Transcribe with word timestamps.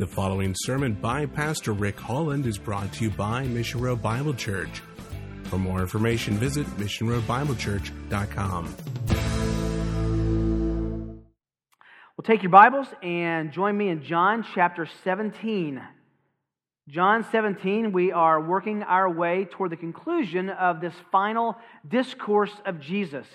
The 0.00 0.06
following 0.06 0.54
sermon 0.56 0.94
by 0.94 1.26
Pastor 1.26 1.74
Rick 1.74 2.00
Holland 2.00 2.46
is 2.46 2.56
brought 2.56 2.90
to 2.94 3.04
you 3.04 3.10
by 3.10 3.42
Mission 3.44 3.82
Road 3.82 4.00
Bible 4.00 4.32
Church. 4.32 4.80
For 5.42 5.58
more 5.58 5.82
information, 5.82 6.38
visit 6.38 6.66
missionroadbiblechurch.com. 6.78 8.74
Well, 12.16 12.24
take 12.24 12.42
your 12.42 12.48
Bibles 12.48 12.86
and 13.02 13.52
join 13.52 13.76
me 13.76 13.90
in 13.90 14.02
John 14.02 14.46
chapter 14.54 14.88
17. 15.04 15.82
John 16.88 17.26
17, 17.30 17.92
we 17.92 18.10
are 18.10 18.40
working 18.40 18.82
our 18.82 19.10
way 19.10 19.48
toward 19.50 19.70
the 19.70 19.76
conclusion 19.76 20.48
of 20.48 20.80
this 20.80 20.94
final 21.12 21.58
discourse 21.86 22.54
of 22.64 22.80
Jesus. 22.80 23.26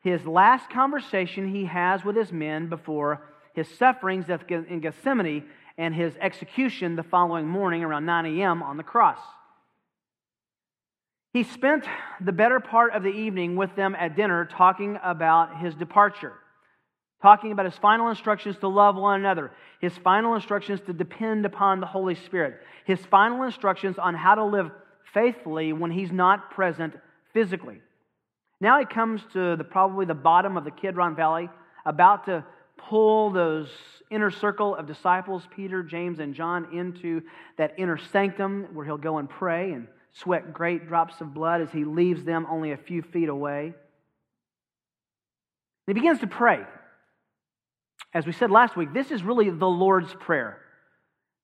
His 0.00 0.26
last 0.26 0.68
conversation 0.68 1.54
he 1.54 1.66
has 1.66 2.04
with 2.04 2.16
his 2.16 2.32
men 2.32 2.68
before 2.68 3.22
his 3.54 3.68
sufferings 3.78 4.26
in 4.48 4.80
Gethsemane 4.80 5.44
and 5.78 5.94
his 5.94 6.12
execution 6.20 6.96
the 6.96 7.04
following 7.04 7.46
morning 7.46 7.84
around 7.84 8.04
9 8.04 8.26
a.m. 8.26 8.62
on 8.62 8.76
the 8.76 8.82
cross. 8.82 9.18
He 11.32 11.44
spent 11.44 11.84
the 12.20 12.32
better 12.32 12.58
part 12.58 12.92
of 12.94 13.04
the 13.04 13.10
evening 13.10 13.54
with 13.54 13.74
them 13.76 13.94
at 13.94 14.16
dinner 14.16 14.44
talking 14.44 14.98
about 15.04 15.60
his 15.60 15.74
departure, 15.74 16.32
talking 17.22 17.52
about 17.52 17.66
his 17.66 17.76
final 17.76 18.08
instructions 18.08 18.56
to 18.58 18.68
love 18.68 18.96
one 18.96 19.20
another, 19.20 19.52
his 19.80 19.96
final 19.98 20.34
instructions 20.34 20.80
to 20.86 20.92
depend 20.92 21.46
upon 21.46 21.78
the 21.78 21.86
Holy 21.86 22.16
Spirit, 22.16 22.60
his 22.84 22.98
final 23.06 23.44
instructions 23.44 23.98
on 23.98 24.16
how 24.16 24.34
to 24.34 24.44
live 24.44 24.70
faithfully 25.14 25.72
when 25.72 25.92
he's 25.92 26.10
not 26.10 26.50
present 26.50 26.94
physically. 27.32 27.80
Now 28.60 28.80
he 28.80 28.84
comes 28.84 29.20
to 29.34 29.54
the, 29.54 29.64
probably 29.64 30.06
the 30.06 30.14
bottom 30.14 30.56
of 30.56 30.64
the 30.64 30.72
Kidron 30.72 31.14
Valley, 31.14 31.48
about 31.86 32.24
to 32.24 32.44
pull 32.78 33.30
those 33.30 33.68
inner 34.10 34.30
circle 34.30 34.74
of 34.74 34.86
disciples, 34.86 35.42
Peter, 35.54 35.82
James, 35.82 36.18
and 36.18 36.34
John, 36.34 36.68
into 36.72 37.22
that 37.56 37.74
inner 37.76 37.98
sanctum 37.98 38.68
where 38.72 38.86
he'll 38.86 38.96
go 38.96 39.18
and 39.18 39.28
pray 39.28 39.72
and 39.72 39.86
sweat 40.12 40.52
great 40.52 40.88
drops 40.88 41.20
of 41.20 41.34
blood 41.34 41.60
as 41.60 41.70
he 41.70 41.84
leaves 41.84 42.24
them 42.24 42.46
only 42.48 42.72
a 42.72 42.76
few 42.76 43.02
feet 43.02 43.28
away. 43.28 43.74
He 45.86 45.92
begins 45.92 46.20
to 46.20 46.26
pray. 46.26 46.64
As 48.14 48.26
we 48.26 48.32
said 48.32 48.50
last 48.50 48.76
week, 48.76 48.92
this 48.94 49.10
is 49.10 49.22
really 49.22 49.50
the 49.50 49.68
Lord's 49.68 50.12
Prayer 50.14 50.60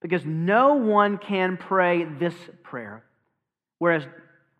because 0.00 0.24
no 0.24 0.74
one 0.74 1.18
can 1.18 1.56
pray 1.56 2.04
this 2.04 2.34
prayer. 2.62 3.04
Whereas 3.78 4.04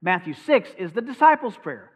Matthew 0.02 0.34
6 0.34 0.70
is 0.78 0.92
the 0.92 1.00
disciples' 1.00 1.56
prayer, 1.62 1.90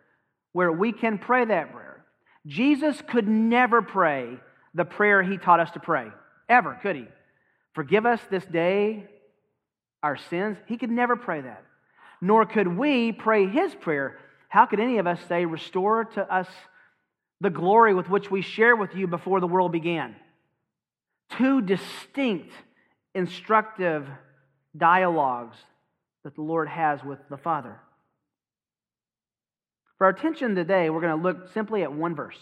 where 0.53 0.73
we 0.73 0.93
can 0.93 1.19
pray 1.19 1.45
that 1.45 1.73
prayer. 1.73 2.05
Jesus 2.47 3.03
could 3.07 3.29
never 3.29 3.83
pray 3.83 4.39
the 4.79 4.85
prayer 4.85 5.23
he 5.23 5.37
taught 5.37 5.61
us 5.61 5.71
to 5.73 5.81
pray. 5.81 6.07
Ever, 6.49 6.79
could 6.81 6.97
he? 6.97 7.07
Forgive 7.75 8.07
us 8.07 8.21
this 8.31 8.45
day 8.47 9.07
our 10.03 10.17
sins. 10.17 10.57
He 10.67 10.79
could 10.79 10.91
never 10.91 11.17
pray 11.17 11.41
that. 11.41 11.65
Nor 12.21 12.47
could 12.47 12.69
we 12.69 13.13
pray 13.13 13.47
his 13.47 13.75
prayer. 13.75 14.17
How 14.49 14.67
could 14.67 14.81
any 14.81 14.99
of 14.99 15.07
us 15.07 15.21
say, 15.29 15.45
Restore 15.45 16.05
to 16.05 16.33
us 16.33 16.47
the 17.41 17.51
glory 17.51 17.93
with 17.93 18.09
which 18.09 18.31
we 18.31 18.41
share 18.41 18.77
with 18.77 18.95
you 18.95 19.09
before 19.09 19.41
the 19.41 19.47
world 19.49 19.73
began? 19.73 20.15
Two 21.37 21.61
distinct, 21.61 22.53
instructive 23.15 24.07
dialogues 24.77 25.57
that 26.23 26.37
the 26.37 26.43
Lord 26.43 26.69
has 26.69 27.03
with 27.03 27.19
the 27.29 27.37
Father. 27.37 27.81
For 29.99 30.05
our 30.05 30.11
attention 30.11 30.55
today, 30.55 30.89
we're 30.89 31.01
going 31.01 31.17
to 31.17 31.23
look 31.23 31.53
simply 31.53 31.83
at 31.83 31.93
one 31.93 32.15
verse. 32.15 32.39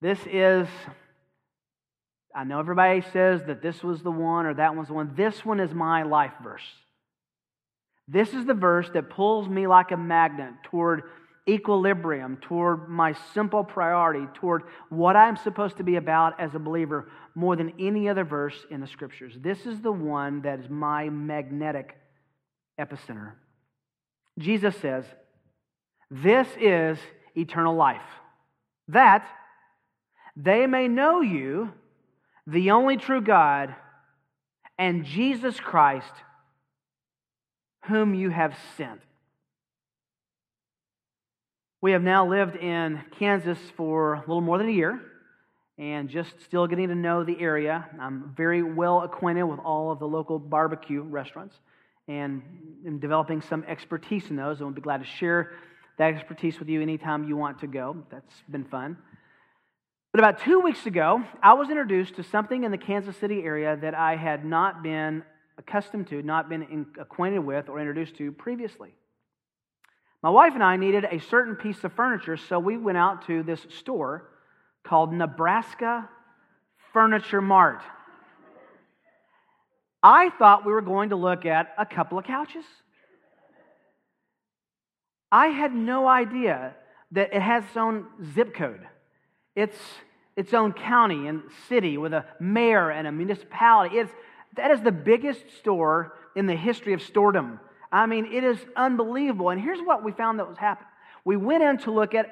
This 0.00 0.20
is 0.30 0.68
I 2.36 2.44
know 2.44 2.60
everybody 2.60 3.00
says 3.14 3.40
that 3.46 3.62
this 3.62 3.82
was 3.82 4.02
the 4.02 4.10
one 4.10 4.44
or 4.44 4.52
that 4.54 4.76
one's 4.76 4.88
the 4.88 4.94
one. 4.94 5.12
This 5.16 5.42
one 5.42 5.58
is 5.58 5.72
my 5.72 6.02
life 6.02 6.34
verse. 6.42 6.62
This 8.06 8.34
is 8.34 8.44
the 8.44 8.52
verse 8.52 8.90
that 8.92 9.08
pulls 9.08 9.48
me 9.48 9.66
like 9.66 9.90
a 9.90 9.96
magnet 9.96 10.52
toward 10.64 11.04
equilibrium, 11.48 12.36
toward 12.36 12.90
my 12.90 13.14
simple 13.32 13.64
priority, 13.64 14.26
toward 14.34 14.64
what 14.90 15.16
I'm 15.16 15.36
supposed 15.38 15.78
to 15.78 15.82
be 15.82 15.96
about 15.96 16.38
as 16.38 16.54
a 16.54 16.58
believer 16.58 17.08
more 17.34 17.56
than 17.56 17.72
any 17.78 18.06
other 18.06 18.24
verse 18.24 18.66
in 18.70 18.82
the 18.82 18.86
scriptures. 18.86 19.32
This 19.40 19.64
is 19.64 19.80
the 19.80 19.92
one 19.92 20.42
that 20.42 20.60
is 20.60 20.68
my 20.68 21.08
magnetic 21.08 21.96
epicenter. 22.78 23.32
Jesus 24.38 24.76
says, 24.76 25.06
This 26.10 26.48
is 26.60 26.98
eternal 27.34 27.74
life, 27.74 28.02
that 28.88 29.26
they 30.36 30.66
may 30.66 30.86
know 30.86 31.22
you 31.22 31.72
the 32.46 32.70
only 32.70 32.96
true 32.96 33.20
God, 33.20 33.74
and 34.78 35.04
Jesus 35.04 35.58
Christ, 35.58 36.12
whom 37.86 38.14
you 38.14 38.30
have 38.30 38.56
sent. 38.76 39.00
We 41.80 41.92
have 41.92 42.02
now 42.02 42.28
lived 42.28 42.56
in 42.56 43.00
Kansas 43.18 43.58
for 43.76 44.14
a 44.14 44.20
little 44.20 44.40
more 44.40 44.58
than 44.58 44.68
a 44.68 44.72
year 44.72 45.00
and 45.78 46.08
just 46.08 46.40
still 46.42 46.66
getting 46.66 46.88
to 46.88 46.94
know 46.94 47.22
the 47.22 47.38
area. 47.38 47.86
I'm 48.00 48.32
very 48.36 48.62
well 48.62 49.02
acquainted 49.02 49.44
with 49.44 49.60
all 49.60 49.92
of 49.92 49.98
the 49.98 50.08
local 50.08 50.38
barbecue 50.38 51.02
restaurants 51.02 51.54
and 52.08 52.42
am 52.86 52.98
developing 52.98 53.42
some 53.42 53.62
expertise 53.64 54.30
in 54.30 54.36
those. 54.36 54.58
And 54.58 54.66
we'll 54.66 54.74
be 54.74 54.80
glad 54.80 54.98
to 54.98 55.06
share 55.06 55.52
that 55.98 56.14
expertise 56.14 56.58
with 56.58 56.68
you 56.68 56.80
anytime 56.80 57.28
you 57.28 57.36
want 57.36 57.60
to 57.60 57.66
go. 57.66 57.96
That's 58.10 58.34
been 58.48 58.64
fun. 58.64 58.96
But 60.16 60.24
about 60.24 60.40
two 60.40 60.60
weeks 60.60 60.86
ago, 60.86 61.22
I 61.42 61.52
was 61.52 61.68
introduced 61.68 62.16
to 62.16 62.22
something 62.22 62.64
in 62.64 62.70
the 62.70 62.78
Kansas 62.78 63.14
City 63.18 63.42
area 63.42 63.76
that 63.76 63.94
I 63.94 64.16
had 64.16 64.46
not 64.46 64.82
been 64.82 65.22
accustomed 65.58 66.06
to, 66.06 66.22
not 66.22 66.48
been 66.48 66.62
in, 66.62 66.86
acquainted 66.98 67.40
with, 67.40 67.68
or 67.68 67.78
introduced 67.78 68.16
to 68.16 68.32
previously. 68.32 68.94
My 70.22 70.30
wife 70.30 70.54
and 70.54 70.62
I 70.62 70.76
needed 70.76 71.04
a 71.04 71.20
certain 71.20 71.54
piece 71.54 71.84
of 71.84 71.92
furniture, 71.92 72.38
so 72.38 72.58
we 72.58 72.78
went 72.78 72.96
out 72.96 73.26
to 73.26 73.42
this 73.42 73.60
store 73.78 74.30
called 74.84 75.12
Nebraska 75.12 76.08
Furniture 76.94 77.42
Mart. 77.42 77.82
I 80.02 80.30
thought 80.38 80.64
we 80.64 80.72
were 80.72 80.80
going 80.80 81.10
to 81.10 81.16
look 81.16 81.44
at 81.44 81.74
a 81.76 81.84
couple 81.84 82.18
of 82.18 82.24
couches. 82.24 82.64
I 85.30 85.48
had 85.48 85.74
no 85.74 86.08
idea 86.08 86.74
that 87.10 87.34
it 87.34 87.42
has 87.42 87.64
its 87.64 87.76
own 87.76 88.06
zip 88.34 88.54
code. 88.54 88.80
It's 89.54 89.76
its 90.36 90.52
own 90.54 90.72
county 90.72 91.26
and 91.26 91.42
city 91.68 91.96
with 91.98 92.12
a 92.12 92.24
mayor 92.38 92.90
and 92.90 93.06
a 93.06 93.12
municipality. 93.12 93.96
It's, 93.96 94.12
that 94.56 94.70
is 94.70 94.82
the 94.82 94.92
biggest 94.92 95.40
store 95.58 96.14
in 96.34 96.46
the 96.46 96.54
history 96.54 96.92
of 96.92 97.00
stordom. 97.00 97.58
I 97.90 98.06
mean, 98.06 98.26
it 98.26 98.44
is 98.44 98.58
unbelievable. 98.76 99.50
And 99.50 99.60
here's 99.60 99.80
what 99.80 100.04
we 100.04 100.12
found 100.12 100.38
that 100.38 100.48
was 100.48 100.58
happening. 100.58 100.88
We 101.24 101.36
went 101.36 101.62
in 101.62 101.78
to 101.78 101.90
look 101.90 102.14
at 102.14 102.26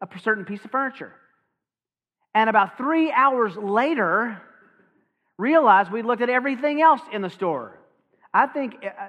a 0.00 0.18
certain 0.20 0.44
piece 0.44 0.64
of 0.64 0.70
furniture. 0.70 1.12
And 2.34 2.48
about 2.48 2.78
three 2.78 3.12
hours 3.12 3.56
later, 3.56 4.40
realized 5.36 5.90
we 5.90 6.02
looked 6.02 6.22
at 6.22 6.30
everything 6.30 6.80
else 6.80 7.00
in 7.12 7.22
the 7.22 7.30
store. 7.30 7.78
I 8.32 8.46
think, 8.46 8.76
uh, 8.82 8.86
uh, 8.86 9.08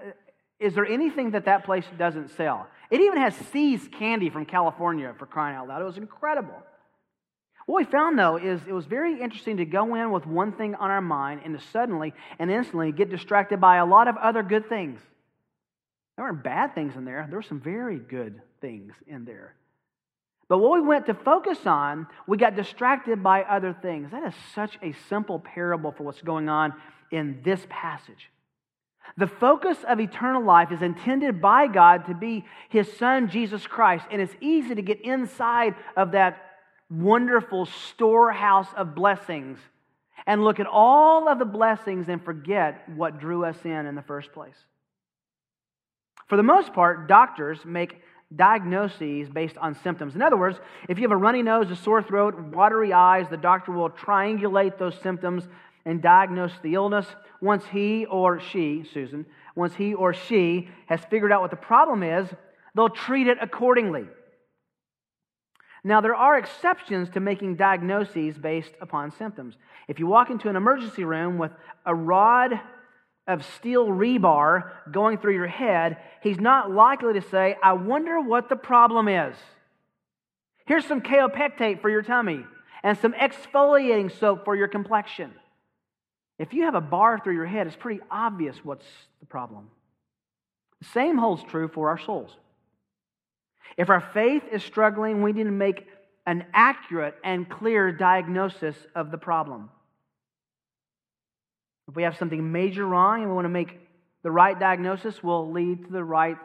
is 0.60 0.74
there 0.74 0.86
anything 0.86 1.32
that 1.32 1.46
that 1.46 1.64
place 1.64 1.86
doesn't 1.98 2.32
sell? 2.32 2.68
It 2.90 3.02
even 3.02 3.20
has 3.20 3.36
See's 3.52 3.88
candy 3.88 4.30
from 4.30 4.46
California 4.46 5.14
for 5.18 5.26
crying 5.26 5.56
out 5.56 5.68
loud. 5.68 5.82
It 5.82 5.86
was 5.86 5.98
incredible. 5.98 6.56
What 7.72 7.86
we 7.86 7.90
found, 7.90 8.20
though, 8.20 8.36
is 8.36 8.60
it 8.68 8.74
was 8.74 8.86
very 8.86 9.22
interesting 9.22 9.56
to 9.56 9.66
go 9.66 9.96
in 9.96 10.12
with 10.12 10.26
one 10.28 10.52
thing 10.52 10.76
on 10.76 10.92
our 10.92 11.00
mind 11.00 11.40
and 11.46 11.58
to 11.58 11.66
suddenly 11.68 12.14
and 12.38 12.52
instantly 12.52 12.92
get 12.92 13.10
distracted 13.10 13.62
by 13.62 13.78
a 13.78 13.86
lot 13.86 14.10
of 14.10 14.18
other 14.18 14.44
good 14.44 14.68
things. 14.68 15.00
There 16.18 16.26
weren't 16.26 16.44
bad 16.44 16.76
things 16.76 16.98
in 16.98 17.06
there, 17.06 17.26
there 17.30 17.40
were 17.40 17.44
some 17.44 17.62
very 17.62 17.98
good 17.98 18.42
things 18.60 18.92
in 19.08 19.24
there. 19.24 19.56
But 20.50 20.58
what 20.58 20.74
we 20.74 20.86
went 20.86 21.06
to 21.06 21.14
focus 21.14 21.60
on, 21.66 22.08
we 22.28 22.36
got 22.36 22.58
distracted 22.58 23.24
by 23.24 23.44
other 23.44 23.74
things. 23.82 24.12
That 24.12 24.26
is 24.26 24.34
such 24.54 24.78
a 24.84 24.92
simple 25.08 25.40
parable 25.40 25.94
for 25.94 26.04
what's 26.04 26.22
going 26.22 26.50
on 26.50 26.74
in 27.10 27.40
this 27.46 27.66
passage. 27.70 28.30
The 29.16 29.28
focus 29.28 29.78
of 29.88 30.02
eternal 30.02 30.44
life 30.44 30.74
is 30.74 30.82
intended 30.82 31.42
by 31.42 31.68
God 31.68 32.08
to 32.08 32.16
be 32.16 32.44
His 32.68 32.92
Son, 32.98 33.30
Jesus 33.30 33.66
Christ, 33.66 34.04
and 34.12 34.22
it's 34.22 34.36
easy 34.42 34.76
to 34.76 34.82
get 34.82 35.00
inside 35.00 35.76
of 35.96 36.12
that 36.12 36.51
wonderful 36.92 37.66
storehouse 37.66 38.68
of 38.76 38.94
blessings 38.94 39.58
and 40.28 40.44
look 40.44 40.60
at 40.60 40.68
all 40.68 41.28
of 41.28 41.40
the 41.40 41.46
blessings 41.46 42.10
and 42.10 42.24
forget 42.24 42.88
what 42.96 43.20
drew 43.20 43.46
us 43.46 43.58
in 43.64 43.86
in 43.86 43.96
the 43.96 44.02
first 44.02 44.32
place. 44.34 44.56
For 46.28 46.36
the 46.36 46.44
most 46.44 46.74
part, 46.74 47.08
doctors 47.08 47.60
make 47.66 48.02
diagnoses 48.36 49.30
based 49.30 49.58
on 49.58 49.76
symptoms. 49.84 50.16
In 50.16 50.22
other 50.22 50.38
words, 50.38 50.60
if 50.88 50.98
you 50.98 51.04
have 51.04 51.12
a 51.12 51.18
runny 51.18 51.42
nose, 51.42 51.70
a 51.72 51.76
sore 51.76 52.04
throat, 52.04 52.40
watery 52.40 52.94
eyes, 52.94 53.28
the 53.30 53.38
doctor 53.38 53.72
will 53.72 53.90
triangulate 53.90 54.78
those 54.78 54.96
symptoms 55.02 55.48
and 55.86 56.02
diagnose 56.02 56.54
the 56.62 56.76
illness. 56.76 57.08
Once 57.42 57.66
he 57.72 58.06
or 58.06 58.40
she, 58.40 58.86
Susan, 58.94 59.26
once 59.56 59.74
he 59.76 59.94
or 59.94 60.14
she 60.14 60.70
has 60.86 61.02
figured 61.10 61.32
out 61.32 61.42
what 61.42 61.52
the 61.52 61.58
problem 61.58 62.04
is, 62.04 62.28
they'll 62.76 62.90
treat 62.90 63.28
it 63.28 63.38
accordingly. 63.42 64.06
Now, 65.84 66.02
there 66.02 66.16
are 66.16 66.38
exceptions 66.38 67.10
to 67.12 67.20
making 67.20 67.56
diagnoses 67.56 68.38
based 68.38 68.74
upon 68.82 69.12
symptoms. 69.12 69.56
If 69.88 70.00
you 70.00 70.06
walk 70.06 70.30
into 70.30 70.48
an 70.48 70.56
emergency 70.56 71.04
room 71.04 71.38
with 71.38 71.52
a 71.86 71.96
rod 71.96 72.60
of 73.28 73.46
steel 73.58 73.88
rebar 73.88 74.72
going 74.92 75.18
through 75.18 75.34
your 75.34 75.48
head, 75.48 75.98
he's 76.22 76.40
not 76.40 76.72
likely 76.72 77.14
to 77.14 77.22
say, 77.22 77.56
I 77.64 77.74
wonder 77.74 78.20
what 78.20 78.48
the 78.48 78.56
problem 78.56 79.08
is. 79.08 79.36
Here's 80.66 80.86
some 80.86 81.02
kaopectate 81.02 81.82
for 81.82 81.90
your 81.90 82.04
tummy 82.04 82.46
and 82.84 82.98
some 82.98 83.14
exfoliating 83.14 84.18
soap 84.20 84.46
for 84.46 84.56
your 84.56 84.68
complexion. 84.68 85.34
If 86.38 86.54
you 86.54 86.64
have 86.64 86.76
a 86.76 86.82
bar 86.82 87.20
through 87.20 87.36
your 87.36 87.46
head, 87.46 87.68
it's 87.68 87.76
pretty 87.76 88.02
obvious 88.10 88.56
what's 88.64 88.86
the 89.20 89.26
problem. 89.26 89.70
The 90.80 90.88
same 90.88 91.18
holds 91.18 91.44
true 91.44 91.68
for 91.68 91.90
our 91.90 92.00
souls. 92.00 92.32
If 93.78 93.90
our 93.90 94.02
faith 94.14 94.44
is 94.52 94.64
struggling, 94.64 95.22
we 95.22 95.34
need 95.34 95.46
to 95.46 95.52
make 95.52 95.88
an 96.26 96.46
accurate 96.54 97.16
and 97.24 97.50
clear 97.50 97.92
diagnosis 97.92 98.76
of 98.96 99.12
the 99.12 99.18
problem. 99.18 99.70
If 101.88 101.96
we 101.96 102.04
have 102.04 102.18
something 102.18 102.52
major 102.52 102.86
wrong 102.86 103.22
and 103.22 103.30
we 103.30 103.36
want 103.36 103.46
to 103.46 103.50
make 103.50 103.80
the 104.24 104.32
right 104.32 104.58
diagnosis, 104.58 105.24
will 105.24 105.52
lead 105.52 105.86
to 105.86 105.92
the 105.92 106.04
right 106.04 106.38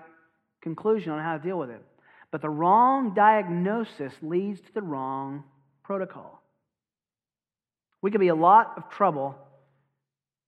conclusion 0.62 1.12
on 1.12 1.22
how 1.22 1.36
to 1.36 1.42
deal 1.42 1.58
with 1.58 1.70
it. 1.70 1.82
But 2.30 2.42
the 2.42 2.48
wrong 2.48 3.14
diagnosis 3.14 4.12
leads 4.22 4.60
to 4.60 4.72
the 4.74 4.82
wrong 4.82 5.44
protocol. 5.84 6.42
We 8.02 8.10
could 8.10 8.20
be 8.20 8.28
a 8.28 8.34
lot 8.34 8.74
of 8.76 8.90
trouble 8.90 9.36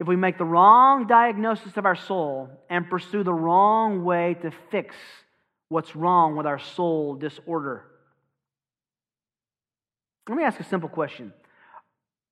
if 0.01 0.07
we 0.07 0.17
make 0.17 0.39
the 0.39 0.45
wrong 0.45 1.07
diagnosis 1.07 1.77
of 1.77 1.85
our 1.85 1.97
soul 1.97 2.49
and 2.71 2.89
pursue 2.89 3.25
the 3.25 3.33
wrong 3.35 4.05
way 4.05 4.37
to 4.43 4.51
fix 4.71 4.95
what's 5.69 5.95
wrong 5.95 6.37
with 6.37 6.47
our 6.47 6.59
soul 6.59 7.15
disorder. 7.15 7.85
Let 10.29 10.37
me 10.37 10.45
ask 10.45 10.61
a 10.61 10.65
simple 10.65 10.89
question 10.89 11.33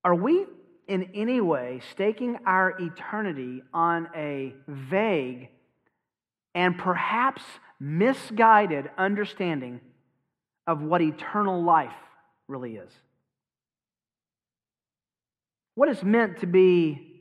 Are 0.04 0.14
we 0.14 0.46
in 0.88 1.10
any 1.14 1.40
way 1.40 1.80
staking 1.92 2.38
our 2.46 2.70
eternity 2.78 3.62
on 3.72 4.08
a 4.14 4.54
vague 4.68 5.48
and 6.54 6.78
perhaps 6.78 7.42
misguided 7.80 8.88
understanding 8.96 9.80
of 10.66 10.82
what 10.82 11.02
eternal 11.02 11.62
life 11.62 11.92
really 12.48 12.76
is? 12.76 12.92
What 15.74 15.90
is 15.90 16.02
meant 16.02 16.38
to 16.40 16.46
be 16.46 17.20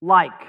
like 0.00 0.40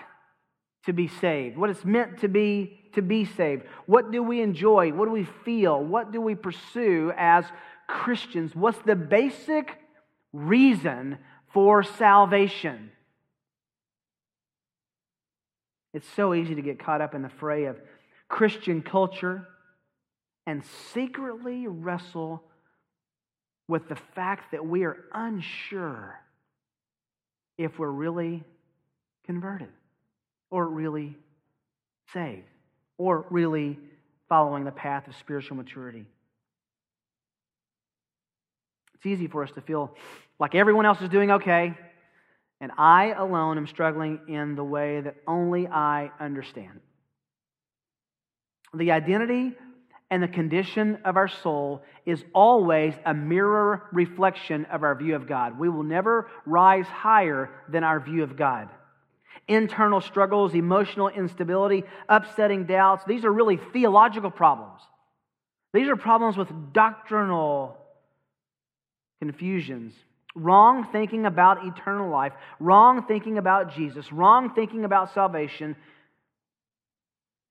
to 0.86 0.94
be 0.94 1.08
saved? 1.08 1.58
What 1.58 1.70
it's 1.70 1.84
meant 1.84 2.20
to 2.20 2.30
be 2.30 2.79
to 2.94 3.02
be 3.02 3.26
saved? 3.26 3.64
What 3.86 4.12
do 4.12 4.24
we 4.24 4.42
enjoy? 4.42 4.92
What 4.92 5.06
do 5.06 5.12
we 5.12 5.28
feel? 5.46 5.84
What 5.84 6.12
do 6.12 6.22
we 6.22 6.36
pursue 6.36 7.12
as 7.18 7.46
Christians? 7.88 8.56
What's 8.56 8.80
the 8.80 8.96
basic 8.96 9.78
reason 10.34 11.18
for 11.54 11.84
salvation? 11.84 12.92
It's 15.94 16.08
so 16.16 16.34
easy 16.34 16.56
to 16.56 16.62
get 16.62 16.80
caught 16.80 17.02
up 17.02 17.16
in 17.16 17.22
the 17.22 17.30
fray 17.30 17.66
of 17.66 17.78
Christian 18.28 18.82
culture 18.82 19.48
and 20.46 20.64
secretly 20.94 21.68
wrestle 21.68 22.44
with 23.68 23.88
the 23.90 23.96
fact 23.96 24.52
that 24.52 24.66
we 24.66 24.84
are 24.84 24.98
unsure 25.14 26.20
if 27.58 27.78
we're 27.78 27.90
really 27.90 28.44
converted 29.26 29.70
or 30.50 30.68
really 30.68 31.16
saved 32.14 32.48
or 33.00 33.26
really 33.32 33.80
following 34.28 34.66
the 34.66 34.72
path 34.72 35.08
of 35.08 35.16
spiritual 35.16 35.58
maturity. 35.58 36.06
It's 38.94 39.06
easy 39.08 39.28
for 39.28 39.42
us 39.42 39.50
to 39.52 39.62
feel 39.62 39.96
like 40.40 40.54
everyone 40.54 40.86
else 40.86 41.02
is 41.02 41.10
doing 41.10 41.32
okay, 41.32 41.76
and 42.62 42.72
I 42.78 43.14
alone 43.14 43.58
am 43.58 43.66
struggling 43.66 44.20
in 44.28 44.56
the 44.56 44.64
way 44.64 45.02
that 45.02 45.16
only 45.26 45.68
I 45.68 46.12
understand. 46.20 46.82
The 48.74 48.92
identity 48.92 49.54
and 50.12 50.22
the 50.22 50.28
condition 50.28 51.00
of 51.06 51.16
our 51.16 51.30
soul 51.30 51.84
is 52.06 52.24
always 52.34 52.94
a 53.06 53.14
mirror 53.14 53.88
reflection 53.94 54.66
of 54.66 54.84
our 54.84 54.96
view 54.96 55.16
of 55.16 55.28
God. 55.28 55.58
We 55.58 55.70
will 55.70 55.84
never 55.84 56.30
rise 56.46 56.88
higher 56.88 57.50
than 57.70 57.84
our 57.84 58.00
view 58.00 58.24
of 58.24 58.36
God 58.36 58.70
internal 59.50 60.00
struggles, 60.00 60.54
emotional 60.54 61.10
instability, 61.10 61.84
upsetting 62.08 62.66
doubts. 62.66 63.04
These 63.06 63.26
are 63.26 63.34
really 63.34 63.60
theological 63.74 64.32
problems. 64.32 64.82
These 65.74 65.90
are 65.90 65.96
problems 65.96 66.38
with 66.38 66.48
doctrinal 66.72 67.76
confusions. 69.20 69.94
Wrong 70.36 70.88
thinking 70.92 71.26
about 71.26 71.66
eternal 71.66 72.10
life, 72.10 72.34
wrong 72.60 73.04
thinking 73.08 73.38
about 73.38 73.76
Jesus, 73.76 74.14
wrong 74.14 74.54
thinking 74.54 74.86
about 74.86 75.14
salvation 75.14 75.76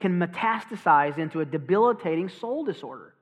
can 0.01 0.21
metastasize 0.21 1.19
into 1.19 1.41
a 1.41 1.45
debilitating 1.45 2.29
soul 2.29 2.65
disorder. 2.65 3.15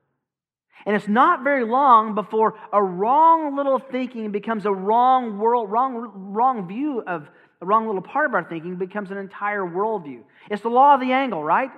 And 0.85 0.95
it's 0.95 1.07
not 1.07 1.43
very 1.43 1.65
long 1.65 2.13
before 2.13 2.53
a 2.71 2.81
wrong 2.81 3.55
little 3.55 3.79
thinking 3.79 4.31
becomes 4.31 4.65
a 4.65 4.71
wrong 4.71 5.39
world, 5.39 5.71
wrong, 5.71 6.11
wrong 6.13 6.67
view 6.67 7.01
of 7.05 7.27
the 7.59 7.65
wrong 7.65 7.85
little 7.85 8.01
part 8.01 8.27
of 8.27 8.33
our 8.33 8.43
thinking 8.43 8.75
becomes 8.75 9.11
an 9.11 9.17
entire 9.17 9.61
worldview. 9.61 10.21
It's 10.49 10.61
the 10.61 10.69
law 10.69 10.93
of 10.93 11.01
the 11.01 11.11
angle, 11.11 11.43
right? 11.43 11.71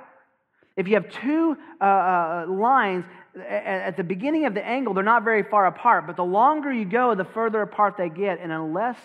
If 0.76 0.88
you 0.88 0.94
have 0.94 1.10
two 1.10 1.58
uh, 1.82 1.84
uh, 1.84 2.46
lines 2.48 3.04
at 3.36 3.98
the 3.98 4.04
beginning 4.04 4.46
of 4.46 4.54
the 4.54 4.66
angle, 4.66 4.94
they're 4.94 5.04
not 5.04 5.26
very 5.26 5.44
far 5.44 5.66
apart, 5.68 6.08
but 6.08 6.16
the 6.16 6.24
longer 6.24 6.72
you 6.72 6.86
go, 6.86 7.16
the 7.16 7.26
further 7.26 7.62
apart 7.62 7.96
they 7.98 8.08
get. 8.08 8.40
And 8.40 8.52
unless 8.52 8.98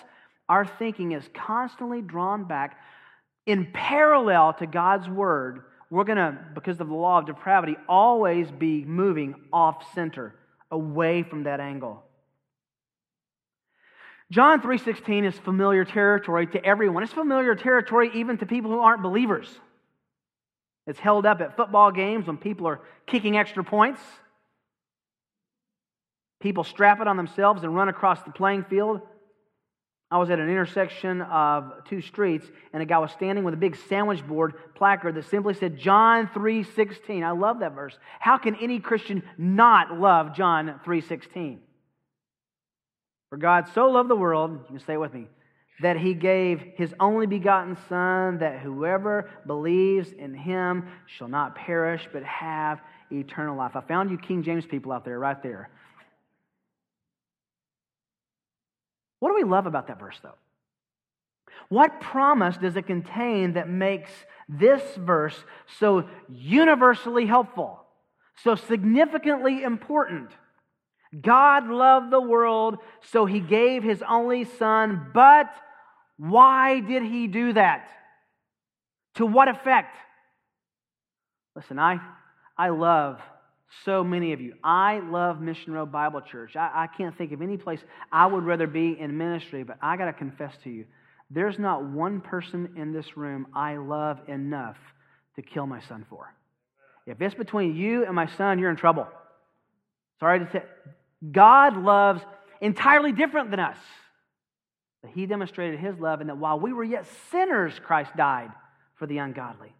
our 0.48 0.64
thinking 0.64 1.12
is 1.12 1.28
constantly 1.34 2.00
drawn 2.00 2.44
back 2.44 2.78
in 3.46 3.72
parallel 3.72 4.52
to 4.54 4.66
God's 4.66 5.08
word, 5.08 5.64
we're 5.90 6.04
going 6.04 6.18
to, 6.18 6.38
because 6.54 6.80
of 6.80 6.88
the 6.88 6.94
law 6.94 7.18
of 7.18 7.26
depravity, 7.26 7.76
always 7.88 8.50
be 8.52 8.84
moving 8.84 9.34
off 9.52 9.84
center, 9.94 10.34
away 10.70 11.24
from 11.24 11.42
that 11.44 11.58
angle. 11.58 12.03
John 14.34 14.60
3:16 14.60 15.22
is 15.22 15.38
familiar 15.38 15.84
territory 15.84 16.48
to 16.48 16.64
everyone. 16.64 17.04
It's 17.04 17.12
familiar 17.12 17.54
territory 17.54 18.10
even 18.14 18.36
to 18.38 18.46
people 18.46 18.68
who 18.68 18.80
aren't 18.80 19.00
believers. 19.00 19.60
It's 20.88 20.98
held 20.98 21.24
up 21.24 21.40
at 21.40 21.56
football 21.56 21.92
games 21.92 22.26
when 22.26 22.36
people 22.36 22.66
are 22.66 22.80
kicking 23.06 23.36
extra 23.36 23.62
points. 23.62 24.00
People 26.40 26.64
strap 26.64 27.00
it 27.00 27.06
on 27.06 27.16
themselves 27.16 27.62
and 27.62 27.76
run 27.76 27.88
across 27.88 28.24
the 28.24 28.32
playing 28.32 28.64
field. 28.64 29.02
I 30.10 30.18
was 30.18 30.30
at 30.30 30.40
an 30.40 30.50
intersection 30.50 31.22
of 31.22 31.84
two 31.84 32.00
streets, 32.00 32.50
and 32.72 32.82
a 32.82 32.86
guy 32.86 32.98
was 32.98 33.12
standing 33.12 33.44
with 33.44 33.54
a 33.54 33.56
big 33.56 33.76
sandwich 33.76 34.26
board 34.26 34.54
placard 34.74 35.14
that 35.14 35.26
simply 35.26 35.54
said 35.54 35.78
John 35.78 36.26
3:16. 36.26 37.22
I 37.22 37.30
love 37.30 37.60
that 37.60 37.76
verse. 37.76 37.96
How 38.18 38.38
can 38.38 38.56
any 38.56 38.80
Christian 38.80 39.22
not 39.38 40.00
love 40.00 40.34
John 40.34 40.80
3:16? 40.84 41.60
For 43.34 43.38
God 43.38 43.66
so 43.74 43.90
loved 43.90 44.08
the 44.08 44.14
world, 44.14 44.52
you 44.52 44.78
can 44.78 44.86
say 44.86 44.92
it 44.92 45.00
with 45.00 45.12
me, 45.12 45.26
that 45.80 45.96
he 45.96 46.14
gave 46.14 46.60
his 46.76 46.94
only 47.00 47.26
begotten 47.26 47.76
Son, 47.88 48.38
that 48.38 48.60
whoever 48.60 49.28
believes 49.44 50.12
in 50.12 50.34
him 50.34 50.86
shall 51.06 51.26
not 51.26 51.56
perish, 51.56 52.08
but 52.12 52.22
have 52.22 52.80
eternal 53.10 53.56
life. 53.56 53.74
I 53.74 53.80
found 53.80 54.12
you 54.12 54.18
King 54.18 54.44
James 54.44 54.64
people 54.64 54.92
out 54.92 55.04
there, 55.04 55.18
right 55.18 55.42
there. 55.42 55.68
What 59.18 59.30
do 59.30 59.34
we 59.34 59.42
love 59.42 59.66
about 59.66 59.88
that 59.88 59.98
verse, 59.98 60.20
though? 60.22 60.36
What 61.68 62.00
promise 62.00 62.56
does 62.56 62.76
it 62.76 62.86
contain 62.86 63.54
that 63.54 63.68
makes 63.68 64.12
this 64.48 64.80
verse 64.96 65.42
so 65.80 66.04
universally 66.28 67.26
helpful, 67.26 67.80
so 68.44 68.54
significantly 68.54 69.64
important? 69.64 70.30
God 71.22 71.68
loved 71.68 72.10
the 72.10 72.20
world, 72.20 72.78
so 73.12 73.26
he 73.26 73.40
gave 73.40 73.82
his 73.82 74.02
only 74.08 74.44
son. 74.44 75.10
But 75.14 75.50
why 76.16 76.80
did 76.80 77.02
he 77.02 77.26
do 77.26 77.52
that? 77.52 77.88
To 79.16 79.26
what 79.26 79.48
effect? 79.48 79.96
Listen, 81.54 81.78
I, 81.78 82.00
I 82.58 82.70
love 82.70 83.20
so 83.84 84.04
many 84.04 84.32
of 84.32 84.40
you. 84.40 84.54
I 84.62 85.00
love 85.00 85.40
Mission 85.40 85.72
Road 85.72 85.92
Bible 85.92 86.20
Church. 86.20 86.56
I, 86.56 86.70
I 86.74 86.86
can't 86.86 87.16
think 87.16 87.32
of 87.32 87.42
any 87.42 87.56
place 87.56 87.80
I 88.10 88.26
would 88.26 88.44
rather 88.44 88.66
be 88.66 88.98
in 88.98 89.16
ministry, 89.16 89.62
but 89.64 89.78
I 89.82 89.96
got 89.96 90.06
to 90.06 90.12
confess 90.12 90.54
to 90.64 90.70
you, 90.70 90.86
there's 91.30 91.58
not 91.58 91.84
one 91.84 92.20
person 92.20 92.74
in 92.76 92.92
this 92.92 93.16
room 93.16 93.46
I 93.54 93.76
love 93.76 94.20
enough 94.28 94.76
to 95.36 95.42
kill 95.42 95.66
my 95.66 95.80
son 95.80 96.06
for. 96.08 96.32
If 97.06 97.20
it's 97.20 97.34
between 97.34 97.76
you 97.76 98.04
and 98.04 98.14
my 98.14 98.26
son, 98.36 98.58
you're 98.58 98.70
in 98.70 98.76
trouble. 98.76 99.08
Sorry 100.20 100.38
to 100.38 100.50
say, 100.50 100.62
God 101.32 101.76
loves 101.76 102.22
entirely 102.60 103.12
different 103.12 103.50
than 103.50 103.60
us. 103.60 103.76
But 105.02 105.12
he 105.12 105.26
demonstrated 105.26 105.78
his 105.78 105.98
love 105.98 106.20
in 106.20 106.28
that 106.28 106.38
while 106.38 106.58
we 106.58 106.72
were 106.72 106.84
yet 106.84 107.06
sinners, 107.30 107.78
Christ 107.84 108.16
died 108.16 108.50
for 108.96 109.06
the 109.06 109.18
ungodly. 109.18 109.72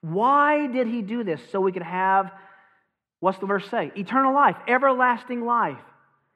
Why 0.00 0.66
did 0.66 0.86
he 0.86 1.02
do 1.02 1.24
this? 1.24 1.40
So 1.50 1.60
we 1.60 1.72
could 1.72 1.82
have 1.82 2.30
What's 3.20 3.38
the 3.38 3.46
verse 3.46 3.68
say? 3.68 3.92
Eternal 3.96 4.32
life, 4.32 4.56
everlasting 4.66 5.44
life. 5.44 5.78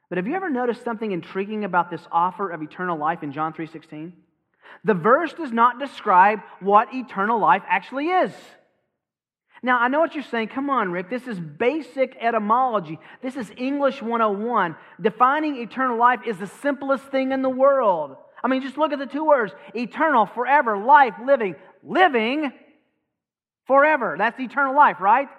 But 0.09 0.17
have 0.17 0.27
you 0.27 0.35
ever 0.35 0.49
noticed 0.49 0.83
something 0.83 1.11
intriguing 1.11 1.63
about 1.63 1.89
this 1.89 2.05
offer 2.11 2.49
of 2.49 2.61
eternal 2.61 2.97
life 2.97 3.23
in 3.23 3.31
John 3.31 3.53
3:16? 3.53 4.13
The 4.83 4.93
verse 4.93 5.33
does 5.33 5.51
not 5.51 5.79
describe 5.79 6.41
what 6.59 6.93
eternal 6.93 7.39
life 7.39 7.63
actually 7.67 8.09
is. 8.09 8.33
Now, 9.65 9.79
I 9.79 9.87
know 9.87 10.01
what 10.01 10.13
you're 10.13 10.25
saying. 10.25 10.49
Come 10.49 10.69
on, 10.69 10.91
Rick. 10.91 11.09
This 11.09 11.25
is 11.25 11.39
basic 11.39 12.17
etymology. 12.19 12.99
This 13.21 13.37
is 13.37 13.49
English 13.55 14.01
101. 14.01 14.75
Defining 14.99 15.55
eternal 15.55 15.97
life 15.97 16.19
is 16.27 16.37
the 16.37 16.47
simplest 16.47 17.05
thing 17.05 17.31
in 17.31 17.41
the 17.41 17.49
world. 17.49 18.17
I 18.43 18.49
mean, 18.49 18.61
just 18.61 18.77
look 18.77 18.91
at 18.91 18.99
the 18.99 19.05
two 19.05 19.23
words 19.23 19.53
eternal, 19.73 20.25
forever, 20.25 20.77
life, 20.77 21.13
living. 21.25 21.55
Living 21.81 22.51
forever. 23.65 24.15
That's 24.17 24.37
eternal 24.37 24.75
life, 24.75 24.97
right? 24.99 25.29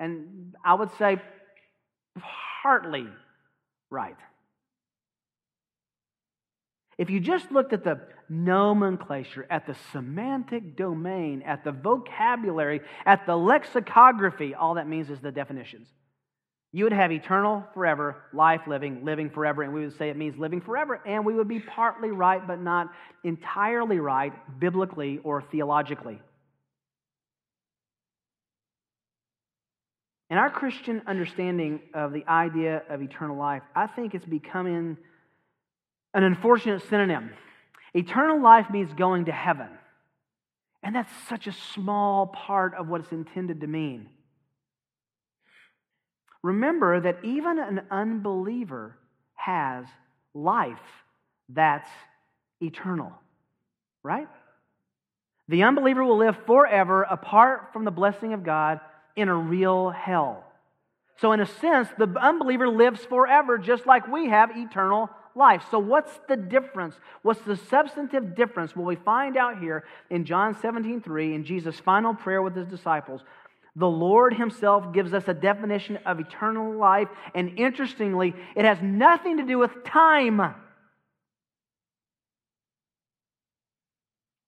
And 0.00 0.54
I 0.64 0.72
would 0.72 0.90
say 0.98 1.20
partly 2.62 3.06
right. 3.90 4.16
If 6.96 7.10
you 7.10 7.20
just 7.20 7.52
looked 7.52 7.74
at 7.74 7.84
the 7.84 8.00
nomenclature, 8.28 9.46
at 9.50 9.66
the 9.66 9.76
semantic 9.92 10.76
domain, 10.76 11.42
at 11.42 11.64
the 11.64 11.72
vocabulary, 11.72 12.80
at 13.06 13.26
the 13.26 13.36
lexicography, 13.36 14.54
all 14.54 14.74
that 14.74 14.88
means 14.88 15.10
is 15.10 15.20
the 15.20 15.32
definitions. 15.32 15.88
You 16.72 16.84
would 16.84 16.92
have 16.92 17.12
eternal, 17.12 17.64
forever, 17.72 18.16
life 18.32 18.62
living, 18.66 19.04
living 19.04 19.30
forever, 19.30 19.62
and 19.62 19.72
we 19.72 19.82
would 19.82 19.96
say 19.96 20.10
it 20.10 20.16
means 20.16 20.36
living 20.36 20.60
forever, 20.60 21.00
and 21.06 21.24
we 21.24 21.32
would 21.32 21.46
be 21.46 21.60
partly 21.60 22.10
right, 22.10 22.44
but 22.44 22.60
not 22.60 22.88
entirely 23.22 24.00
right, 24.00 24.32
biblically 24.58 25.20
or 25.22 25.40
theologically. 25.40 26.20
In 30.30 30.38
our 30.38 30.50
Christian 30.50 31.02
understanding 31.06 31.80
of 31.94 32.12
the 32.12 32.26
idea 32.26 32.82
of 32.88 33.02
eternal 33.02 33.36
life, 33.36 33.62
I 33.76 33.86
think 33.86 34.14
it's 34.14 34.24
becoming 34.24 34.96
an 36.12 36.24
unfortunate 36.24 36.82
synonym. 36.88 37.30
Eternal 37.94 38.42
life 38.42 38.70
means 38.70 38.92
going 38.92 39.26
to 39.26 39.32
heaven. 39.32 39.68
And 40.82 40.94
that's 40.94 41.12
such 41.28 41.46
a 41.46 41.52
small 41.52 42.26
part 42.26 42.74
of 42.74 42.88
what 42.88 43.00
it's 43.00 43.12
intended 43.12 43.60
to 43.62 43.66
mean. 43.66 44.08
Remember 46.42 47.00
that 47.00 47.24
even 47.24 47.58
an 47.58 47.82
unbeliever 47.90 48.98
has 49.34 49.86
life 50.34 50.76
that's 51.48 51.88
eternal, 52.60 53.12
right? 54.02 54.28
The 55.48 55.62
unbeliever 55.62 56.04
will 56.04 56.18
live 56.18 56.36
forever 56.46 57.02
apart 57.02 57.72
from 57.72 57.84
the 57.84 57.90
blessing 57.90 58.34
of 58.34 58.44
God 58.44 58.80
in 59.16 59.28
a 59.28 59.34
real 59.34 59.90
hell. 59.90 60.44
So, 61.18 61.32
in 61.32 61.40
a 61.40 61.46
sense, 61.46 61.88
the 61.96 62.12
unbeliever 62.20 62.68
lives 62.68 63.04
forever 63.04 63.56
just 63.56 63.86
like 63.86 64.08
we 64.08 64.28
have 64.28 64.50
eternal 64.56 65.08
life. 65.34 65.62
So, 65.70 65.78
what's 65.78 66.12
the 66.28 66.36
difference? 66.36 66.94
What's 67.22 67.40
the 67.40 67.56
substantive 67.56 68.34
difference? 68.34 68.74
Well, 68.74 68.86
we 68.86 68.96
find 68.96 69.36
out 69.36 69.58
here 69.58 69.84
in 70.10 70.24
John 70.24 70.56
17 70.60 71.00
3, 71.00 71.34
in 71.34 71.44
Jesus' 71.44 71.78
final 71.80 72.14
prayer 72.14 72.42
with 72.42 72.56
his 72.56 72.66
disciples. 72.66 73.22
The 73.76 73.88
Lord 73.88 74.34
Himself 74.34 74.92
gives 74.92 75.12
us 75.12 75.26
a 75.26 75.34
definition 75.34 75.98
of 76.06 76.20
eternal 76.20 76.76
life, 76.78 77.08
and 77.34 77.58
interestingly, 77.58 78.34
it 78.54 78.64
has 78.64 78.78
nothing 78.80 79.38
to 79.38 79.44
do 79.44 79.58
with 79.58 79.84
time. 79.84 80.40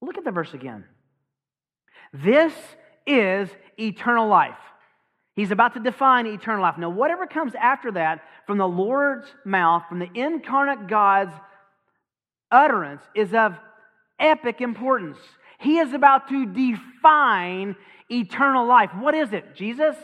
Look 0.00 0.16
at 0.16 0.24
the 0.24 0.30
verse 0.30 0.54
again. 0.54 0.84
This 2.12 2.52
is 3.06 3.48
eternal 3.78 4.28
life. 4.28 4.54
He's 5.36 5.50
about 5.50 5.74
to 5.74 5.80
define 5.80 6.26
eternal 6.26 6.62
life. 6.62 6.78
Now, 6.78 6.88
whatever 6.88 7.26
comes 7.26 7.54
after 7.54 7.92
that 7.92 8.22
from 8.46 8.56
the 8.56 8.66
Lord's 8.66 9.28
mouth, 9.44 9.82
from 9.86 9.98
the 9.98 10.10
incarnate 10.14 10.88
God's 10.88 11.34
utterance, 12.50 13.02
is 13.14 13.34
of 13.34 13.54
epic 14.18 14.62
importance. 14.62 15.18
He 15.58 15.76
is 15.76 15.92
about 15.92 16.30
to 16.30 16.46
define 16.46 17.76
eternal 18.10 18.66
life. 18.66 18.90
What 18.98 19.14
is 19.14 19.34
it, 19.34 19.54
Jesus? 19.54 19.94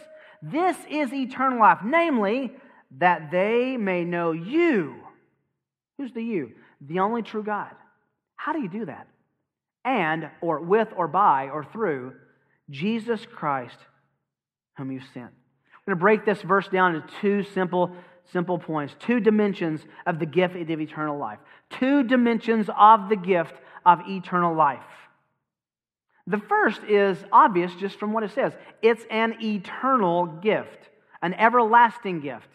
This 0.42 0.76
is 0.90 1.14
eternal 1.14 1.60
life, 1.60 1.78
namely, 1.82 2.52
that 2.98 3.30
they 3.30 3.78
may 3.78 4.04
know 4.04 4.32
you. 4.32 4.96
Who's 5.96 6.12
the 6.12 6.22
you? 6.22 6.52
The 6.82 6.98
only 6.98 7.22
true 7.22 7.42
God. 7.42 7.70
How 8.36 8.52
do 8.52 8.60
you 8.60 8.68
do 8.68 8.84
that? 8.84 9.06
And, 9.82 10.28
or 10.42 10.60
with, 10.60 10.88
or 10.94 11.08
by, 11.08 11.48
or 11.48 11.64
through 11.64 12.14
Jesus 12.68 13.24
Christ 13.24 13.78
whom 14.76 14.90
you 14.90 15.00
sent. 15.14 15.30
We're 15.86 15.94
going 15.94 15.98
to 15.98 16.00
break 16.00 16.24
this 16.24 16.42
verse 16.42 16.68
down 16.68 16.94
into 16.94 17.08
two 17.20 17.42
simple, 17.42 17.92
simple 18.32 18.58
points, 18.58 18.94
two 19.00 19.20
dimensions 19.20 19.84
of 20.06 20.18
the 20.18 20.26
gift 20.26 20.54
of 20.56 20.80
eternal 20.80 21.18
life, 21.18 21.38
two 21.70 22.04
dimensions 22.04 22.68
of 22.76 23.08
the 23.08 23.16
gift 23.16 23.54
of 23.84 24.00
eternal 24.08 24.54
life. 24.54 24.80
The 26.26 26.38
first 26.38 26.82
is 26.84 27.18
obvious 27.32 27.74
just 27.74 27.98
from 27.98 28.12
what 28.12 28.22
it 28.22 28.30
says 28.30 28.52
it's 28.80 29.04
an 29.10 29.36
eternal 29.42 30.26
gift, 30.26 30.88
an 31.20 31.34
everlasting 31.34 32.20
gift. 32.20 32.48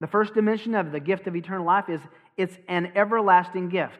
The 0.00 0.06
first 0.06 0.34
dimension 0.34 0.74
of 0.74 0.92
the 0.92 1.00
gift 1.00 1.26
of 1.26 1.36
eternal 1.36 1.64
life 1.64 1.88
is 1.88 2.00
it's 2.36 2.56
an 2.68 2.92
everlasting 2.96 3.68
gift. 3.68 3.98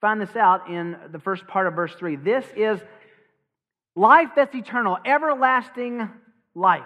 Find 0.00 0.20
this 0.20 0.34
out 0.34 0.68
in 0.68 0.96
the 1.12 1.20
first 1.20 1.46
part 1.46 1.68
of 1.68 1.74
verse 1.74 1.94
3. 1.94 2.16
This 2.16 2.44
is 2.56 2.80
Life 3.94 4.30
that's 4.36 4.54
eternal, 4.54 4.98
everlasting 5.04 6.08
life. 6.54 6.82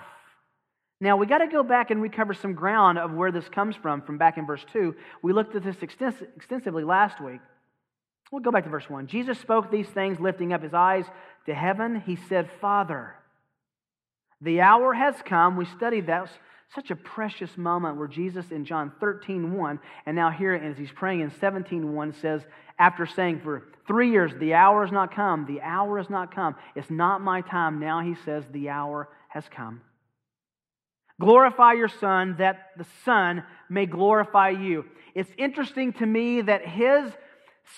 Now, 1.00 1.16
we 1.18 1.26
got 1.26 1.38
to 1.38 1.46
go 1.46 1.62
back 1.62 1.90
and 1.90 2.00
recover 2.00 2.32
some 2.32 2.54
ground 2.54 2.98
of 2.98 3.12
where 3.12 3.30
this 3.30 3.48
comes 3.48 3.76
from, 3.76 4.02
from 4.02 4.16
back 4.18 4.38
in 4.38 4.46
verse 4.46 4.64
2. 4.72 4.94
We 5.22 5.32
looked 5.32 5.54
at 5.54 5.62
this 5.62 5.76
extensively 5.82 6.84
last 6.84 7.20
week. 7.20 7.40
We'll 8.32 8.42
go 8.42 8.50
back 8.50 8.64
to 8.64 8.70
verse 8.70 8.88
1. 8.88 9.06
Jesus 9.06 9.38
spoke 9.38 9.70
these 9.70 9.88
things, 9.88 10.18
lifting 10.18 10.52
up 10.52 10.62
his 10.62 10.75
eyes 10.75 11.04
to 11.44 11.54
heaven. 11.54 12.02
He 12.04 12.16
said, 12.28 12.50
Father, 12.60 13.14
the 14.40 14.62
hour 14.62 14.94
has 14.94 15.14
come. 15.25 15.56
We 15.56 15.66
studied 15.66 16.06
that. 16.06 16.28
Such 16.75 16.90
a 16.90 16.96
precious 16.96 17.56
moment 17.56 17.96
where 17.96 18.08
Jesus 18.08 18.50
in 18.50 18.64
John 18.64 18.92
13, 19.00 19.52
1, 19.52 19.80
and 20.04 20.16
now 20.16 20.30
here 20.30 20.52
as 20.52 20.76
he's 20.76 20.90
praying 20.90 21.20
in 21.20 21.30
17, 21.40 21.94
1 21.94 22.12
says, 22.14 22.42
after 22.78 23.06
saying 23.06 23.40
for 23.42 23.62
three 23.87 24.11
years, 24.11 24.32
the 24.38 24.54
hour 24.54 24.85
has 24.85 24.92
not 24.92 25.14
come, 25.14 25.46
the 25.46 25.62
hour 25.62 25.96
has 25.99 26.11
not 26.11 26.35
come, 26.35 26.56
it's 26.75 26.90
not 26.90 27.20
my 27.20 27.40
time. 27.40 27.78
Now 27.78 28.00
he 28.00 28.14
says, 28.25 28.44
the 28.50 28.68
hour 28.68 29.08
has 29.28 29.44
come. 29.49 29.80
Glorify 31.20 31.73
your 31.73 31.88
Son, 31.88 32.37
that 32.38 32.73
the 32.76 32.87
Son 33.04 33.44
may 33.70 33.87
glorify 33.87 34.50
you. 34.50 34.85
It's 35.14 35.30
interesting 35.38 35.94
to 35.94 36.04
me 36.04 36.42
that 36.42 36.66
his 36.66 37.11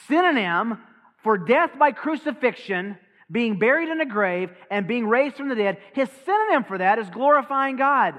synonym 0.09 0.79
for 1.23 1.39
death 1.39 1.71
by 1.79 1.93
crucifixion, 1.93 2.97
being 3.31 3.59
buried 3.59 3.91
in 3.91 4.01
a 4.01 4.07
grave, 4.07 4.51
and 4.71 4.89
being 4.89 5.07
raised 5.07 5.37
from 5.37 5.49
the 5.49 5.55
dead, 5.55 5.79
his 5.93 6.09
synonym 6.25 6.65
for 6.65 6.79
that 6.79 6.99
is 6.99 7.09
glorifying 7.11 7.77
God. 7.77 8.15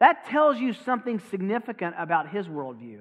That 0.00 0.26
tells 0.26 0.58
you 0.58 0.72
something 0.72 1.20
significant 1.30 1.94
about 1.98 2.28
his 2.28 2.46
worldview, 2.46 3.00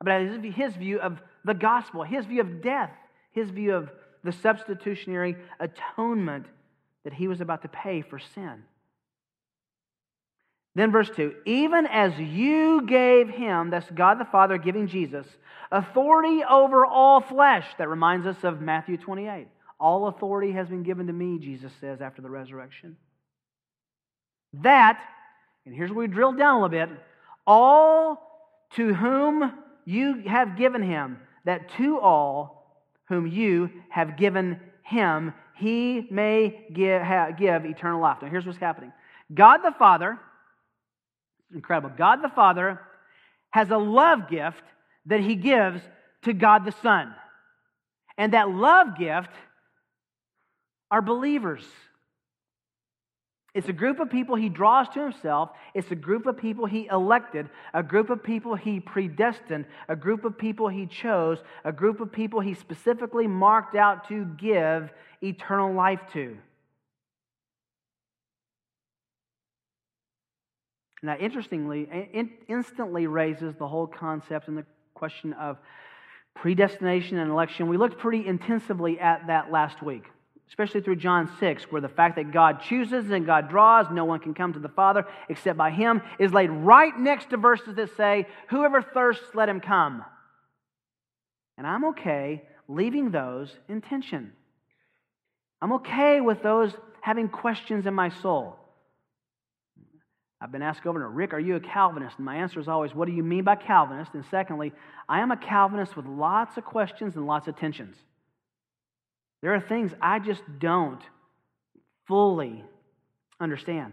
about 0.00 0.44
his 0.44 0.76
view 0.76 1.00
of 1.00 1.20
the 1.44 1.54
gospel, 1.54 2.02
his 2.02 2.24
view 2.26 2.40
of 2.40 2.62
death, 2.62 2.92
his 3.32 3.50
view 3.50 3.74
of 3.74 3.90
the 4.22 4.32
substitutionary 4.32 5.36
atonement 5.58 6.46
that 7.04 7.12
he 7.12 7.28
was 7.28 7.40
about 7.40 7.62
to 7.62 7.68
pay 7.68 8.02
for 8.02 8.18
sin. 8.18 8.64
Then, 10.74 10.92
verse 10.92 11.10
2 11.16 11.34
even 11.46 11.86
as 11.86 12.18
you 12.18 12.82
gave 12.82 13.28
him, 13.28 13.70
that's 13.70 13.90
God 13.90 14.18
the 14.18 14.24
Father 14.26 14.58
giving 14.58 14.86
Jesus, 14.86 15.26
authority 15.72 16.44
over 16.44 16.84
all 16.84 17.20
flesh. 17.20 17.66
That 17.78 17.88
reminds 17.88 18.26
us 18.26 18.44
of 18.44 18.60
Matthew 18.60 18.98
28. 18.98 19.48
All 19.80 20.08
authority 20.08 20.52
has 20.52 20.68
been 20.68 20.82
given 20.82 21.06
to 21.06 21.12
me, 21.12 21.38
Jesus 21.38 21.72
says 21.80 22.00
after 22.00 22.22
the 22.22 22.30
resurrection. 22.30 22.96
That 24.62 25.00
and 25.66 25.74
here's 25.74 25.90
where 25.90 26.06
we 26.06 26.12
drill 26.12 26.32
down 26.32 26.60
a 26.60 26.62
little 26.62 26.68
bit. 26.68 26.88
All 27.46 28.22
to 28.74 28.94
whom 28.94 29.52
you 29.84 30.22
have 30.26 30.56
given 30.56 30.82
him, 30.82 31.18
that 31.44 31.68
to 31.76 31.98
all 31.98 32.80
whom 33.08 33.26
you 33.26 33.70
have 33.88 34.16
given 34.16 34.60
him, 34.82 35.34
he 35.56 36.06
may 36.10 36.66
give, 36.72 37.02
give 37.36 37.64
eternal 37.64 38.00
life. 38.00 38.18
Now, 38.22 38.28
here's 38.28 38.46
what's 38.46 38.58
happening 38.58 38.92
God 39.34 39.58
the 39.58 39.72
Father, 39.72 40.18
incredible, 41.52 41.94
God 41.96 42.22
the 42.22 42.28
Father 42.28 42.80
has 43.50 43.70
a 43.70 43.78
love 43.78 44.28
gift 44.28 44.62
that 45.06 45.20
he 45.20 45.34
gives 45.34 45.80
to 46.22 46.32
God 46.32 46.64
the 46.64 46.74
Son. 46.82 47.14
And 48.18 48.32
that 48.32 48.50
love 48.50 48.98
gift 48.98 49.30
are 50.90 51.02
believers. 51.02 51.64
It's 53.56 53.70
a 53.70 53.72
group 53.72 54.00
of 54.00 54.10
people 54.10 54.36
he 54.36 54.50
draws 54.50 54.86
to 54.90 55.00
himself. 55.00 55.48
It's 55.72 55.90
a 55.90 55.94
group 55.94 56.26
of 56.26 56.36
people 56.36 56.66
he 56.66 56.88
elected, 56.92 57.48
a 57.72 57.82
group 57.82 58.10
of 58.10 58.22
people 58.22 58.54
he 58.54 58.80
predestined, 58.80 59.64
a 59.88 59.96
group 59.96 60.26
of 60.26 60.36
people 60.36 60.68
he 60.68 60.84
chose, 60.84 61.38
a 61.64 61.72
group 61.72 62.02
of 62.02 62.12
people 62.12 62.40
he 62.40 62.52
specifically 62.52 63.26
marked 63.26 63.74
out 63.74 64.08
to 64.08 64.26
give 64.26 64.92
eternal 65.22 65.72
life 65.72 66.00
to. 66.12 66.36
Now, 71.02 71.16
interestingly, 71.16 71.88
in, 72.12 72.32
instantly 72.48 73.06
raises 73.06 73.54
the 73.54 73.66
whole 73.66 73.86
concept 73.86 74.48
and 74.48 74.58
the 74.58 74.66
question 74.92 75.32
of 75.32 75.56
predestination 76.34 77.16
and 77.16 77.30
election. 77.30 77.68
We 77.68 77.78
looked 77.78 77.96
pretty 77.96 78.26
intensively 78.26 79.00
at 79.00 79.28
that 79.28 79.50
last 79.50 79.82
week, 79.82 80.04
especially 80.48 80.80
through 80.80 80.96
John 80.96 81.30
6, 81.40 81.64
where 81.64 81.80
the 81.80 81.88
fact 81.88 82.16
that 82.16 82.32
God 82.32 82.62
chooses 82.62 83.10
and 83.10 83.26
God 83.26 83.48
draws, 83.48 83.86
no 83.90 84.04
one 84.04 84.20
can 84.20 84.34
come 84.34 84.52
to 84.52 84.58
the 84.58 84.68
Father 84.68 85.06
except 85.28 85.58
by 85.58 85.70
Him, 85.70 86.02
is 86.18 86.32
laid 86.32 86.50
right 86.50 86.96
next 86.98 87.30
to 87.30 87.36
verses 87.36 87.74
that 87.74 87.96
say, 87.96 88.26
Whoever 88.48 88.82
thirsts, 88.82 89.34
let 89.34 89.48
him 89.48 89.60
come. 89.60 90.04
And 91.58 91.66
I'm 91.66 91.86
okay 91.86 92.42
leaving 92.68 93.10
those 93.10 93.54
in 93.68 93.80
tension. 93.80 94.32
I'm 95.60 95.72
okay 95.74 96.20
with 96.20 96.42
those 96.42 96.72
having 97.00 97.28
questions 97.28 97.86
in 97.86 97.94
my 97.94 98.10
soul. 98.10 98.56
I've 100.40 100.52
been 100.52 100.62
asked 100.62 100.80
over 100.80 100.98
Governor 100.98 101.08
Rick, 101.08 101.32
are 101.32 101.40
you 101.40 101.56
a 101.56 101.60
Calvinist? 101.60 102.16
And 102.18 102.26
my 102.26 102.36
answer 102.36 102.60
is 102.60 102.68
always, 102.68 102.94
what 102.94 103.06
do 103.06 103.14
you 103.14 103.22
mean 103.22 103.44
by 103.44 103.56
Calvinist? 103.56 104.12
And 104.12 104.24
secondly, 104.30 104.72
I 105.08 105.20
am 105.20 105.30
a 105.30 105.36
Calvinist 105.36 105.96
with 105.96 106.06
lots 106.06 106.58
of 106.58 106.64
questions 106.64 107.16
and 107.16 107.26
lots 107.26 107.48
of 107.48 107.56
tensions. 107.56 107.96
There 109.46 109.54
are 109.54 109.60
things 109.60 109.92
I 110.02 110.18
just 110.18 110.42
don't 110.58 111.00
fully 112.08 112.64
understand. 113.38 113.92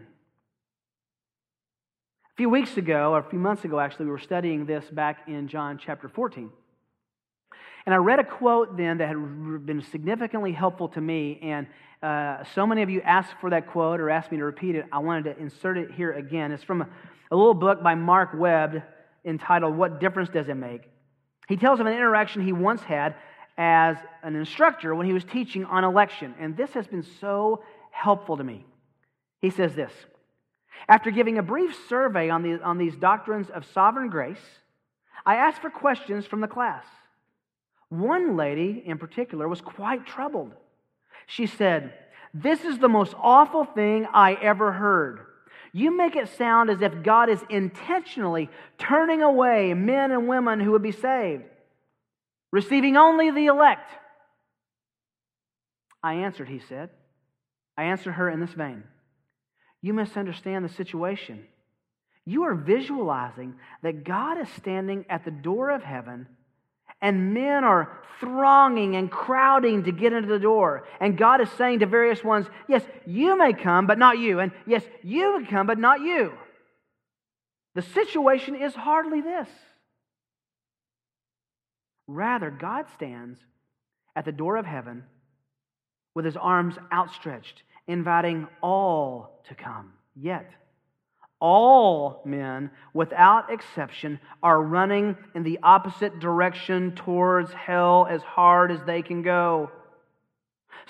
A 2.24 2.36
few 2.36 2.50
weeks 2.50 2.76
ago, 2.76 3.12
or 3.12 3.20
a 3.20 3.30
few 3.30 3.38
months 3.38 3.64
ago, 3.64 3.78
actually, 3.78 4.06
we 4.06 4.10
were 4.10 4.18
studying 4.18 4.66
this 4.66 4.84
back 4.90 5.28
in 5.28 5.46
John 5.46 5.78
chapter 5.78 6.08
14. 6.08 6.50
And 7.86 7.94
I 7.94 7.98
read 7.98 8.18
a 8.18 8.24
quote 8.24 8.76
then 8.76 8.98
that 8.98 9.06
had 9.06 9.64
been 9.64 9.80
significantly 9.92 10.50
helpful 10.50 10.88
to 10.88 11.00
me. 11.00 11.38
And 11.40 11.68
uh, 12.02 12.42
so 12.56 12.66
many 12.66 12.82
of 12.82 12.90
you 12.90 13.00
asked 13.02 13.34
for 13.40 13.50
that 13.50 13.68
quote 13.68 14.00
or 14.00 14.10
asked 14.10 14.32
me 14.32 14.38
to 14.38 14.44
repeat 14.44 14.74
it. 14.74 14.86
I 14.90 14.98
wanted 14.98 15.36
to 15.36 15.40
insert 15.40 15.78
it 15.78 15.92
here 15.92 16.14
again. 16.14 16.50
It's 16.50 16.64
from 16.64 16.82
a, 16.82 16.88
a 17.30 17.36
little 17.36 17.54
book 17.54 17.80
by 17.80 17.94
Mark 17.94 18.30
Webb 18.34 18.82
entitled, 19.24 19.76
What 19.76 20.00
Difference 20.00 20.30
Does 20.30 20.48
It 20.48 20.56
Make? 20.56 20.90
He 21.46 21.56
tells 21.56 21.78
of 21.78 21.86
an 21.86 21.92
interaction 21.92 22.42
he 22.42 22.52
once 22.52 22.82
had 22.82 23.14
as 23.56 23.96
an 24.22 24.34
instructor 24.36 24.94
when 24.94 25.06
he 25.06 25.12
was 25.12 25.24
teaching 25.24 25.64
on 25.64 25.84
election. 25.84 26.34
And 26.40 26.56
this 26.56 26.70
has 26.70 26.86
been 26.86 27.04
so 27.20 27.62
helpful 27.90 28.36
to 28.36 28.44
me. 28.44 28.64
He 29.40 29.50
says 29.50 29.74
this 29.74 29.92
After 30.88 31.10
giving 31.10 31.38
a 31.38 31.42
brief 31.42 31.76
survey 31.88 32.30
on, 32.30 32.42
the, 32.42 32.62
on 32.62 32.78
these 32.78 32.96
doctrines 32.96 33.50
of 33.50 33.66
sovereign 33.72 34.10
grace, 34.10 34.38
I 35.26 35.36
asked 35.36 35.60
for 35.60 35.70
questions 35.70 36.26
from 36.26 36.40
the 36.40 36.48
class. 36.48 36.84
One 37.88 38.36
lady 38.36 38.82
in 38.84 38.98
particular 38.98 39.48
was 39.48 39.60
quite 39.60 40.06
troubled. 40.06 40.52
She 41.26 41.46
said, 41.46 41.92
This 42.32 42.64
is 42.64 42.78
the 42.78 42.88
most 42.88 43.14
awful 43.16 43.64
thing 43.64 44.06
I 44.12 44.34
ever 44.34 44.72
heard. 44.72 45.20
You 45.72 45.96
make 45.96 46.14
it 46.14 46.28
sound 46.28 46.70
as 46.70 46.82
if 46.82 47.02
God 47.02 47.28
is 47.28 47.40
intentionally 47.50 48.48
turning 48.78 49.22
away 49.22 49.74
men 49.74 50.12
and 50.12 50.28
women 50.28 50.60
who 50.60 50.70
would 50.72 50.82
be 50.82 50.92
saved, 50.92 51.44
receiving 52.54 52.96
only 52.96 53.32
the 53.32 53.46
elect. 53.46 53.90
I 56.04 56.14
answered, 56.14 56.48
he 56.48 56.60
said. 56.60 56.88
I 57.76 57.84
answered 57.84 58.12
her 58.12 58.30
in 58.30 58.38
this 58.38 58.52
vein 58.52 58.84
You 59.82 59.92
misunderstand 59.92 60.64
the 60.64 60.68
situation. 60.68 61.44
You 62.24 62.44
are 62.44 62.54
visualizing 62.54 63.56
that 63.82 64.04
God 64.04 64.40
is 64.40 64.48
standing 64.56 65.04
at 65.10 65.24
the 65.24 65.32
door 65.32 65.70
of 65.70 65.82
heaven 65.82 66.28
and 67.02 67.34
men 67.34 67.64
are 67.64 67.98
thronging 68.20 68.94
and 68.94 69.10
crowding 69.10 69.82
to 69.82 69.90
get 69.90 70.12
into 70.12 70.28
the 70.28 70.38
door. 70.38 70.86
And 71.00 71.18
God 71.18 71.40
is 71.40 71.50
saying 71.58 71.80
to 71.80 71.86
various 71.86 72.22
ones, 72.22 72.46
Yes, 72.68 72.84
you 73.04 73.36
may 73.36 73.52
come, 73.52 73.88
but 73.88 73.98
not 73.98 74.18
you. 74.18 74.38
And 74.38 74.52
yes, 74.64 74.84
you 75.02 75.40
may 75.40 75.46
come, 75.48 75.66
but 75.66 75.80
not 75.80 76.02
you. 76.02 76.32
The 77.74 77.82
situation 77.82 78.54
is 78.54 78.76
hardly 78.76 79.20
this. 79.20 79.48
Rather, 82.06 82.50
God 82.50 82.86
stands 82.94 83.38
at 84.14 84.24
the 84.24 84.32
door 84.32 84.56
of 84.56 84.66
heaven 84.66 85.04
with 86.14 86.24
his 86.24 86.36
arms 86.36 86.76
outstretched, 86.92 87.62
inviting 87.86 88.46
all 88.62 89.42
to 89.48 89.54
come. 89.54 89.92
Yet, 90.14 90.50
all 91.40 92.22
men, 92.24 92.70
without 92.92 93.50
exception, 93.50 94.20
are 94.42 94.62
running 94.62 95.16
in 95.34 95.42
the 95.42 95.58
opposite 95.62 96.20
direction 96.20 96.94
towards 96.94 97.52
hell 97.52 98.06
as 98.08 98.22
hard 98.22 98.70
as 98.70 98.82
they 98.84 99.02
can 99.02 99.22
go. 99.22 99.70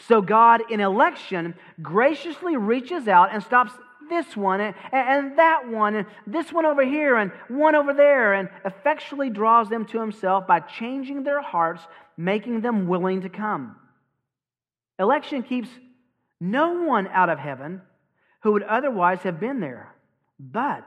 So 0.08 0.20
God, 0.20 0.62
in 0.70 0.80
election, 0.80 1.54
graciously 1.80 2.56
reaches 2.56 3.08
out 3.08 3.32
and 3.32 3.42
stops 3.42 3.72
this 4.08 4.36
one 4.36 4.60
and, 4.60 4.74
and, 4.92 5.38
that 5.38 5.68
one 5.68 5.94
and 5.94 6.06
this 6.26 6.52
one 6.52 6.66
over 6.66 6.84
here 6.84 7.16
and 7.16 7.32
one 7.48 7.74
over 7.74 7.92
there 7.92 8.34
and 8.34 8.48
effectually 8.64 9.30
draws 9.30 9.68
them 9.68 9.84
to 9.86 10.00
himself 10.00 10.46
by 10.46 10.60
changing 10.60 11.24
their 11.24 11.40
hearts, 11.40 11.82
making 12.16 12.60
them 12.60 12.86
willing 12.86 13.22
to 13.22 13.28
come. 13.28 13.76
Election 14.98 15.42
keeps 15.42 15.68
no 16.40 16.84
one 16.84 17.06
out 17.08 17.30
of 17.30 17.38
heaven 17.38 17.80
who 18.42 18.52
would 18.52 18.62
otherwise 18.62 19.20
have 19.20 19.40
been 19.40 19.60
there 19.60 19.94
but 20.38 20.86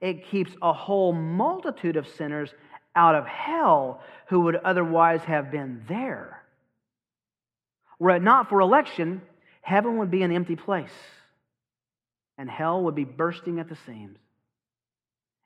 it 0.00 0.28
keeps 0.28 0.52
a 0.60 0.72
whole 0.72 1.12
multitude 1.12 1.96
of 1.96 2.08
sinners 2.08 2.52
out 2.94 3.14
of 3.14 3.26
hell 3.26 4.02
who 4.28 4.40
would 4.40 4.56
otherwise 4.56 5.22
have 5.22 5.50
been 5.50 5.82
there. 5.88 6.42
Were 7.98 8.10
it 8.10 8.22
not 8.22 8.48
for 8.48 8.60
election, 8.60 9.22
heaven 9.62 9.98
would 9.98 10.10
be 10.10 10.22
an 10.22 10.32
empty 10.32 10.56
place, 10.56 10.92
and 12.42 12.50
hell 12.50 12.82
would 12.82 12.96
be 12.96 13.04
bursting 13.04 13.60
at 13.60 13.68
the 13.68 13.76
seams. 13.86 14.18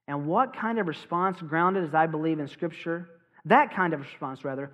And 0.09 0.27
what 0.27 0.57
kind 0.57 0.79
of 0.79 0.87
response, 0.87 1.37
grounded 1.43 1.85
as 1.85 1.95
I 1.95 2.07
believe 2.07 2.39
in 2.39 2.49
Scripture, 2.49 3.07
that 3.45 3.77
kind 3.77 3.93
of 3.93 4.01
response, 4.01 4.47
rather, 4.47 4.71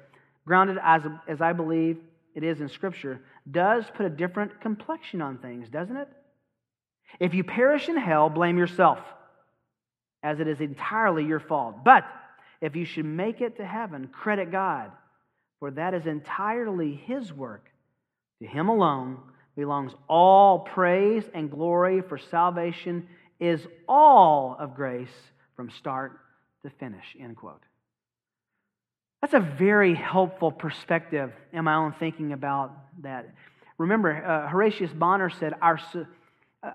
grounded 0.46 0.78
as, 0.84 1.02
as 1.26 1.40
I 1.40 1.52
believe 1.52 1.98
it 2.36 2.44
is 2.44 2.60
in 2.60 2.68
Scripture, 2.68 3.20
does 3.50 3.86
put 3.96 4.06
a 4.06 4.08
different 4.08 4.60
complexion 4.60 5.20
on 5.20 5.38
things, 5.38 5.68
doesn't 5.68 5.96
it? 5.96 6.06
If 7.18 7.34
you 7.34 7.42
perish 7.42 7.88
in 7.88 7.96
hell, 7.96 8.30
blame 8.30 8.56
yourself, 8.56 9.00
as 10.22 10.38
it 10.38 10.46
is 10.46 10.60
entirely 10.60 11.24
your 11.24 11.40
fault. 11.40 11.82
But 11.84 12.04
if 12.60 12.76
you 12.76 12.84
should 12.84 13.04
make 13.04 13.40
it 13.40 13.56
to 13.56 13.66
heaven, 13.66 14.06
credit 14.06 14.52
God, 14.52 14.92
for 15.58 15.72
that 15.72 15.92
is 15.92 16.06
entirely 16.06 16.94
His 16.94 17.32
work. 17.32 17.66
To 18.40 18.46
Him 18.46 18.68
alone 18.68 19.18
belongs 19.56 19.92
all 20.08 20.60
praise 20.60 21.24
and 21.34 21.50
glory, 21.50 22.00
for 22.00 22.18
salvation 22.18 23.08
is 23.40 23.66
all 23.88 24.56
of 24.58 24.74
grace 24.74 25.08
from 25.56 25.70
start 25.70 26.18
to 26.62 26.70
finish. 26.70 27.04
End 27.20 27.36
quote. 27.36 27.62
That's 29.20 29.34
a 29.34 29.40
very 29.40 29.94
helpful 29.94 30.50
perspective 30.50 31.32
in 31.52 31.64
my 31.64 31.74
own 31.74 31.94
thinking 31.98 32.32
about 32.32 32.72
that. 33.02 33.34
Remember, 33.78 34.12
uh, 34.12 34.48
Horatius 34.48 34.92
Bonar 34.92 35.30
said, 35.30 35.54
Our 35.60 35.78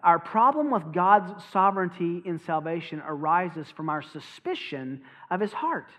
our 0.03 0.19
problem 0.19 0.69
with 0.69 0.93
God's 0.93 1.43
sovereignty 1.51 2.21
in 2.25 2.39
salvation 2.39 3.01
arises 3.05 3.67
from 3.75 3.89
our 3.89 4.01
suspicion 4.01 5.01
of 5.31 5.39
his 5.39 5.53
heart. 5.53 5.89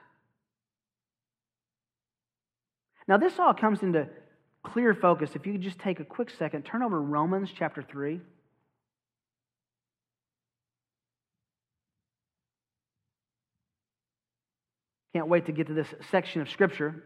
Now, 3.07 3.17
this 3.17 3.38
all 3.38 3.55
comes 3.55 3.83
into 3.83 4.07
clear 4.72 4.94
focus. 4.94 5.31
If 5.35 5.46
you 5.46 5.52
could 5.52 5.62
just 5.62 5.78
take 5.78 6.00
a 6.00 6.04
quick 6.04 6.31
second, 6.31 6.62
turn 6.64 6.83
over 6.83 7.00
Romans 7.00 7.50
chapter 7.57 7.83
3. 7.83 8.20
Can't 15.14 15.28
wait 15.28 15.46
to 15.46 15.52
get 15.52 15.66
to 15.68 15.74
this 15.74 15.88
section 16.11 16.42
of 16.42 16.50
Scripture 16.50 17.02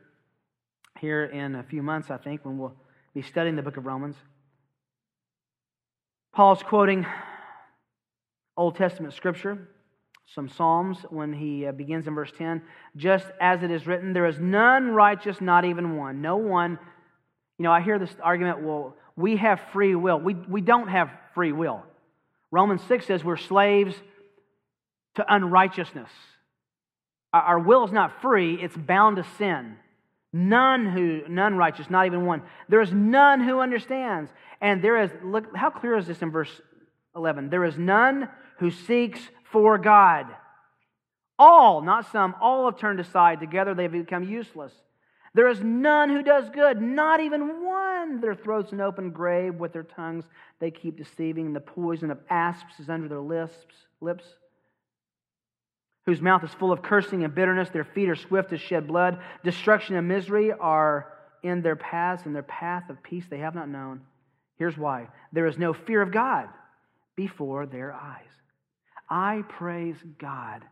here 1.00 1.24
in 1.24 1.54
a 1.54 1.62
few 1.62 1.82
months, 1.82 2.10
I 2.10 2.16
think, 2.16 2.44
when 2.44 2.58
we'll 2.58 2.74
be 3.14 3.22
studying 3.22 3.56
the 3.56 3.62
book 3.62 3.76
of 3.76 3.86
Romans. 3.86 4.16
Paul's 6.32 6.62
quoting 6.62 7.06
Old 8.56 8.76
Testament 8.76 9.14
scripture, 9.14 9.68
some 10.26 10.48
Psalms, 10.48 10.98
when 11.10 11.32
he 11.32 11.66
uh, 11.66 11.72
begins 11.72 12.06
in 12.06 12.14
verse 12.14 12.32
10. 12.36 12.62
Just 12.96 13.26
as 13.40 13.62
it 13.62 13.70
is 13.70 13.86
written, 13.86 14.12
there 14.12 14.26
is 14.26 14.38
none 14.38 14.90
righteous, 14.90 15.40
not 15.40 15.64
even 15.64 15.96
one. 15.96 16.22
No 16.22 16.36
one. 16.36 16.78
You 17.58 17.64
know, 17.64 17.72
I 17.72 17.80
hear 17.80 17.98
this 17.98 18.14
argument, 18.22 18.62
well, 18.62 18.96
we 19.16 19.36
have 19.36 19.60
free 19.72 19.94
will. 19.94 20.18
We, 20.18 20.34
we 20.34 20.60
don't 20.60 20.88
have 20.88 21.10
free 21.34 21.52
will. 21.52 21.82
Romans 22.50 22.82
6 22.88 23.06
says 23.06 23.24
we're 23.24 23.36
slaves 23.36 23.94
to 25.16 25.34
unrighteousness. 25.34 26.10
Our, 27.32 27.42
our 27.42 27.58
will 27.58 27.84
is 27.84 27.92
not 27.92 28.20
free, 28.22 28.62
it's 28.62 28.76
bound 28.76 29.16
to 29.16 29.24
sin. 29.38 29.76
None 30.32 30.86
who, 30.86 31.22
none 31.28 31.56
righteous, 31.56 31.90
not 31.90 32.06
even 32.06 32.24
one. 32.24 32.42
There 32.68 32.80
is 32.80 32.90
none 32.90 33.42
who 33.42 33.60
understands. 33.60 34.30
And 34.62 34.82
there 34.82 35.02
is, 35.02 35.10
look, 35.22 35.54
how 35.54 35.68
clear 35.68 35.96
is 35.96 36.06
this 36.06 36.22
in 36.22 36.30
verse 36.30 36.50
11? 37.14 37.50
There 37.50 37.64
is 37.64 37.76
none 37.76 38.28
who 38.58 38.70
seeks 38.70 39.20
for 39.50 39.76
God. 39.76 40.26
All, 41.38 41.82
not 41.82 42.10
some, 42.12 42.34
all 42.40 42.64
have 42.64 42.78
turned 42.78 43.00
aside. 43.00 43.40
Together 43.40 43.74
they 43.74 43.82
have 43.82 43.92
become 43.92 44.24
useless. 44.24 44.72
There 45.34 45.48
is 45.48 45.62
none 45.62 46.10
who 46.10 46.22
does 46.22 46.50
good, 46.50 46.80
not 46.82 47.20
even 47.20 47.64
one. 47.64 48.20
Their 48.20 48.34
throats 48.34 48.72
an 48.72 48.80
open 48.80 49.10
grave, 49.10 49.54
with 49.54 49.72
their 49.72 49.82
tongues 49.82 50.24
they 50.58 50.70
keep 50.70 50.98
deceiving. 50.98 51.52
The 51.52 51.60
poison 51.60 52.10
of 52.10 52.18
asps 52.28 52.78
is 52.78 52.90
under 52.90 53.08
their 53.08 53.20
lips. 53.20 53.56
lips. 54.00 54.24
whose 56.04 56.20
mouth 56.20 56.44
is 56.44 56.52
full 56.54 56.72
of 56.72 56.82
cursing 56.82 57.24
and 57.24 57.34
bitterness. 57.34 57.70
Their 57.70 57.84
feet 57.84 58.08
are 58.08 58.16
swift 58.16 58.50
to 58.50 58.58
shed 58.58 58.86
blood. 58.86 59.18
Destruction 59.42 59.96
and 59.96 60.06
misery 60.06 60.52
are 60.52 61.12
in 61.42 61.62
their 61.62 61.76
paths, 61.76 62.26
and 62.26 62.34
their 62.34 62.42
path 62.42 62.90
of 62.90 63.02
peace 63.02 63.24
they 63.30 63.38
have 63.38 63.54
not 63.54 63.68
known. 63.68 64.02
Here's 64.56 64.76
why 64.76 65.08
there 65.32 65.46
is 65.46 65.58
no 65.58 65.72
fear 65.72 66.02
of 66.02 66.12
God 66.12 66.48
before 67.16 67.66
their 67.66 67.92
eyes. 67.92 68.28
I 69.08 69.44
praise 69.48 69.96
God 70.18 70.62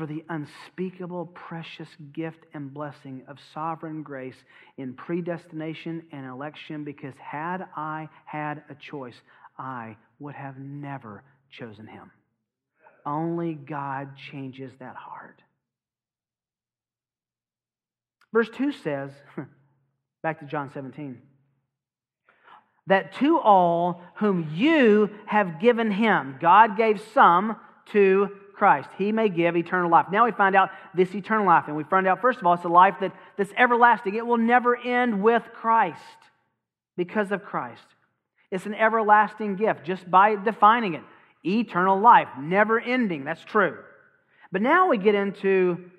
for 0.00 0.06
the 0.06 0.24
unspeakable, 0.30 1.26
precious 1.26 1.88
gift 2.14 2.46
and 2.54 2.72
blessing 2.72 3.22
of 3.28 3.36
sovereign 3.52 4.02
grace 4.02 4.36
in 4.78 4.94
predestination 4.94 6.02
and 6.10 6.24
election, 6.24 6.84
because 6.84 7.12
had 7.18 7.66
I 7.76 8.08
had 8.24 8.62
a 8.70 8.74
choice, 8.76 9.20
I 9.58 9.98
would 10.18 10.34
have 10.34 10.58
never 10.58 11.22
chosen 11.50 11.86
him. 11.86 12.10
Only 13.04 13.52
God 13.52 14.16
changes 14.32 14.72
that 14.78 14.96
heart. 14.96 15.42
Verse 18.32 18.48
2 18.56 18.72
says, 18.72 19.10
back 20.22 20.40
to 20.40 20.46
John 20.46 20.70
17, 20.72 21.20
that 22.86 23.12
to 23.16 23.38
all 23.38 24.00
whom 24.14 24.50
you 24.54 25.10
have 25.26 25.60
given 25.60 25.90
him, 25.90 26.38
God 26.40 26.78
gave 26.78 27.02
some 27.12 27.56
to 27.92 28.30
Christ. 28.60 28.90
He 28.98 29.10
may 29.10 29.30
give 29.30 29.56
eternal 29.56 29.90
life. 29.90 30.08
Now 30.12 30.26
we 30.26 30.32
find 30.32 30.54
out 30.54 30.68
this 30.94 31.14
eternal 31.14 31.46
life, 31.46 31.64
and 31.66 31.74
we 31.78 31.84
find 31.84 32.06
out, 32.06 32.20
first 32.20 32.40
of 32.40 32.46
all, 32.46 32.52
it's 32.52 32.64
a 32.66 32.68
life 32.68 32.96
that, 33.00 33.14
that's 33.38 33.54
everlasting. 33.56 34.16
It 34.16 34.26
will 34.26 34.36
never 34.36 34.76
end 34.76 35.22
with 35.22 35.42
Christ 35.54 36.20
because 36.94 37.32
of 37.32 37.42
Christ. 37.42 37.86
It's 38.50 38.66
an 38.66 38.74
everlasting 38.74 39.56
gift 39.56 39.86
just 39.86 40.10
by 40.10 40.36
defining 40.36 40.92
it. 40.92 41.02
Eternal 41.42 41.98
life, 41.98 42.28
never 42.38 42.78
ending. 42.78 43.24
That's 43.24 43.42
true. 43.42 43.78
But 44.52 44.60
now 44.60 44.90
we 44.90 44.98
get 44.98 45.14
into 45.14 45.90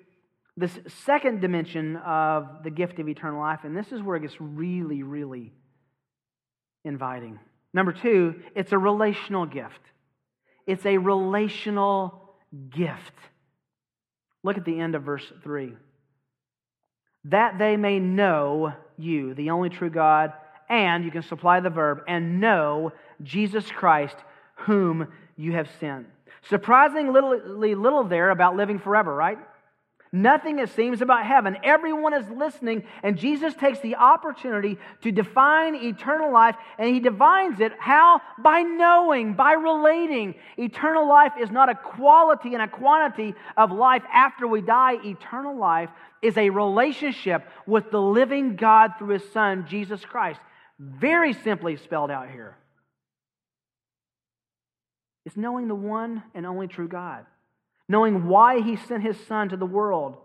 this 0.56 0.78
second 1.04 1.40
dimension 1.40 1.96
of 1.96 2.62
the 2.62 2.70
gift 2.70 3.00
of 3.00 3.08
eternal 3.08 3.40
life, 3.40 3.64
and 3.64 3.76
this 3.76 3.90
is 3.90 4.00
where 4.00 4.14
it 4.14 4.20
gets 4.20 4.40
really, 4.40 5.02
really 5.02 5.52
inviting. 6.84 7.40
Number 7.74 7.92
two, 7.92 8.40
it's 8.54 8.70
a 8.70 8.78
relational 8.78 9.46
gift. 9.46 9.80
It's 10.64 10.86
a 10.86 10.96
relational 10.96 12.20
gift. 12.70 13.12
Look 14.42 14.58
at 14.58 14.64
the 14.64 14.78
end 14.78 14.94
of 14.94 15.02
verse 15.02 15.24
3. 15.42 15.74
That 17.24 17.58
they 17.58 17.76
may 17.76 17.98
know 17.98 18.72
you, 18.98 19.34
the 19.34 19.50
only 19.50 19.68
true 19.68 19.90
God, 19.90 20.32
and 20.68 21.04
you 21.04 21.10
can 21.10 21.22
supply 21.22 21.60
the 21.60 21.70
verb, 21.70 22.02
and 22.08 22.40
know 22.40 22.92
Jesus 23.22 23.70
Christ, 23.70 24.16
whom 24.56 25.08
you 25.36 25.52
have 25.52 25.68
sent. 25.78 26.06
Surprisingly 26.48 27.74
little 27.74 28.04
there 28.04 28.30
about 28.30 28.56
living 28.56 28.78
forever, 28.78 29.14
right? 29.14 29.38
Nothing, 30.14 30.58
it 30.58 30.68
seems, 30.68 31.00
about 31.00 31.24
heaven. 31.24 31.56
Everyone 31.64 32.12
is 32.12 32.28
listening, 32.28 32.84
and 33.02 33.16
Jesus 33.16 33.54
takes 33.54 33.80
the 33.80 33.96
opportunity 33.96 34.76
to 35.00 35.10
define 35.10 35.74
eternal 35.74 36.30
life, 36.30 36.54
and 36.78 36.86
he 36.86 37.00
defines 37.00 37.60
it 37.60 37.72
how? 37.78 38.20
By 38.38 38.60
knowing, 38.60 39.32
by 39.32 39.52
relating. 39.52 40.34
Eternal 40.58 41.08
life 41.08 41.32
is 41.40 41.50
not 41.50 41.70
a 41.70 41.74
quality 41.74 42.52
and 42.52 42.62
a 42.62 42.68
quantity 42.68 43.34
of 43.56 43.72
life 43.72 44.02
after 44.12 44.46
we 44.46 44.60
die. 44.60 44.98
Eternal 45.02 45.56
life 45.56 45.88
is 46.20 46.36
a 46.36 46.50
relationship 46.50 47.48
with 47.66 47.90
the 47.90 48.00
living 48.00 48.56
God 48.56 48.92
through 48.98 49.14
his 49.14 49.32
Son, 49.32 49.64
Jesus 49.66 50.04
Christ. 50.04 50.40
Very 50.78 51.32
simply 51.32 51.76
spelled 51.76 52.10
out 52.10 52.30
here. 52.30 52.58
It's 55.24 55.38
knowing 55.38 55.68
the 55.68 55.74
one 55.74 56.22
and 56.34 56.44
only 56.44 56.66
true 56.66 56.88
God 56.88 57.24
knowing 57.92 58.26
why 58.26 58.62
he 58.62 58.74
sent 58.74 59.02
his 59.02 59.18
son 59.28 59.50
to 59.50 59.56
the 59.58 59.66
world 59.66 60.16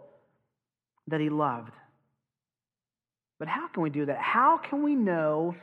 that 1.07 1.19
he 1.19 1.29
loved. 1.29 1.73
But 3.39 3.49
how 3.49 3.67
can 3.67 3.83
we 3.83 3.89
do 3.89 4.05
that? 4.05 4.19
How 4.19 4.57
can 4.57 4.83
we 4.83 4.95
know 4.95 5.53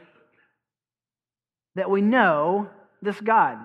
that 1.77 1.91
we 1.91 2.03
know 2.03 2.69
this 3.01 3.19
God? 3.19 3.57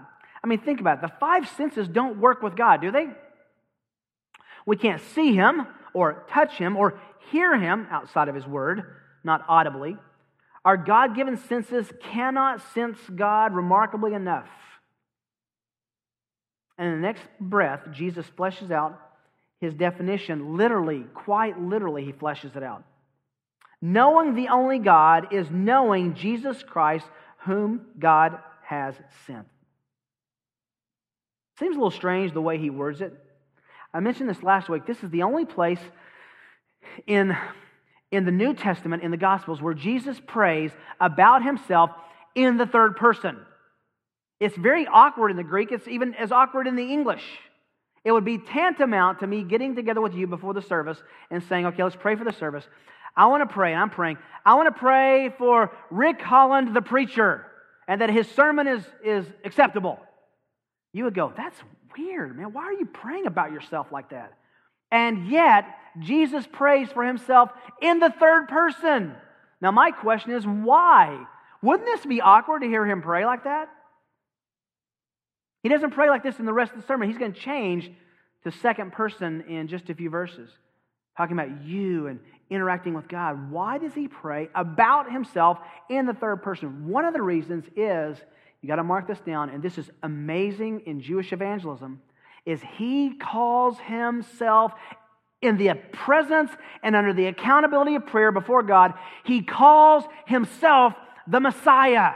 I 0.41 0.47
mean, 0.47 0.60
think 0.60 0.80
about 0.80 0.99
it. 0.99 1.02
The 1.02 1.13
five 1.19 1.49
senses 1.49 1.89
don't 1.89 2.21
work 2.21 2.41
with 2.41 2.56
God, 2.56 2.80
do 2.80 2.91
they? 2.91 3.08
We 4.65 4.78
can't 4.78 5.02
see 5.13 5.36
him 5.36 5.67
or 5.93 6.25
touch 6.30 6.54
him 6.54 6.78
or 6.78 6.97
hear 7.32 7.60
him 7.60 7.88
outside 7.91 8.30
of 8.30 8.36
his 8.36 8.47
word, 8.47 8.84
not 9.21 9.43
audibly. 9.49 9.97
Our 10.63 10.78
God 10.78 11.13
given 11.13 11.36
senses 11.36 11.91
cannot 12.02 12.62
sense 12.73 12.97
God 13.13 13.54
remarkably 13.54 14.13
enough. 14.13 14.47
And 16.79 16.87
in 16.87 17.01
the 17.01 17.07
next 17.07 17.23
breath, 17.41 17.81
Jesus 17.91 18.25
fleshes 18.37 18.71
out 18.71 18.97
his 19.59 19.73
definition 19.73 20.55
literally, 20.55 21.03
quite 21.13 21.61
literally, 21.61 22.05
he 22.05 22.13
fleshes 22.13 22.55
it 22.55 22.63
out. 22.63 22.83
Knowing 23.81 24.33
the 24.33 24.47
only 24.47 24.79
God 24.79 25.33
is 25.33 25.51
knowing 25.51 26.15
Jesus 26.15 26.63
Christ, 26.63 27.05
whom 27.39 27.81
God 27.99 28.39
has 28.63 28.95
sent. 29.27 29.45
Seems 31.59 31.75
a 31.75 31.79
little 31.79 31.91
strange 31.91 32.31
the 32.31 32.41
way 32.41 32.57
he 32.57 32.69
words 32.69 33.01
it. 33.01 33.13
I 33.93 33.99
mentioned 33.99 34.29
this 34.29 34.41
last 34.41 34.69
week. 34.69 34.85
This 34.85 35.03
is 35.03 35.09
the 35.09 35.23
only 35.23 35.43
place 35.43 35.81
in, 37.07 37.35
in 38.11 38.23
the 38.23 38.31
New 38.31 38.53
Testament, 38.53 39.03
in 39.03 39.11
the 39.11 39.17
Gospels, 39.17 39.61
where 39.61 39.73
Jesus 39.73 40.17
prays 40.25 40.71
about 41.01 41.43
himself 41.43 41.89
in 42.35 42.55
the 42.55 42.65
third 42.65 42.95
person. 42.95 43.37
It's 44.39 44.56
very 44.56 44.88
awkward 44.88 45.32
in 45.32 45.38
the 45.38 45.43
Greek. 45.43 45.71
It's 45.71 45.88
even 45.88 46.13
as 46.15 46.32
awkward 46.32 46.67
in 46.67 46.75
the 46.75 46.93
English. 46.93 47.23
It 48.06 48.12
would 48.12 48.25
be 48.25 48.38
tantamount 48.38 49.19
to 49.19 49.28
me 49.28 49.43
getting 49.43 49.75
together 49.75 50.02
with 50.02 50.13
you 50.13 50.28
before 50.28 50.54
the 50.54 50.62
service 50.62 50.97
and 51.30 51.43
saying, 51.43 51.65
okay, 51.67 51.84
let's 51.84 51.95
pray 51.95 52.15
for 52.15 52.23
the 52.23 52.32
service. 52.32 52.63
I 53.15 53.25
want 53.25 53.47
to 53.47 53.54
pray, 53.54 53.73
and 53.73 53.82
I'm 53.82 53.89
praying. 53.89 54.17
I 54.45 54.56
want 54.56 54.73
to 54.73 54.80
pray 54.80 55.34
for 55.38 55.71
Rick 55.91 56.21
Holland, 56.21 56.73
the 56.73 56.82
preacher, 56.82 57.45
and 57.88 57.99
that 58.02 58.10
his 58.10 58.30
sermon 58.32 58.67
is, 58.67 58.84
is 59.04 59.25
acceptable. 59.43 59.99
You 60.93 61.04
would 61.04 61.15
go, 61.15 61.34
that's 61.36 61.58
weird, 61.97 62.38
man. 62.38 62.54
Why 62.54 62.63
are 62.63 62.73
you 62.73 62.86
praying 62.86 63.28
about 63.28 63.52
yourself 63.52 63.88
like 63.91 64.12
that? 64.12 64.34
And 64.91 65.28
yet, 65.28 65.65
Jesus 65.99 66.47
prays 66.52 66.89
for 66.89 67.04
himself 67.04 67.49
in 67.82 67.99
the 67.99 68.10
third 68.10 68.47
person. 68.47 69.13
Now, 69.62 69.71
my 69.71 69.91
question 69.91 70.32
is, 70.32 70.45
why? 70.45 71.25
Wouldn't 71.62 71.86
this 71.86 72.06
be 72.06 72.21
awkward 72.21 72.62
to 72.62 72.67
hear 72.67 72.86
him 72.86 73.02
pray 73.02 73.25
like 73.25 73.43
that? 73.43 73.69
He 75.69 75.75
doesn't 75.75 75.91
pray 75.91 76.10
like 76.10 76.23
this 76.23 76.39
in 76.39 76.47
the 76.47 76.53
rest 76.53 76.71
of 76.73 76.82
the 76.82 76.88
sermon. 76.88 77.08
He's 77.08 77.19
going 77.19 77.32
to 77.32 77.39
change 77.39 77.91
to 78.43 78.51
second 78.51 78.91
person 78.91 79.43
in 79.47 79.67
just 79.67 79.88
a 79.91 79.93
few 79.93 80.10
verses, 80.10 80.49
talking 81.15 81.38
about 81.38 81.62
you 81.62 82.08
and 82.08 82.19
interacting 82.49 82.95
with 82.95 83.08
God. 83.08 83.51
Why 83.51 83.77
does 83.77 83.93
he 83.93 84.08
pray 84.08 84.49
about 84.55 85.12
himself 85.12 85.60
in 85.88 86.08
the 86.08 86.15
third 86.15 86.41
person? 86.41 86.88
One 86.88 87.05
of 87.05 87.13
the 87.13 87.21
reasons 87.21 87.65
is, 87.75 88.17
you 88.63 88.67
got 88.67 88.77
to 88.77 88.84
mark 88.84 89.08
this 89.08 89.19
down, 89.19 89.51
and 89.51 89.62
this 89.62 89.77
is 89.77 89.88
amazing 90.01 90.82
in 90.88 91.01
Jewish 91.01 91.32
evangelism, 91.34 92.01
is 92.47 92.60
he 92.77 93.13
calls 93.21 93.77
himself 93.77 94.71
in 95.43 95.58
the 95.58 95.75
presence 95.93 96.49
and 96.82 96.95
under 96.95 97.13
the 97.13 97.27
accountability 97.27 97.93
of 97.93 98.08
prayer 98.08 98.32
before 98.32 98.63
God, 98.63 98.95
he 99.23 99.43
calls 99.43 100.03
himself 100.25 100.95
the 101.27 101.39
Messiah. 101.39 102.13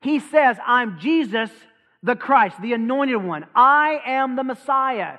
He 0.00 0.18
says, 0.18 0.56
I'm 0.66 0.98
Jesus 0.98 1.50
the 2.02 2.16
Christ, 2.16 2.60
the 2.60 2.72
anointed 2.72 3.22
one. 3.22 3.46
I 3.54 4.00
am 4.06 4.36
the 4.36 4.44
Messiah. 4.44 5.18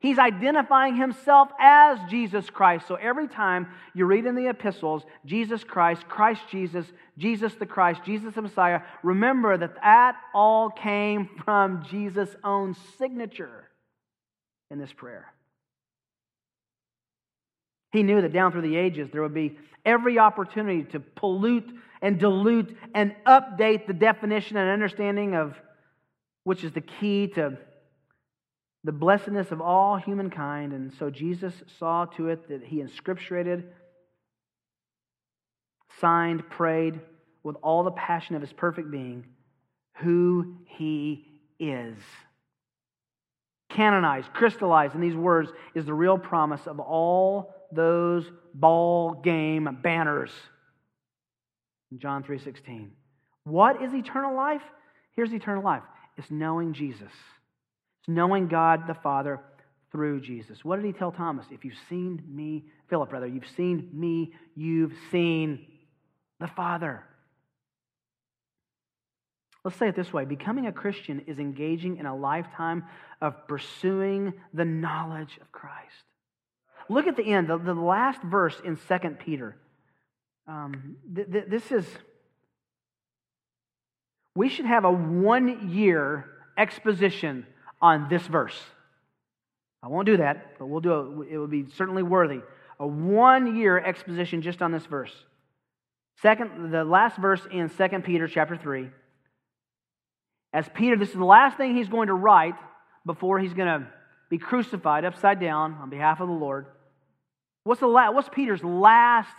He's 0.00 0.18
identifying 0.18 0.96
himself 0.96 1.50
as 1.60 1.98
Jesus 2.08 2.48
Christ. 2.48 2.88
So 2.88 2.94
every 2.94 3.28
time 3.28 3.68
you 3.94 4.06
read 4.06 4.24
in 4.24 4.34
the 4.34 4.48
epistles, 4.48 5.02
Jesus 5.26 5.62
Christ, 5.62 6.08
Christ 6.08 6.40
Jesus, 6.50 6.86
Jesus 7.18 7.52
the 7.54 7.66
Christ, 7.66 8.00
Jesus 8.04 8.34
the 8.34 8.42
Messiah, 8.42 8.80
remember 9.02 9.58
that 9.58 9.74
that 9.82 10.16
all 10.34 10.70
came 10.70 11.28
from 11.44 11.84
Jesus' 11.90 12.34
own 12.42 12.74
signature 12.98 13.68
in 14.70 14.78
this 14.78 14.92
prayer. 14.92 15.26
He 17.92 18.02
knew 18.02 18.22
that 18.22 18.32
down 18.32 18.52
through 18.52 18.62
the 18.62 18.76
ages 18.76 19.10
there 19.12 19.22
would 19.22 19.34
be 19.34 19.58
every 19.84 20.18
opportunity 20.18 20.84
to 20.92 21.00
pollute 21.00 21.68
and 22.00 22.18
dilute 22.18 22.74
and 22.94 23.14
update 23.26 23.86
the 23.86 23.92
definition 23.92 24.56
and 24.56 24.70
understanding 24.70 25.34
of 25.34 25.56
which 26.44 26.64
is 26.64 26.72
the 26.72 26.80
key 26.80 27.28
to 27.28 27.58
the 28.84 28.92
blessedness 28.92 29.50
of 29.50 29.60
all 29.60 29.96
humankind. 29.96 30.72
And 30.72 30.92
so 30.94 31.10
Jesus 31.10 31.54
saw 31.78 32.06
to 32.16 32.28
it 32.28 32.48
that 32.48 32.64
he 32.64 32.82
inscripturated, 32.82 33.64
signed, 36.00 36.48
prayed 36.48 37.00
with 37.42 37.56
all 37.62 37.84
the 37.84 37.90
passion 37.90 38.36
of 38.36 38.42
his 38.42 38.52
perfect 38.52 38.90
being 38.90 39.26
who 39.96 40.56
he 40.66 41.26
is. 41.58 41.96
Canonized, 43.68 44.32
crystallized 44.32 44.94
in 44.94 45.00
these 45.00 45.14
words 45.14 45.50
is 45.74 45.84
the 45.84 45.94
real 45.94 46.18
promise 46.18 46.66
of 46.66 46.80
all 46.80 47.54
those 47.72 48.28
ball 48.52 49.14
game 49.14 49.78
banners. 49.82 50.32
John 51.96 52.22
3:16. 52.22 52.90
What 53.44 53.82
is 53.82 53.94
eternal 53.94 54.34
life? 54.34 54.62
Here's 55.14 55.32
eternal 55.32 55.62
life. 55.62 55.82
It's 56.20 56.30
knowing 56.30 56.74
Jesus. 56.74 57.00
It's 57.00 58.08
knowing 58.08 58.48
God 58.48 58.86
the 58.86 58.92
Father 58.92 59.40
through 59.90 60.20
Jesus. 60.20 60.62
What 60.62 60.76
did 60.76 60.84
he 60.84 60.92
tell 60.92 61.12
Thomas? 61.12 61.46
If 61.50 61.64
you've 61.64 61.78
seen 61.88 62.22
me, 62.28 62.66
Philip, 62.90 63.10
rather, 63.10 63.26
you've 63.26 63.48
seen 63.56 63.88
me, 63.94 64.34
you've 64.54 64.92
seen 65.10 65.66
the 66.38 66.46
Father. 66.46 67.04
Let's 69.64 69.78
say 69.78 69.88
it 69.88 69.96
this 69.96 70.12
way 70.12 70.26
becoming 70.26 70.66
a 70.66 70.72
Christian 70.72 71.22
is 71.26 71.38
engaging 71.38 71.96
in 71.96 72.04
a 72.04 72.14
lifetime 72.14 72.84
of 73.22 73.48
pursuing 73.48 74.34
the 74.52 74.66
knowledge 74.66 75.38
of 75.40 75.50
Christ. 75.50 76.04
Look 76.90 77.06
at 77.06 77.16
the 77.16 77.24
end, 77.24 77.48
the, 77.48 77.56
the 77.56 77.72
last 77.72 78.20
verse 78.20 78.60
in 78.62 78.76
2 78.76 78.98
Peter. 79.24 79.56
Um, 80.46 80.96
th- 81.14 81.32
th- 81.32 81.44
this 81.48 81.72
is, 81.72 81.86
we 84.34 84.48
should 84.48 84.66
have 84.66 84.84
a 84.84 84.92
one 84.92 85.70
year 85.70 86.26
exposition 86.56 87.46
on 87.80 88.08
this 88.08 88.26
verse. 88.26 88.58
I 89.82 89.88
won't 89.88 90.06
do 90.06 90.18
that, 90.18 90.58
but 90.58 90.66
we'll 90.66 90.80
do 90.80 91.22
it. 91.22 91.34
It 91.34 91.38
would 91.38 91.50
be 91.50 91.66
certainly 91.76 92.02
worthy. 92.02 92.40
A 92.78 92.86
one 92.86 93.56
year 93.56 93.78
exposition 93.78 94.42
just 94.42 94.62
on 94.62 94.72
this 94.72 94.86
verse. 94.86 95.12
Second, 96.22 96.70
the 96.70 96.84
last 96.84 97.16
verse 97.16 97.40
in 97.50 97.70
2 97.70 97.88
Peter 98.00 98.28
chapter 98.28 98.56
3. 98.56 98.90
As 100.52 100.68
Peter, 100.74 100.96
this 100.96 101.08
is 101.08 101.14
the 101.14 101.24
last 101.24 101.56
thing 101.56 101.76
he's 101.76 101.88
going 101.88 102.08
to 102.08 102.14
write 102.14 102.54
before 103.06 103.38
he's 103.38 103.54
going 103.54 103.80
to 103.80 103.86
be 104.28 104.38
crucified 104.38 105.04
upside 105.04 105.40
down 105.40 105.74
on 105.80 105.90
behalf 105.90 106.20
of 106.20 106.28
the 106.28 106.34
Lord. 106.34 106.66
What's, 107.64 107.80
the 107.80 107.86
la- 107.86 108.10
what's 108.10 108.28
Peter's 108.28 108.62
last 108.62 109.34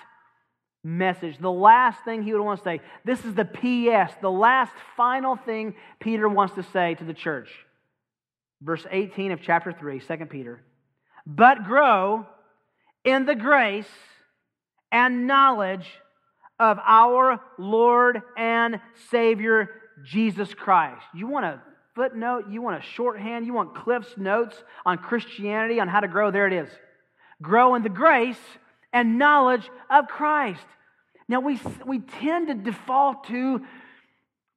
message? 0.84 1.38
The 1.40 1.52
last 1.52 2.04
thing 2.04 2.24
he 2.24 2.34
would 2.34 2.42
want 2.42 2.60
to 2.60 2.64
say. 2.64 2.82
This 3.06 3.24
is 3.26 3.34
the 3.34 3.46
P.S., 3.46 4.14
the 4.22 4.32
last 4.32 4.74
final 4.98 5.36
thing 5.36 5.76
Peter 6.00 6.28
wants 6.28 6.56
to 6.56 6.64
say 6.64 6.96
to 6.96 7.04
the 7.04 7.14
church. 7.14 7.50
Verse 8.62 8.86
18 8.90 9.32
of 9.32 9.42
chapter 9.42 9.72
3, 9.72 10.00
2 10.00 10.26
Peter. 10.26 10.62
But 11.26 11.64
grow 11.64 12.26
in 13.04 13.26
the 13.26 13.36
grace 13.36 13.90
and 14.92 15.28
knowledge 15.28 15.88
of 16.60 16.78
our 16.86 17.40
Lord 17.58 18.22
and 18.38 18.80
Savior 19.10 19.70
Jesus 20.04 20.54
Christ. 20.54 21.04
You 21.14 21.28
want 21.28 21.46
a 21.46 21.62
footnote? 21.96 22.46
You 22.50 22.62
want 22.62 22.84
a 22.84 22.88
shorthand? 22.88 23.46
You 23.46 23.54
want 23.54 23.76
Cliff's 23.76 24.16
notes 24.18 24.56
on 24.86 24.98
Christianity, 24.98 25.80
on 25.80 25.88
how 25.88 26.00
to 26.00 26.08
grow? 26.08 26.32
There 26.32 26.48
it 26.48 26.54
is. 26.54 26.70
Grow 27.42 27.76
in 27.76 27.82
the 27.82 27.90
grace 27.90 28.38
and 28.94 29.18
knowledge 29.18 29.70
of 29.90 30.08
Christ. 30.08 30.66
Now, 31.28 31.40
we, 31.40 31.60
we 31.86 32.00
tend 32.00 32.48
to 32.48 32.54
default 32.54 33.26
to 33.28 33.62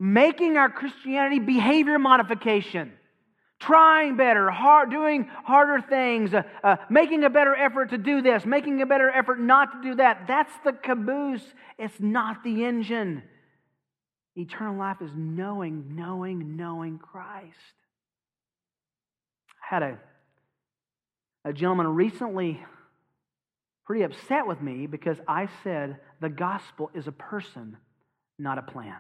making 0.01 0.57
our 0.57 0.69
Christianity 0.69 1.39
behavior 1.39 1.99
modification 1.99 2.93
trying 3.65 4.17
better, 4.17 4.51
hard, 4.51 4.91
doing 4.91 5.25
harder 5.45 5.81
things, 5.81 6.35
uh, 6.35 6.43
uh, 6.63 6.77
making 6.91 7.25
a 7.25 7.31
better 7.31 7.55
effort 7.55 7.91
to 7.91 7.99
do 7.99 8.21
this, 8.21 8.45
making 8.45 8.83
a 8.83 8.87
better 8.87 9.11
effort 9.11 9.41
not 9.41 9.73
to 9.73 9.89
do 9.89 9.95
that. 9.97 10.27
That's 10.27 10.53
the 10.65 10.73
caboose. 10.73 11.45
It's 11.79 11.99
not 11.99 12.45
the 12.45 12.65
engine. 12.65 13.23
Eternal 14.37 14.77
life 14.77 15.01
is 15.01 15.11
knowing, 15.15 15.95
knowing, 15.95 16.57
knowing 16.57 16.99
Christ. 16.99 17.57
I 19.63 19.75
had 19.75 19.83
a, 19.83 19.99
a 21.45 21.53
gentleman 21.53 21.87
recently 21.89 22.63
pretty 23.85 24.03
upset 24.03 24.47
with 24.47 24.61
me 24.61 24.87
because 24.87 25.19
I 25.29 25.49
said 25.63 25.99
the 26.21 26.29
gospel 26.29 26.91
is 26.95 27.07
a 27.07 27.13
person, 27.13 27.77
not 28.39 28.59
a 28.59 28.63
plan. 28.63 28.97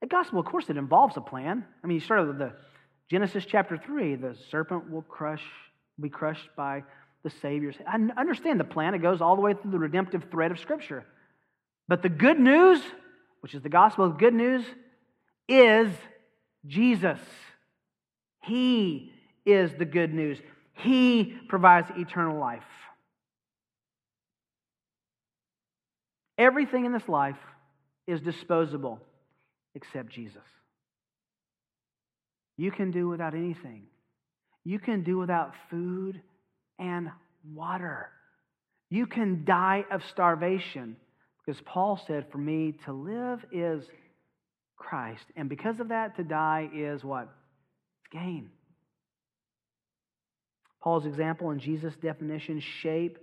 The 0.00 0.06
gospel, 0.06 0.38
of 0.38 0.46
course, 0.46 0.70
it 0.70 0.76
involves 0.76 1.16
a 1.16 1.20
plan. 1.20 1.64
I 1.82 1.86
mean, 1.86 1.96
you 1.96 2.00
start 2.00 2.26
with 2.26 2.38
the 2.38 2.52
Genesis 3.10 3.44
chapter 3.46 3.76
3, 3.76 4.16
the 4.16 4.36
serpent 4.50 4.90
will 4.90 5.02
crush, 5.02 5.42
be 6.00 6.08
crushed 6.08 6.48
by 6.56 6.84
the 7.24 7.30
Savior's. 7.30 7.76
I 7.86 7.96
understand 8.16 8.60
the 8.60 8.64
plan. 8.64 8.94
It 8.94 8.98
goes 8.98 9.20
all 9.20 9.34
the 9.34 9.42
way 9.42 9.54
through 9.54 9.72
the 9.72 9.78
redemptive 9.78 10.26
thread 10.30 10.50
of 10.50 10.58
Scripture. 10.58 11.04
But 11.88 12.02
the 12.02 12.08
good 12.08 12.38
news, 12.38 12.80
which 13.40 13.54
is 13.54 13.62
the 13.62 13.68
gospel 13.68 14.04
of 14.04 14.18
good 14.18 14.34
news, 14.34 14.64
is 15.48 15.88
Jesus. 16.66 17.18
He 18.42 19.12
is 19.44 19.72
the 19.78 19.84
good 19.84 20.12
news. 20.12 20.38
He 20.74 21.36
provides 21.48 21.90
eternal 21.96 22.38
life. 22.38 22.62
Everything 26.38 26.84
in 26.84 26.92
this 26.92 27.08
life 27.08 27.36
is 28.06 28.20
disposable 28.20 29.00
except 29.74 30.10
Jesus. 30.10 30.42
You 32.56 32.70
can 32.70 32.90
do 32.90 33.08
without 33.08 33.34
anything. 33.34 33.82
You 34.64 34.78
can 34.78 35.02
do 35.02 35.18
without 35.18 35.52
food 35.70 36.20
and 36.78 37.10
water. 37.54 38.10
You 38.90 39.06
can 39.06 39.44
die 39.44 39.84
of 39.90 40.04
starvation 40.04 40.96
because 41.44 41.60
Paul 41.62 42.00
said, 42.06 42.26
For 42.30 42.38
me 42.38 42.74
to 42.84 42.92
live 42.92 43.44
is 43.52 43.84
Christ. 44.76 45.24
And 45.36 45.48
because 45.48 45.80
of 45.80 45.88
that, 45.88 46.16
to 46.16 46.24
die 46.24 46.70
is 46.74 47.04
what? 47.04 47.28
It's 48.02 48.12
gain. 48.12 48.50
Paul's 50.82 51.06
example 51.06 51.50
and 51.50 51.60
Jesus' 51.60 51.94
definition 51.96 52.60
shape, 52.60 53.18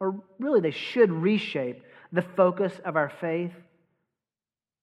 or 0.00 0.22
really 0.38 0.60
they 0.60 0.72
should 0.72 1.10
reshape, 1.10 1.82
the 2.12 2.22
focus 2.22 2.72
of 2.84 2.96
our 2.96 3.10
faith. 3.20 3.52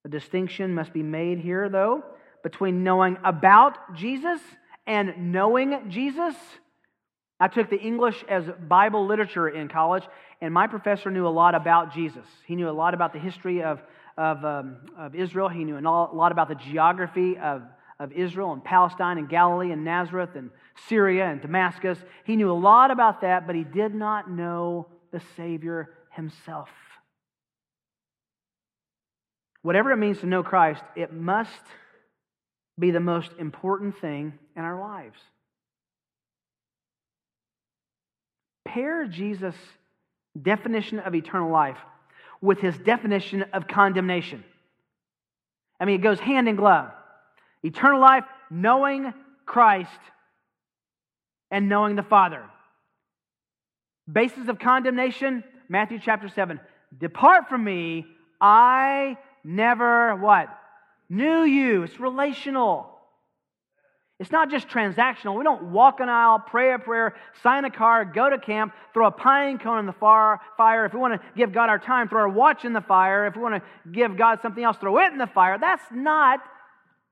A 0.06 0.10
distinction 0.10 0.74
must 0.74 0.94
be 0.94 1.04
made 1.04 1.40
here, 1.40 1.70
though, 1.70 2.04
between 2.44 2.84
knowing 2.84 3.18
about 3.24 3.96
Jesus 3.96 4.42
and 4.88 5.32
knowing 5.32 5.90
Jesus. 5.90 6.36
I 7.40 7.48
took 7.48 7.70
the 7.70 7.80
English 7.80 8.24
as 8.28 8.46
Bible 8.68 9.06
literature 9.06 9.48
in 9.48 9.70
college, 9.70 10.04
and 10.42 10.54
my 10.54 10.68
professor 10.68 11.12
knew 11.12 11.28
a 11.28 11.30
lot 11.30 11.56
about 11.56 11.94
Jesus. 11.94 12.26
He 12.46 12.56
knew 12.56 12.70
a 12.70 12.72
lot 12.72 12.94
about 12.94 13.14
the 13.14 13.20
history 13.20 13.62
of, 13.62 13.82
of, 14.18 14.44
um, 14.44 14.78
of 14.98 15.16
Israel, 15.16 15.48
he 15.48 15.64
knew 15.64 15.78
a 15.78 15.82
lot 15.82 16.32
about 16.32 16.50
the 16.50 16.56
geography 16.56 17.38
of, 17.38 17.62
of 18.00 18.12
Israel 18.12 18.52
and 18.54 18.64
Palestine 18.64 19.18
and 19.18 19.30
Galilee 19.30 19.72
and 19.72 19.86
Nazareth 19.86 20.32
and 20.36 20.50
Syria 20.88 21.26
and 21.26 21.42
Damascus. 21.42 21.98
He 22.26 22.36
knew 22.36 22.52
a 22.52 22.54
lot 22.54 22.92
about 22.92 23.22
that, 23.22 23.46
but 23.46 23.56
he 23.56 23.64
did 23.64 23.94
not 23.94 24.30
know 24.30 24.88
the 25.12 25.22
Savior 25.36 25.94
himself. 26.12 26.70
Whatever 29.62 29.92
it 29.92 29.98
means 29.98 30.20
to 30.20 30.26
know 30.26 30.44
Christ, 30.44 30.84
it 30.96 31.14
must 31.14 31.52
be 32.78 32.92
the 32.92 33.00
most 33.00 33.32
important 33.38 34.00
thing 34.00 34.34
in 34.56 34.64
our 34.64 34.80
lives. 34.80 35.20
Pair 38.66 39.06
Jesus' 39.06 39.56
definition 40.40 41.00
of 41.00 41.14
eternal 41.14 41.52
life 41.52 41.78
with 42.42 42.60
his 42.60 42.78
definition 42.78 43.44
of 43.52 43.68
condemnation. 43.68 44.44
I 45.80 45.86
mean, 45.86 45.96
it 45.96 46.04
goes 46.04 46.20
hand 46.20 46.48
in 46.48 46.56
glove. 46.56 46.92
Eternal 47.64 48.00
life, 48.00 48.24
knowing 48.50 49.14
Christ 49.46 50.00
and 51.52 51.68
knowing 51.68 51.96
the 51.96 52.04
Father. 52.04 52.44
Basis 54.12 54.48
of 54.48 54.60
condemnation, 54.60 55.44
Matthew 55.68 56.00
chapter 56.00 56.30
7. 56.30 56.60
Depart 56.98 57.50
from 57.50 57.64
me, 57.64 58.06
I 58.40 59.18
never 59.44 60.16
what? 60.16 60.50
Knew 61.10 61.44
you. 61.44 61.84
It's 61.84 62.00
relational. 62.00 62.90
It's 64.20 64.32
not 64.32 64.52
just 64.52 64.68
transactional. 64.68 65.38
We 65.38 65.46
don't 65.46 65.72
walk 65.72 66.02
an 66.02 66.10
aisle, 66.10 66.40
pray 66.46 66.74
a 66.74 66.80
prayer, 66.80 67.16
sign 67.42 67.64
a 67.64 67.72
card, 67.72 68.14
go 68.14 68.30
to 68.30 68.38
camp, 68.38 68.74
throw 68.94 69.08
a 69.08 69.12
pine 69.12 69.60
cone 69.60 69.80
in 69.80 69.86
the 69.86 69.94
fire. 69.94 70.86
If 70.86 70.94
we 70.94 71.00
want 71.00 71.22
to 71.22 71.28
give 71.38 71.54
God 71.54 71.70
our 71.70 71.80
time, 71.80 72.10
throw 72.10 72.22
our 72.22 72.30
watch 72.30 72.66
in 72.66 72.74
the 72.74 72.82
fire. 72.82 73.28
If 73.28 73.38
we 73.38 73.42
want 73.42 73.56
to 73.56 73.90
give 73.90 74.18
God 74.18 74.40
something 74.42 74.64
else, 74.64 74.76
throw 74.78 75.00
it 75.00 75.14
in 75.14 75.18
the 75.18 75.28
fire. 75.28 75.58
That's 75.58 75.84
not 75.92 76.42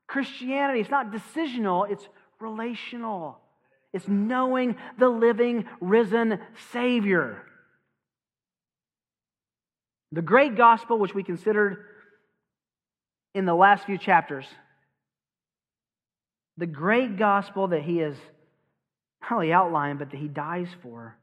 Christianity. 0.05 0.81
It's 0.81 0.89
not 0.89 1.11
decisional, 1.11 1.89
it's 1.89 2.05
relational. 2.41 3.39
It's 3.93 4.07
knowing 4.07 4.75
the 4.99 5.07
living, 5.07 5.65
risen 5.79 6.39
Savior. 6.73 7.41
The 10.11 10.21
great 10.21 10.57
gospel, 10.57 10.99
which 10.99 11.15
we 11.15 11.23
considered 11.23 11.85
in 13.37 13.45
the 13.45 13.53
last 13.53 13.85
few 13.85 13.99
chapters. 13.99 14.45
The 16.57 16.65
great 16.65 17.17
gospel 17.17 17.67
that 17.67 17.83
he 17.83 17.97
has 17.97 18.15
not 19.21 19.33
only 19.33 19.53
outlined, 19.53 19.99
but 19.99 20.09
that 20.09 20.17
he 20.17 20.27
dies 20.27 20.67
for, 20.81 21.15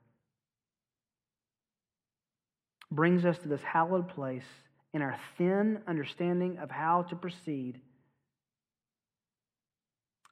brings 2.88 3.24
us 3.24 3.36
to 3.38 3.48
this 3.48 3.62
hallowed 3.62 4.08
place 4.10 4.44
in 4.92 5.02
our 5.02 5.18
thin 5.36 5.80
understanding 5.88 6.58
of 6.58 6.70
how 6.70 7.02
to 7.02 7.16
proceed. 7.16 7.80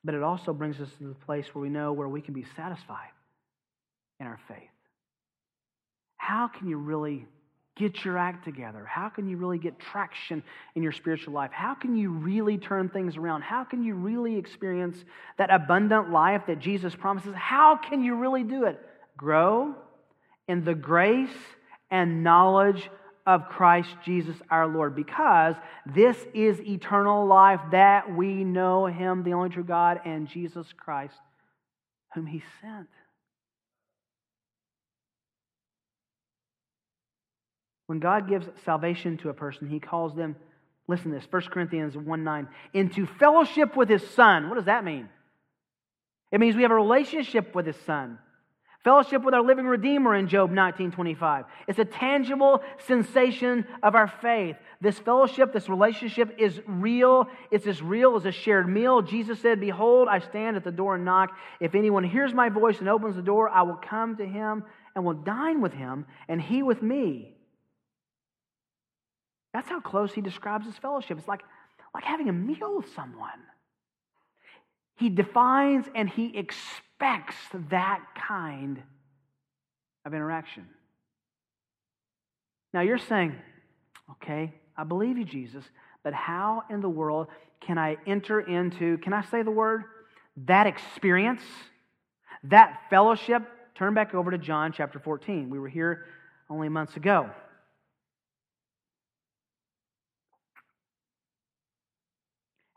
But 0.05 0.15
it 0.15 0.23
also 0.23 0.53
brings 0.53 0.79
us 0.79 0.89
to 0.99 1.09
the 1.09 1.15
place 1.27 1.47
where 1.53 1.63
we 1.63 1.69
know 1.69 1.93
where 1.93 2.09
we 2.09 2.21
can 2.21 2.35
be 2.35 2.47
satisfied 2.55 3.11
in 4.21 4.27
our 4.29 4.39
faith. 4.47 4.59
How 6.17 6.47
can 6.47 6.69
you 6.69 6.77
really 6.77 7.27
get 7.77 8.05
your 8.05 8.19
act 8.19 8.45
together? 8.45 8.85
How 8.85 9.09
can 9.09 9.29
you 9.29 9.37
really 9.37 9.59
get 9.59 9.79
traction 9.79 10.43
in 10.75 10.83
your 10.83 10.93
spiritual 10.93 11.33
life? 11.33 11.51
How 11.53 11.75
can 11.75 11.97
you 11.97 12.11
really 12.11 12.59
turn 12.59 12.89
things 12.89 13.17
around? 13.17 13.43
How 13.43 13.65
can 13.65 13.83
you 13.83 13.95
really 13.95 14.37
experience 14.37 14.97
that 15.39 15.53
abundant 15.53 16.11
life 16.11 16.43
that 16.49 16.59
Jesus 16.59 16.95
promises? 16.95 17.35
How 17.35 17.77
can 17.77 18.05
you 18.05 18.17
really 18.17 18.43
do 18.45 18.65
it? 18.65 18.79
Grow 19.17 19.75
in 20.49 20.65
the 20.65 20.75
grace 20.75 21.31
and 21.91 22.23
knowledge 22.23 22.91
of 23.27 23.49
Christ 23.49 23.95
Jesus 24.05 24.37
our 24.51 24.67
Lord, 24.67 24.97
because 24.97 25.55
this 25.87 26.17
is 26.35 26.61
eternal 26.61 27.27
life 27.27 27.61
that 27.71 28.15
we 28.15 28.43
know 28.43 28.87
Him, 28.87 29.23
the 29.23 29.33
only 29.33 29.49
true 29.49 29.63
God, 29.63 30.01
and 30.05 30.27
Jesus 30.29 30.67
Christ, 30.77 31.15
whom 32.15 32.27
He 32.27 32.43
sent. 32.61 32.89
When 37.93 38.01
God 38.01 38.27
gives 38.27 38.47
salvation 38.65 39.19
to 39.19 39.29
a 39.29 39.35
person, 39.35 39.69
He 39.69 39.79
calls 39.79 40.15
them, 40.15 40.35
listen 40.89 41.11
to 41.11 41.19
this, 41.19 41.27
1 41.31 41.43
Corinthians 41.53 41.95
1 41.95 42.25
9, 42.25 42.49
into 42.73 43.05
fellowship 43.05 43.77
with 43.77 43.91
His 43.91 44.03
Son. 44.13 44.49
What 44.49 44.55
does 44.55 44.65
that 44.65 44.83
mean? 44.83 45.11
It 46.31 46.41
means 46.41 46.57
we 46.57 46.63
have 46.63 46.71
a 46.71 46.75
relationship 46.75 47.55
with 47.55 47.67
His 47.67 47.77
Son. 47.85 48.19
Fellowship 48.83 49.23
with 49.23 49.35
our 49.35 49.43
living 49.43 49.67
Redeemer 49.67 50.15
in 50.15 50.29
Job 50.29 50.51
19:25. 50.51 51.45
It's 51.69 51.79
a 51.79 51.85
tangible 51.85 52.63
sensation 52.87 53.67
of 53.83 53.95
our 53.95 54.09
faith. 54.09 54.57
This 54.81 54.99
fellowship, 54.99 55.53
this 55.53 55.69
relationship 55.69 56.37
is 56.39 56.63
real. 56.67 57.27
It's 57.51 57.67
as 57.67 57.83
real 57.83 58.17
as 58.17 58.25
a 58.25 58.33
shared 58.33 58.71
meal. 58.71 59.03
Jesus 59.03 59.39
said, 59.41 59.61
Behold, 59.61 60.09
I 60.09 60.21
stand 60.21 60.57
at 60.57 60.65
the 60.65 60.73
door 60.73 60.95
and 60.95 61.05
knock. 61.05 61.37
If 61.61 61.75
anyone 61.75 62.05
hears 62.05 62.33
my 62.33 62.49
voice 62.49 62.79
and 62.79 62.89
opens 62.89 63.17
the 63.17 63.23
door, 63.23 63.51
I 63.51 63.61
will 63.61 63.79
come 63.87 64.17
to 64.17 64.27
him 64.27 64.65
and 64.95 65.05
will 65.05 65.13
dine 65.13 65.61
with 65.61 65.75
him, 65.75 66.07
and 66.27 66.41
he 66.41 66.63
with 66.63 66.81
me. 66.81 67.37
That's 69.53 69.69
how 69.69 69.81
close 69.81 70.13
he 70.13 70.21
describes 70.21 70.67
his 70.67 70.77
fellowship. 70.77 71.19
It's 71.19 71.29
like, 71.29 71.43
like 71.95 72.05
having 72.05 72.29
a 72.29 72.33
meal 72.33 72.77
with 72.77 72.95
someone. 72.95 73.29
He 74.97 75.09
defines 75.09 75.87
and 75.95 76.09
he 76.09 76.37
expects 76.37 77.37
that 77.71 78.01
kind 78.15 78.83
of 80.05 80.15
interaction. 80.15 80.67
Now 82.73 82.81
you're 82.81 82.99
saying, 82.99 83.35
okay, 84.13 84.55
I 84.77 84.85
believe 84.85 85.19
you, 85.19 85.25
Jesus, 85.25 85.65
but 86.03 86.15
how 86.15 86.63
in 86.71 86.81
the 86.81 86.89
world 86.89 87.29
can 87.61 87.79
I 87.79 87.97
enter 88.07 88.41
into, 88.41 88.99
can 88.99 89.13
I 89.13 89.23
say 89.23 89.43
the 89.43 89.51
word? 89.51 89.85
That 90.47 90.67
experience, 90.67 91.43
that 92.45 92.81
fellowship. 92.91 93.43
Turn 93.75 93.95
back 93.95 94.15
over 94.15 94.31
to 94.31 94.39
John 94.39 94.73
chapter 94.73 94.99
14. 94.99 95.51
We 95.51 95.59
were 95.59 95.69
here 95.69 96.07
only 96.49 96.69
months 96.69 96.97
ago. 96.97 97.31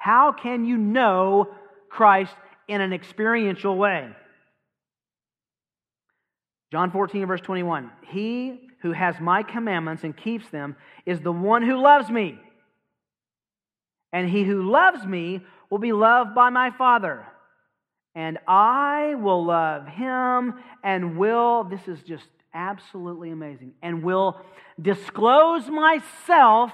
How 0.05 0.33
can 0.33 0.65
you 0.65 0.77
know 0.77 1.49
Christ 1.89 2.35
in 2.67 2.79
an 2.79 2.93
experiential 2.93 3.75
way? 3.75 4.07
John 6.71 6.91
14, 6.91 7.25
verse 7.25 7.41
21. 7.41 7.89
He 8.09 8.69
who 8.83 8.91
has 8.91 9.19
my 9.19 9.41
commandments 9.41 10.03
and 10.03 10.15
keeps 10.15 10.47
them 10.49 10.75
is 11.07 11.21
the 11.21 11.31
one 11.31 11.63
who 11.63 11.81
loves 11.81 12.11
me. 12.11 12.37
And 14.13 14.29
he 14.29 14.43
who 14.43 14.69
loves 14.69 15.03
me 15.03 15.41
will 15.71 15.79
be 15.79 15.91
loved 15.91 16.35
by 16.35 16.51
my 16.51 16.69
Father. 16.69 17.25
And 18.13 18.37
I 18.47 19.15
will 19.15 19.43
love 19.43 19.87
him 19.87 20.53
and 20.83 21.17
will, 21.17 21.63
this 21.63 21.87
is 21.87 22.03
just 22.03 22.27
absolutely 22.53 23.31
amazing, 23.31 23.73
and 23.81 24.03
will 24.03 24.39
disclose 24.79 25.67
myself 25.67 26.71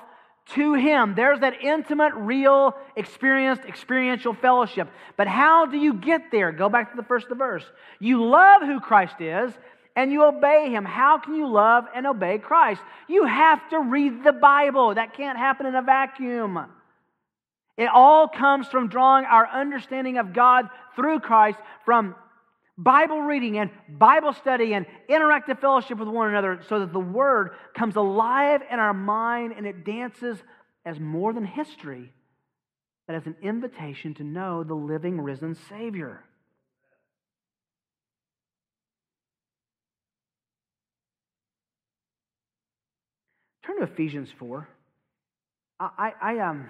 to 0.54 0.73
Him. 0.73 1.15
There's 1.15 1.39
that 1.39 1.62
intimate, 1.62 2.13
real, 2.15 2.75
experienced, 2.95 3.63
experiential 3.63 4.34
fellowship. 4.34 4.89
But 5.17 5.27
how 5.27 5.65
do 5.65 5.77
you 5.77 5.93
get 5.93 6.32
there? 6.32 6.51
Go 6.51 6.69
back 6.69 6.91
to 6.91 6.97
the 6.97 7.08
first 7.08 7.30
the 7.30 7.36
verse. 7.36 7.63
You 7.99 8.25
love 8.25 8.62
who 8.62 8.80
Christ 8.80 9.15
is 9.19 9.54
and 9.95 10.12
you 10.12 10.23
obey 10.23 10.69
Him. 10.69 10.86
How 10.86 11.17
can 11.19 11.36
you 11.36 11.47
love 11.47 11.86
and 11.95 12.08
obey 12.08 12.38
Christ? 12.39 12.82
You 13.08 13.25
have 13.25 13.69
to 13.69 13.80
read 13.80 14.23
the 14.23 14.34
Bible. 14.34 14.95
That 14.95 15.13
can't 15.15 15.38
happen 15.38 15.65
in 15.65 15.75
a 15.75 15.82
vacuum. 15.82 16.65
It 17.77 17.89
all 17.91 18.27
comes 18.27 18.67
from 18.67 18.89
drawing 18.89 19.25
our 19.25 19.47
understanding 19.47 20.17
of 20.17 20.34
God 20.34 20.69
through 20.95 21.19
Christ 21.21 21.58
from 21.86 22.15
Bible 22.84 23.22
reading 23.22 23.60
and 23.60 23.70
Bible 23.88 24.34
study 24.34 24.74
and 24.74 24.86
interactive 25.10 25.60
fellowship 25.60 26.00
with 26.00 26.08
one 26.08 26.30
another 26.30 26.62
so 26.67 26.80
that 26.80 26.91
the 26.91 27.00
Word 27.00 27.52
comes 27.76 27.96
alive 27.96 28.62
in 28.70 28.80
our 28.80 28.94
mind 28.94 29.54
and 29.56 29.67
it 29.67 29.86
dances 29.86 30.38
as 30.86 31.00
more 31.00 31.32
than 31.32 31.46
history, 31.46 32.12
but 33.06 33.15
as 33.15 33.26
an 33.28 33.36
invitation 33.41 34.15
to 34.15 34.24
know 34.24 34.63
the 34.63 34.74
living, 34.74 35.22
risen 35.22 35.56
Savior. 35.70 36.24
Turn 43.63 43.78
to 43.78 43.84
Ephesians 43.84 44.30
4. 44.39 44.67
I, 45.80 45.89
I, 45.98 46.13
I 46.22 46.39
um, 46.39 46.70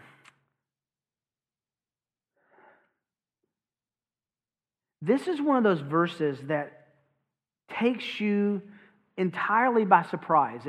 This 5.02 5.28
is 5.28 5.42
one 5.42 5.58
of 5.58 5.64
those 5.64 5.82
verses 5.82 6.38
that 6.44 6.88
takes 7.80 8.20
you 8.20 8.62
entirely 9.18 9.86
by 9.86 10.04
surprise. 10.04 10.62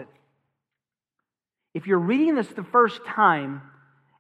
If 1.75 1.87
you're 1.87 1.99
reading 1.99 2.35
this 2.35 2.49
the 2.49 2.65
first 2.65 3.05
time 3.07 3.63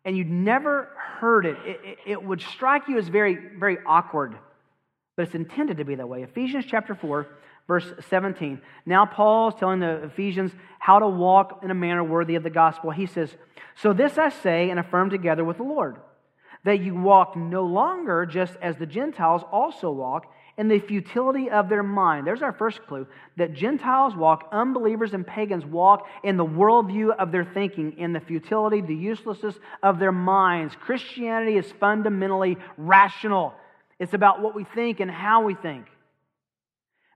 and 0.05 0.17
you'd 0.17 0.31
never 0.31 0.91
heard 1.19 1.47
it, 1.47 1.57
it, 1.65 1.81
it, 1.85 1.99
it 2.07 2.23
would 2.23 2.41
strike 2.41 2.89
you 2.89 2.99
as 2.99 3.09
very, 3.09 3.39
very 3.59 3.79
awkward. 3.87 4.37
But 5.17 5.27
it's 5.27 5.35
intended 5.35 5.79
to 5.79 5.85
be 5.85 5.95
that 5.95 6.09
way. 6.09 6.23
Ephesians 6.23 6.65
chapter 6.67 6.95
4, 6.95 7.27
verse 7.67 7.93
17. 8.09 8.61
Now, 8.85 9.07
Paul 9.07 9.49
is 9.49 9.55
telling 9.55 9.81
the 9.81 10.05
Ephesians 10.05 10.53
how 10.79 10.99
to 10.99 11.07
walk 11.07 11.61
in 11.63 11.71
a 11.71 11.75
manner 11.75 12.03
worthy 12.03 12.35
of 12.35 12.43
the 12.43 12.51
gospel. 12.51 12.91
He 12.91 13.07
says, 13.07 13.31
So 13.77 13.93
this 13.93 14.19
I 14.19 14.31
say 14.31 14.71
and 14.71 14.81
affirm 14.81 15.11
together 15.11 15.45
with 15.45 15.59
the 15.59 15.63
Lord 15.63 15.97
that 16.65 16.81
you 16.81 16.95
walk 16.95 17.37
no 17.37 17.65
longer 17.65 18.27
just 18.27 18.55
as 18.63 18.77
the 18.77 18.87
Gentiles 18.87 19.43
also 19.51 19.91
walk 19.91 20.33
in 20.59 20.69
the 20.69 20.79
futility 20.79 21.51
of 21.51 21.69
their 21.69 21.83
mind. 21.83 22.27
There's 22.27 22.43
our 22.43 22.53
first 22.53 22.87
clue 22.87 23.07
that 23.37 23.55
Gentiles 23.55 24.15
walk, 24.15 24.49
unbelievers 24.53 25.15
and 25.15 25.27
pagans 25.27 25.65
walk 25.65 26.07
in 26.23 26.37
the 26.37 26.45
worldview 26.45 27.17
of 27.17 27.33
their 27.33 27.45
thinking, 27.45 27.99
in 27.99 28.13
the 28.13 28.21
futility, 28.21 28.81
the 28.81 28.95
uselessness 28.95 29.59
of 29.83 29.99
their 29.99 30.13
minds. 30.13 30.75
Christianity 30.79 31.57
is 31.57 31.71
fundamentally 31.81 32.59
rational, 32.77 33.55
it's 33.99 34.15
about 34.15 34.43
what 34.43 34.55
we 34.55 34.65
think 34.65 35.01
and 35.01 35.11
how 35.11 35.45
we 35.45 35.55
think. 35.55 35.87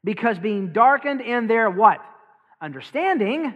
Because 0.02 0.38
being 0.38 0.72
darkened 0.72 1.20
in 1.20 1.46
their 1.46 1.68
what? 1.68 1.98
Understanding 2.60 3.54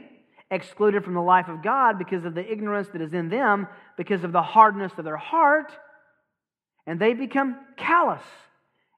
excluded 0.51 1.05
from 1.05 1.15
the 1.15 1.23
life 1.23 1.49
of 1.49 1.63
God 1.63 1.99
because 1.99 2.25
of 2.25 2.35
the 2.35 2.53
ignorance 2.53 2.89
that 2.93 3.01
is 3.01 3.13
in 3.13 3.29
them, 3.29 3.69
because 3.97 4.25
of 4.25 4.33
the 4.33 4.43
hardness 4.43 4.93
of 4.99 5.05
their 5.05 5.17
heart, 5.17 5.73
and 6.87 6.99
they 6.99 7.15
become 7.15 7.57
callous, 7.77 8.23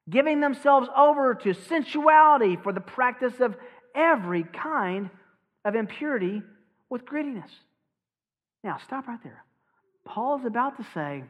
giving 0.08 0.40
themselves 0.40 0.88
over 0.96 1.34
to 1.34 1.52
sensuality 1.52 2.56
for 2.56 2.72
the 2.72 2.80
practice 2.80 3.40
of 3.40 3.54
every 3.94 4.44
kind 4.44 5.10
of 5.64 5.74
impurity 5.74 6.42
with 6.88 7.04
greediness. 7.04 7.50
Now, 8.64 8.78
stop 8.84 9.06
right 9.06 9.22
there. 9.22 9.44
Paul 10.04 10.38
is 10.38 10.46
about 10.46 10.78
to 10.78 10.86
say, 10.94 11.24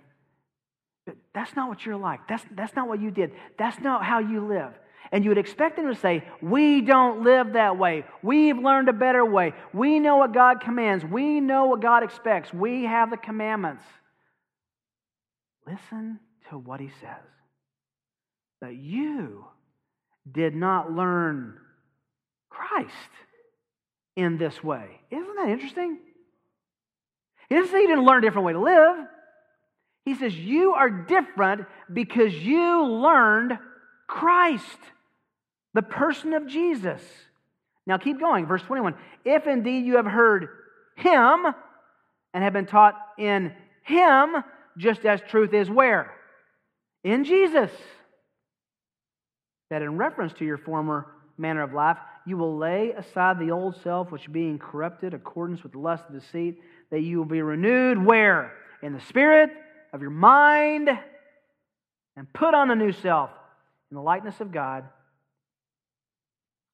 that's 1.35 1.57
not 1.57 1.69
what 1.69 1.85
you're 1.85 1.97
like. 1.97 2.29
That's, 2.29 2.45
that's 2.55 2.77
not 2.77 2.87
what 2.87 3.01
you 3.01 3.11
did. 3.11 3.33
That's 3.59 3.81
not 3.81 4.05
how 4.05 4.21
you 4.21 4.47
live. 4.47 4.73
And 5.12 5.22
you 5.22 5.31
would 5.31 5.38
expect 5.38 5.77
them 5.77 5.88
to 5.88 5.94
say, 5.94 6.25
We 6.40 6.81
don't 6.81 7.22
live 7.22 7.53
that 7.53 7.79
way. 7.79 8.05
We've 8.22 8.57
learned 8.57 8.88
a 8.88 8.94
better 8.94 9.25
way. 9.25 9.53
We 9.75 10.01
know 10.01 10.16
what 10.16 10.33
God 10.33 10.62
commands. 10.62 11.05
We 11.05 11.40
know 11.40 11.66
what 11.66 11.83
God 11.83 12.03
expects. 12.03 12.53
We 12.53 12.85
have 12.85 13.11
the 13.11 13.18
commandments. 13.18 13.85
Listen 15.66 16.18
to 16.48 16.57
what 16.57 16.81
he 16.81 16.90
says. 17.01 17.23
That 18.63 18.75
you 18.75 19.44
did 20.31 20.54
not 20.54 20.90
learn 20.90 21.58
Christ 22.48 22.90
in 24.17 24.38
this 24.38 24.65
way. 24.65 25.00
Isn't 25.10 25.37
that 25.37 25.48
interesting? 25.48 25.98
He 27.48 27.56
doesn't 27.56 27.71
say 27.71 27.83
you 27.83 27.88
didn't 27.88 28.06
learn 28.06 28.19
a 28.19 28.27
different 28.27 28.46
way 28.46 28.52
to 28.54 28.60
live. 28.60 28.96
He 30.06 30.15
says 30.15 30.35
you 30.35 30.73
are 30.73 30.88
different 30.88 31.67
because 31.92 32.35
you 32.35 32.87
learned 32.87 33.58
Christ, 34.06 34.79
the 35.75 35.83
person 35.83 36.35
of 36.35 36.46
Jesus. 36.46 37.02
Now 37.87 37.98
keep 37.98 38.20
going. 38.20 38.46
Verse 38.46 38.62
21 38.62 38.94
If 39.25 39.46
indeed 39.46 39.85
you 39.85 39.96
have 39.96 40.06
heard 40.06 40.48
him 40.96 41.46
and 42.35 42.44
have 42.44 42.52
been 42.52 42.66
taught 42.66 42.94
in 43.18 43.52
him, 43.85 44.37
just 44.77 45.04
as 45.04 45.20
truth 45.29 45.52
is 45.52 45.70
where? 45.70 46.12
In 47.04 47.25
Jesus. 47.25 47.70
That 49.70 49.83
in 49.83 49.96
reference 49.96 50.33
to 50.35 50.44
your 50.44 50.58
former 50.58 51.06
manner 51.38 51.62
of 51.62 51.73
life, 51.73 51.96
you 52.27 52.37
will 52.37 52.56
lay 52.56 52.92
aside 52.92 53.38
the 53.38 53.50
old 53.50 53.77
self, 53.83 54.12
which 54.12 54.31
being 54.31 54.58
corrupted 54.58 55.14
accordance 55.14 55.62
with 55.62 55.73
the 55.73 55.79
lust 55.79 56.04
of 56.08 56.20
deceit, 56.20 56.58
that 56.90 57.00
you 57.00 57.18
will 57.18 57.25
be 57.25 57.42
renewed 57.42 58.04
where? 58.04 58.52
In 58.83 58.92
the 58.92 59.00
spirit 59.00 59.50
of 59.92 60.02
your 60.02 60.10
mind, 60.10 60.88
and 62.16 62.33
put 62.33 62.54
on 62.54 62.68
the 62.68 62.75
new 62.75 62.92
self 62.92 63.31
in 63.90 63.96
the 63.96 64.02
likeness 64.02 64.40
of 64.40 64.52
God, 64.52 64.85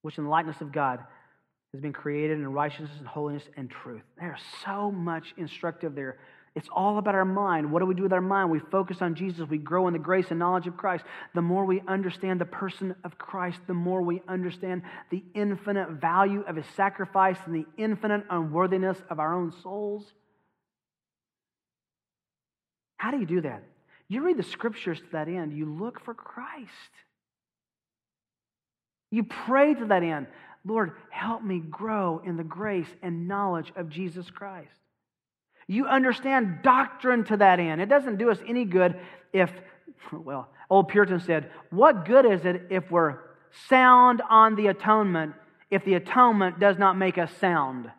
which 0.03 0.18
in 0.18 0.24
the 0.24 0.30
likeness 0.30 0.61
of 0.61 0.72
God 0.72 1.01
has 1.72 1.80
been 1.80 1.92
created 1.92 2.38
in 2.38 2.53
righteousness 2.53 2.90
and 2.99 3.07
holiness 3.07 3.42
and 3.57 3.70
truth. 3.70 4.03
There's 4.18 4.40
so 4.64 4.90
much 4.90 5.34
instructive 5.36 5.94
there. 5.94 6.18
It's 6.55 6.68
all 6.72 6.99
about 6.99 7.14
our 7.14 7.26
mind. 7.26 7.70
What 7.70 7.80
do 7.80 7.86
we 7.86 7.94
do 7.94 8.03
with 8.03 8.12
our 8.12 8.20
mind? 8.20 8.51
We 8.51 8.59
focus 8.59 9.03
on 9.03 9.14
Jesus. 9.14 9.49
We 9.49 9.59
grow 9.59 9.86
in 9.86 9.92
the 9.92 9.99
grace 9.99 10.26
and 10.30 10.38
knowledge 10.38 10.66
of 10.66 10.76
Christ. 10.76 11.05
The 11.34 11.42
more 11.42 11.64
we 11.64 11.82
understand 11.86 12.40
the 12.40 12.46
person 12.46 12.96
of 13.05 13.18
Christ, 13.18 13.61
the 13.66 13.74
more 13.74 14.03
we 14.03 14.22
understand 14.26 14.82
the 15.11 15.22
infinite 15.34 15.90
value 15.90 16.42
of 16.49 16.57
his 16.57 16.66
sacrifice 16.74 17.36
and 17.44 17.55
the 17.55 17.66
infinite 17.76 18.24
unworthiness 18.30 18.99
of 19.11 19.20
our 19.20 19.34
own 19.34 19.53
souls. 19.62 20.05
How 22.96 23.11
do 23.11 23.18
you 23.18 23.26
do 23.26 23.42
that? 23.42 23.62
You 24.09 24.24
read 24.24 24.38
the 24.38 24.42
scriptures 24.42 24.99
to 24.99 25.07
that 25.12 25.28
end, 25.28 25.53
you 25.53 25.66
look 25.66 26.01
for 26.01 26.14
Christ. 26.14 26.72
You 29.11 29.25
pray 29.25 29.75
to 29.75 29.87
that 29.87 30.03
end. 30.03 30.27
Lord, 30.65 30.93
help 31.11 31.43
me 31.43 31.61
grow 31.61 32.21
in 32.25 32.37
the 32.37 32.45
grace 32.45 32.89
and 33.03 33.27
knowledge 33.29 33.73
of 33.77 33.89
Jesus 33.89 34.29
Christ. 34.31 34.71
You 35.67 35.87
understand 35.87 36.61
doctrine 36.63 37.25
to 37.25 37.37
that 37.37 37.61
end. 37.61 37.81
It 37.81 37.89
doesn't 37.89 38.17
do 38.17 38.31
us 38.31 38.39
any 38.47 38.65
good 38.65 38.99
if, 39.33 39.51
well, 40.13 40.49
old 40.71 40.89
Puritan 40.89 41.21
said, 41.21 41.51
What 41.71 42.05
good 42.05 42.25
is 42.25 42.45
it 42.45 42.67
if 42.71 42.91
we're 42.91 43.19
sound 43.69 44.23
on 44.29 44.57
the 44.57 44.67
atonement 44.69 45.35
if 45.71 45.85
the 45.85 45.95
atonement 45.95 46.59
does 46.59 46.79
not 46.79 46.97
make 46.97 47.19
us 47.19 47.31
sound? 47.41 47.91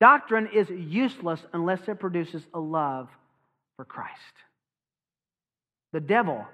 Doctrine 0.00 0.48
is 0.54 0.70
useless 0.70 1.44
unless 1.52 1.86
it 1.86 2.00
produces 2.00 2.42
a 2.54 2.58
love 2.58 3.08
for 3.76 3.84
Christ. 3.84 4.14
The 5.92 6.00
devil, 6.00 6.46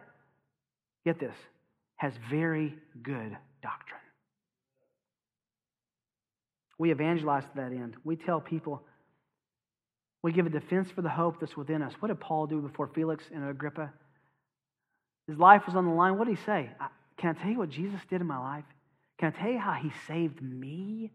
get 1.05 1.21
this, 1.21 1.37
has 1.97 2.13
very 2.31 2.75
good 3.03 3.37
doctrine. 3.63 4.01
We 6.79 6.91
evangelize 6.91 7.45
to 7.45 7.51
that 7.57 7.73
end. 7.73 7.97
We 8.05 8.17
tell 8.17 8.41
people, 8.41 8.83
we 10.23 10.33
give 10.33 10.47
a 10.47 10.51
defense 10.51 10.91
for 10.91 11.03
the 11.03 11.09
hope 11.09 11.41
that's 11.41 11.57
within 11.57 11.83
us. 11.83 11.95
What 12.01 12.09
did 12.09 12.21
Paul 12.21 12.47
do 12.47 12.61
before 12.61 12.91
Felix 12.95 13.25
and 13.35 13.49
Agrippa? 13.49 13.93
His 15.27 15.39
life 15.39 15.63
was 15.67 15.75
on 15.75 15.87
the 15.87 15.93
line. 15.93 16.19
What 16.19 16.29
did 16.29 16.37
he 16.37 16.45
say? 16.45 16.71
Can 17.17 17.35
I 17.35 17.43
tell 17.43 17.51
you 17.51 17.59
what 17.59 17.71
Jesus 17.71 18.01
did 18.11 18.21
in 18.21 18.27
my 18.27 18.39
life? 18.39 18.65
Can 19.19 19.33
I 19.33 19.41
tell 19.41 19.51
you 19.51 19.59
how 19.59 19.73
he 19.73 19.91
saved 20.07 20.43
me? 20.43 21.11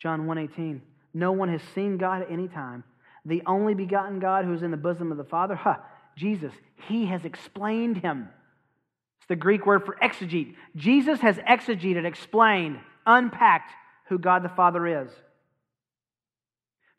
John 0.00 0.26
1:18. 0.26 0.80
No 1.12 1.32
one 1.32 1.48
has 1.48 1.62
seen 1.74 1.98
God 1.98 2.22
at 2.22 2.30
any 2.30 2.48
time. 2.48 2.84
The 3.24 3.42
only 3.46 3.74
begotten 3.74 4.20
God 4.20 4.44
who 4.44 4.54
is 4.54 4.62
in 4.62 4.70
the 4.70 4.76
bosom 4.76 5.10
of 5.10 5.18
the 5.18 5.24
Father, 5.24 5.54
huh, 5.54 5.76
Jesus, 6.18 6.52
he 6.88 7.06
has 7.06 7.24
explained 7.24 7.98
him 7.98 8.28
It's 9.20 9.28
the 9.28 9.36
Greek 9.36 9.64
word 9.64 9.86
for 9.86 9.96
exegete. 10.02 10.54
Jesus 10.76 11.20
has 11.20 11.36
exegeted, 11.38 12.04
explained, 12.04 12.80
unpacked 13.06 13.70
who 14.08 14.18
God 14.18 14.42
the 14.42 14.48
Father 14.48 15.02
is. 15.04 15.10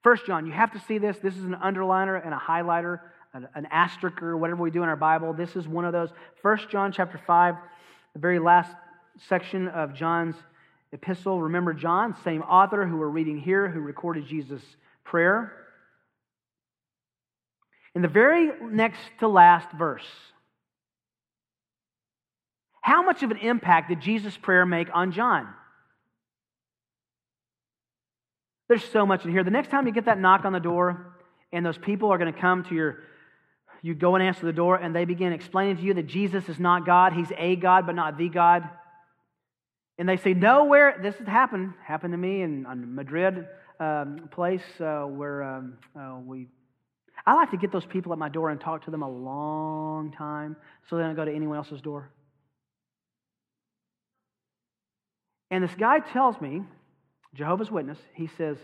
First 0.04 0.26
John, 0.26 0.46
you 0.46 0.54
have 0.54 0.72
to 0.72 0.80
see 0.80 0.98
this. 0.98 1.18
This 1.20 1.36
is 1.36 1.44
an 1.44 1.56
underliner 1.62 2.24
and 2.24 2.34
a 2.34 2.38
highlighter, 2.38 3.02
an, 3.34 3.48
an 3.54 3.68
asterisk 3.70 4.22
or 4.24 4.38
whatever 4.38 4.64
we 4.64 4.72
do 4.72 4.82
in 4.82 4.90
our 4.90 4.96
Bible. 4.96 5.34
This 5.34 5.56
is 5.56 5.68
one 5.68 5.84
of 5.84 5.92
those. 5.92 6.10
First 6.42 6.70
John 6.70 6.94
chapter 6.94 7.20
5, 7.28 7.56
the 8.14 8.20
very 8.20 8.40
last 8.40 8.74
section 9.28 9.68
of 9.68 9.94
John's 9.94 10.36
epistle. 10.94 11.42
Remember 11.42 11.74
John, 11.74 12.16
same 12.24 12.42
author 12.44 12.86
who 12.86 12.98
we're 12.98 13.10
reading 13.10 13.38
here, 13.38 13.70
who 13.70 13.82
recorded 13.82 14.26
Jesus' 14.28 14.64
prayer. 15.04 15.54
In 17.96 18.02
the 18.02 18.08
very 18.08 18.52
next 18.62 19.00
to 19.20 19.28
last 19.28 19.70
verse, 19.72 20.06
how 22.82 23.04
much 23.04 23.24
of 23.24 23.32
an 23.32 23.38
impact 23.38 23.90
did 23.90 24.02
Jesus' 24.02 24.38
prayer 24.38 24.66
make 24.66 24.88
on 24.94 25.12
John? 25.12 25.48
There's 28.68 28.84
so 28.84 29.06
much 29.06 29.26
in 29.26 29.32
here. 29.32 29.44
The 29.44 29.52
next 29.52 29.70
time 29.70 29.88
you 29.88 29.94
get 29.94 30.06
that 30.06 30.20
knock 30.20 30.46
on 30.46 30.54
the 30.54 30.60
door 30.60 31.16
and 31.52 31.66
those 31.66 31.78
people 31.78 32.12
are 32.12 32.18
going 32.18 32.32
to 32.32 32.40
come 32.40 32.64
to 32.66 32.76
your, 32.76 33.00
you 33.82 33.96
go 33.96 34.16
and 34.16 34.24
answer 34.24 34.46
the 34.46 34.54
door 34.54 34.76
and 34.76 34.96
they 34.96 35.06
begin 35.06 35.34
explaining 35.34 35.78
to 35.78 35.82
you 35.82 35.96
that 35.96 36.06
Jesus 36.06 36.48
is 36.48 36.60
not 36.60 36.86
God, 36.86 37.14
he's 37.14 37.32
a 37.38 37.56
God, 37.56 37.88
but 37.88 37.96
not 37.96 38.18
the 38.18 38.30
God. 38.30 38.70
And 39.98 40.08
they 40.08 40.18
say, 40.18 40.34
nowhere, 40.34 41.00
this 41.02 41.16
has 41.16 41.28
happened, 41.28 41.74
happened 41.84 42.14
to 42.14 42.18
me 42.18 42.42
in, 42.42 42.66
in 42.72 42.96
Madrid 42.96 43.48
um, 43.80 44.30
place 44.32 44.64
uh, 44.80 45.04
where 45.04 45.44
um, 45.44 45.78
uh, 46.00 46.18
we, 46.24 46.48
I 47.30 47.36
like 47.36 47.52
to 47.52 47.58
get 47.58 47.72
those 47.72 47.86
people 47.86 48.12
at 48.12 48.18
my 48.18 48.28
door 48.28 48.50
and 48.50 48.60
talk 48.60 48.86
to 48.86 48.92
them 48.92 49.04
a 49.04 49.08
long 49.08 50.12
time 50.12 50.56
so 50.90 50.98
they 50.98 51.04
don't 51.04 51.16
go 51.16 51.26
to 51.26 51.32
anyone 51.32 51.58
else's 51.58 51.80
door. 51.80 52.10
And 55.52 55.64
this 55.64 55.76
guy 55.76 56.00
tells 56.00 56.42
me, 56.42 56.64
Jehovah's 57.36 57.70
Witness, 57.70 58.00
he 58.16 58.32
says, 58.36 58.58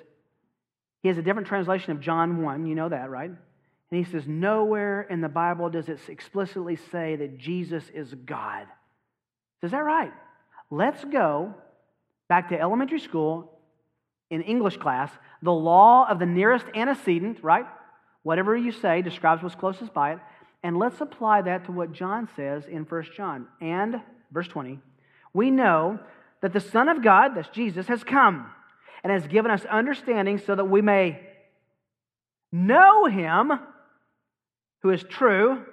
he 1.04 1.10
has 1.10 1.18
a 1.20 1.22
different 1.22 1.48
translation 1.48 1.92
of 1.92 2.00
John 2.00 2.42
1, 2.42 2.66
you 2.66 2.74
know 2.74 2.90
that, 2.90 3.12
right? 3.12 3.30
And 3.30 3.38
he 4.04 4.12
says, 4.12 4.24
Nowhere 4.26 5.04
in 5.12 5.22
the 5.22 5.30
Bible 5.30 5.70
does 5.70 5.88
it 5.88 6.00
explicitly 6.08 6.78
say 6.92 7.18
that 7.18 7.38
Jesus 7.38 7.84
is 7.94 8.12
God. 8.16 8.66
Is 9.62 9.70
that 9.70 9.84
right? 9.84 10.12
Let's 10.72 11.06
go 11.06 11.54
back 12.30 12.50
to 12.50 12.60
elementary 12.60 13.00
school 13.00 13.60
in 14.32 14.42
English 14.42 14.78
class. 14.78 15.12
The 15.44 15.54
law 15.54 16.08
of 16.10 16.18
the 16.18 16.26
nearest 16.26 16.66
antecedent, 16.74 17.44
right? 17.44 17.68
Whatever 18.26 18.58
you 18.58 18.72
say 18.72 19.04
describes 19.04 19.44
what's 19.44 19.54
closest 19.54 19.94
by 19.94 20.14
it. 20.14 20.20
And 20.64 20.80
let's 20.80 21.00
apply 21.00 21.44
that 21.44 21.66
to 21.66 21.72
what 21.72 21.92
John 21.92 22.28
says 22.36 22.64
in 22.66 22.82
1 22.82 23.04
John. 23.16 23.46
And, 23.62 24.02
verse 24.32 24.48
20, 24.48 24.80
we 25.32 25.52
know 25.52 26.00
that 26.42 26.52
the 26.52 26.60
Son 26.60 26.90
of 26.90 27.04
God, 27.04 27.36
that's 27.36 27.50
Jesus, 27.50 27.86
has 27.86 28.04
come 28.04 28.50
and 29.04 29.14
has 29.14 29.28
given 29.28 29.52
us 29.52 29.64
understanding 29.66 30.40
so 30.40 30.56
that 30.56 30.66
we 30.66 30.82
may 30.82 31.20
know 32.52 33.06
him 33.06 33.52
who 34.82 34.90
is 34.90 35.04
true, 35.04 35.64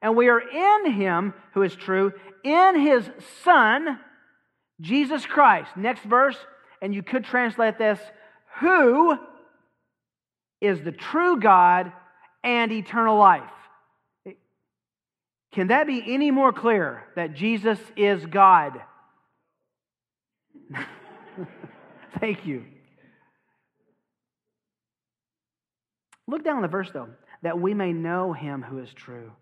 and 0.00 0.14
we 0.14 0.28
are 0.28 0.38
in 0.38 0.92
him 0.92 1.34
who 1.54 1.62
is 1.62 1.74
true, 1.74 2.12
in 2.44 2.78
his 2.78 3.10
Son, 3.42 3.98
Jesus 4.80 5.26
Christ. 5.26 5.76
Next 5.76 6.04
verse, 6.04 6.36
and 6.80 6.94
you 6.94 7.02
could 7.02 7.24
translate 7.24 7.78
this 7.78 7.98
who 8.60 9.18
is 10.60 10.80
the 10.82 10.92
true 10.92 11.40
God 11.40 11.92
and 12.42 12.72
eternal 12.72 13.16
life. 13.16 13.50
Can 15.52 15.68
that 15.68 15.86
be 15.86 16.02
any 16.06 16.30
more 16.30 16.52
clear 16.52 17.04
that 17.16 17.34
Jesus 17.34 17.78
is 17.96 18.24
God? 18.26 18.80
Thank 22.20 22.46
you. 22.46 22.64
Look 26.28 26.44
down 26.44 26.62
the 26.62 26.68
verse, 26.68 26.90
though, 26.92 27.08
that 27.42 27.60
we 27.60 27.74
may 27.74 27.92
know 27.92 28.32
him 28.32 28.62
who 28.62 28.78
is 28.78 28.92
true. 28.94 29.32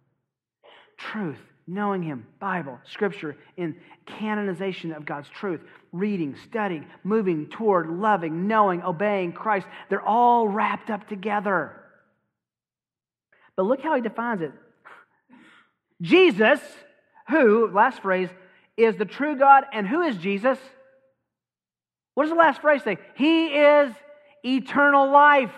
Truth, 0.96 1.36
knowing 1.68 2.02
him, 2.02 2.26
Bible, 2.40 2.80
Scripture, 2.90 3.36
in 3.56 3.76
canonization 4.06 4.92
of 4.92 5.04
God's 5.04 5.28
truth, 5.28 5.60
reading, 5.92 6.34
studying, 6.48 6.86
moving 7.04 7.46
toward 7.48 7.88
loving, 7.88 8.48
knowing, 8.48 8.82
obeying 8.82 9.32
Christ. 9.32 9.66
They're 9.90 10.02
all 10.02 10.48
wrapped 10.48 10.88
up 10.90 11.08
together. 11.08 11.72
But 13.54 13.64
look 13.66 13.82
how 13.82 13.94
he 13.94 14.00
defines 14.00 14.40
it 14.40 14.52
Jesus, 16.00 16.60
who, 17.28 17.70
last 17.72 18.00
phrase, 18.02 18.30
is 18.76 18.96
the 18.96 19.04
true 19.04 19.36
God, 19.36 19.64
and 19.72 19.86
who 19.86 20.02
is 20.02 20.16
Jesus? 20.16 20.58
What 22.14 22.24
does 22.24 22.30
the 22.30 22.38
last 22.38 22.62
phrase 22.62 22.82
say? 22.82 22.98
He 23.14 23.46
is 23.48 23.92
eternal 24.44 25.10
life. 25.10 25.52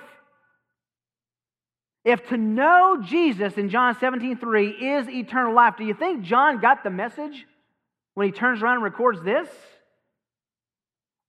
If 2.05 2.29
to 2.29 2.37
know 2.37 3.03
Jesus 3.05 3.55
in 3.59 3.69
John 3.69 3.99
17, 3.99 4.39
3 4.39 4.69
is 4.69 5.09
eternal 5.09 5.55
life, 5.55 5.75
do 5.77 5.85
you 5.85 5.95
think 5.95 6.23
John 6.23 6.59
got 6.59 6.83
the 6.83 6.91
message 6.91 7.47
when 8.15 8.27
he 8.27 8.33
turns 8.33 8.63
around 8.63 8.77
and 8.77 8.85
records 8.85 9.23
this? 9.23 9.49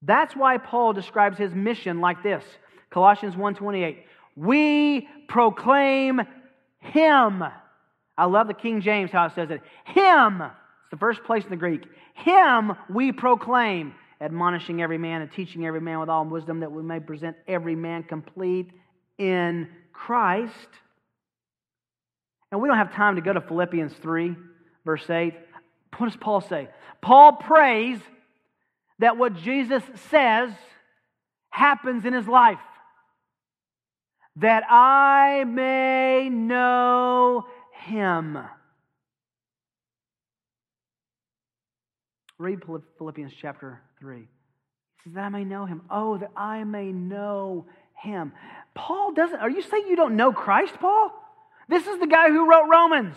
That's 0.02 0.36
why 0.36 0.58
Paul 0.58 0.94
describes 0.94 1.38
his 1.38 1.54
mission 1.54 2.00
like 2.00 2.24
this. 2.24 2.44
Colossians 2.90 3.36
1:28. 3.36 4.06
We 4.36 5.08
proclaim 5.28 6.22
him. 6.80 7.44
I 8.18 8.26
love 8.26 8.48
the 8.48 8.54
King 8.54 8.82
James 8.82 9.12
how 9.12 9.26
it 9.26 9.34
says 9.34 9.52
it. 9.52 9.62
Him. 9.86 10.42
It's 10.42 10.92
the 10.92 10.98
first 10.98 11.24
place 11.24 11.44
in 11.44 11.50
the 11.50 11.58
Greek. 11.58 11.84
Him 12.14 12.74
we 12.90 13.12
proclaim 13.12 13.94
admonishing 14.20 14.82
every 14.82 14.98
man 14.98 15.22
and 15.22 15.32
teaching 15.32 15.66
every 15.66 15.82
man 15.82 16.00
with 16.00 16.10
all 16.10 16.26
wisdom, 16.26 16.60
that 16.60 16.72
we 16.72 16.84
may 16.84 17.00
present 17.00 17.36
every 17.48 17.76
man 17.76 18.04
complete 18.04 18.72
in 19.18 19.68
Christ. 19.94 20.54
And 22.52 22.62
we 22.62 22.68
don't 22.68 22.78
have 22.78 22.94
time 22.94 23.16
to 23.16 23.22
go 23.22 23.34
to 23.34 23.42
Philippians 23.42 23.94
3, 24.02 24.36
verse 24.86 25.10
8. 25.10 25.34
What 25.98 26.08
does 26.08 26.18
Paul 26.18 26.42
say? 26.42 26.68
Paul 27.02 27.34
prays 27.34 28.00
that 29.00 29.18
what 29.18 29.36
Jesus 29.36 29.84
says 30.10 30.52
happens 31.50 32.06
in 32.06 32.14
his 32.14 32.28
life. 32.28 32.60
That 34.38 34.64
I 34.70 35.44
may 35.44 36.30
know 36.30 37.46
him. 37.86 38.38
Read 42.38 42.62
Philippians 42.98 43.34
chapter 43.40 43.82
3. 44.00 44.18
He 44.18 44.26
says, 45.04 45.14
That 45.14 45.26
I 45.26 45.30
may 45.30 45.44
know 45.44 45.66
him. 45.66 45.84
Oh, 45.92 46.18
that 46.18 46.32
I 46.36 46.64
may 46.64 46.92
know 46.92 47.68
him. 48.02 48.34
Paul 48.74 49.14
doesn't, 49.14 49.40
are 49.40 49.50
you 49.50 49.62
saying 49.62 49.86
you 49.88 49.96
don't 49.96 50.16
know 50.16 50.32
Christ, 50.32 50.76
Paul? 50.80 51.12
This 51.68 51.88
is 51.88 52.00
the 52.00 52.08
guy 52.08 52.30
who 52.30 52.50
wrote 52.50 52.68
Romans 52.70 53.16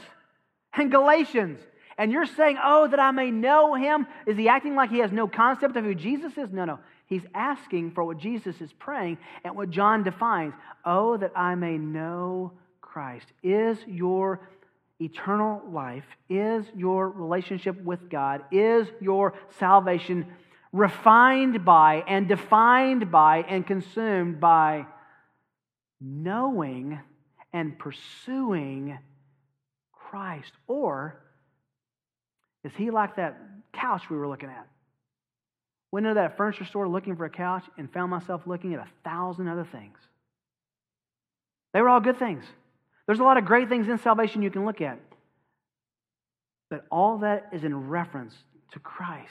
and 0.72 0.90
Galatians. 0.90 1.60
And 1.96 2.10
you're 2.10 2.26
saying, 2.26 2.58
oh, 2.62 2.88
that 2.88 2.98
I 2.98 3.12
may 3.12 3.30
know 3.30 3.74
him. 3.74 4.06
Is 4.26 4.36
he 4.36 4.48
acting 4.48 4.74
like 4.74 4.90
he 4.90 4.98
has 4.98 5.12
no 5.12 5.28
concept 5.28 5.76
of 5.76 5.84
who 5.84 5.94
Jesus 5.94 6.32
is? 6.36 6.50
No, 6.50 6.64
no. 6.64 6.80
He's 7.06 7.22
asking 7.34 7.92
for 7.92 8.02
what 8.02 8.18
Jesus 8.18 8.60
is 8.60 8.72
praying 8.72 9.18
and 9.44 9.54
what 9.54 9.70
John 9.70 10.02
defines. 10.02 10.54
Oh, 10.84 11.16
that 11.16 11.32
I 11.36 11.54
may 11.54 11.78
know 11.78 12.52
Christ. 12.80 13.26
Is 13.42 13.78
your 13.86 14.40
eternal 15.00 15.62
life, 15.70 16.04
is 16.28 16.64
your 16.76 17.10
relationship 17.10 17.80
with 17.82 18.08
God, 18.08 18.42
is 18.50 18.86
your 19.00 19.34
salvation 19.58 20.26
refined 20.74 21.64
by 21.64 22.02
and 22.08 22.26
defined 22.26 23.08
by 23.08 23.38
and 23.48 23.64
consumed 23.64 24.40
by 24.40 24.84
knowing 26.00 26.98
and 27.52 27.78
pursuing 27.78 28.98
Christ? 29.92 30.50
Or 30.66 31.22
is 32.64 32.72
he 32.76 32.90
like 32.90 33.16
that 33.16 33.38
couch 33.72 34.10
we 34.10 34.16
were 34.16 34.26
looking 34.26 34.48
at? 34.48 34.66
Went 35.92 36.06
into 36.06 36.14
that 36.14 36.36
furniture 36.36 36.64
store 36.64 36.88
looking 36.88 37.14
for 37.14 37.24
a 37.24 37.30
couch 37.30 37.64
and 37.78 37.90
found 37.92 38.10
myself 38.10 38.42
looking 38.44 38.74
at 38.74 38.80
a 38.80 38.88
thousand 39.04 39.46
other 39.46 39.68
things. 39.70 39.96
They 41.72 41.82
were 41.82 41.88
all 41.88 42.00
good 42.00 42.18
things. 42.18 42.44
There's 43.06 43.20
a 43.20 43.24
lot 43.24 43.36
of 43.36 43.44
great 43.44 43.68
things 43.68 43.88
in 43.88 43.98
salvation 43.98 44.42
you 44.42 44.50
can 44.50 44.64
look 44.64 44.80
at. 44.80 44.98
But 46.68 46.84
all 46.90 47.18
that 47.18 47.50
is 47.52 47.62
in 47.62 47.88
reference 47.88 48.34
to 48.72 48.80
Christ. 48.80 49.30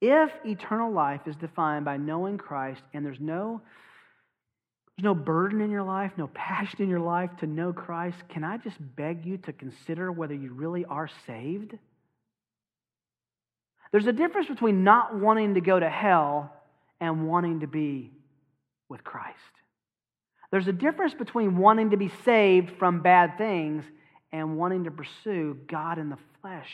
If 0.00 0.30
eternal 0.44 0.92
life 0.92 1.22
is 1.26 1.36
defined 1.36 1.84
by 1.84 1.98
knowing 1.98 2.38
Christ 2.38 2.82
and 2.94 3.04
there's 3.04 3.20
no 3.20 3.60
there's 4.96 5.04
no 5.04 5.14
burden 5.14 5.62
in 5.62 5.70
your 5.70 5.82
life, 5.82 6.12
no 6.18 6.28
passion 6.34 6.82
in 6.82 6.88
your 6.90 7.00
life 7.00 7.30
to 7.40 7.46
know 7.46 7.72
Christ, 7.72 8.18
can 8.28 8.44
I 8.44 8.58
just 8.58 8.76
beg 8.96 9.24
you 9.24 9.38
to 9.38 9.52
consider 9.52 10.12
whether 10.12 10.34
you 10.34 10.52
really 10.52 10.84
are 10.84 11.08
saved? 11.26 11.74
There's 13.92 14.06
a 14.06 14.12
difference 14.12 14.48
between 14.48 14.84
not 14.84 15.18
wanting 15.18 15.54
to 15.54 15.62
go 15.62 15.80
to 15.80 15.88
hell 15.88 16.52
and 17.00 17.26
wanting 17.26 17.60
to 17.60 17.66
be 17.66 18.12
with 18.90 19.02
Christ. 19.02 19.36
There's 20.50 20.68
a 20.68 20.72
difference 20.72 21.14
between 21.14 21.56
wanting 21.56 21.90
to 21.90 21.96
be 21.96 22.12
saved 22.24 22.72
from 22.78 23.00
bad 23.00 23.38
things 23.38 23.84
and 24.32 24.58
wanting 24.58 24.84
to 24.84 24.90
pursue 24.90 25.56
God 25.66 25.98
in 25.98 26.10
the 26.10 26.18
flesh 26.42 26.68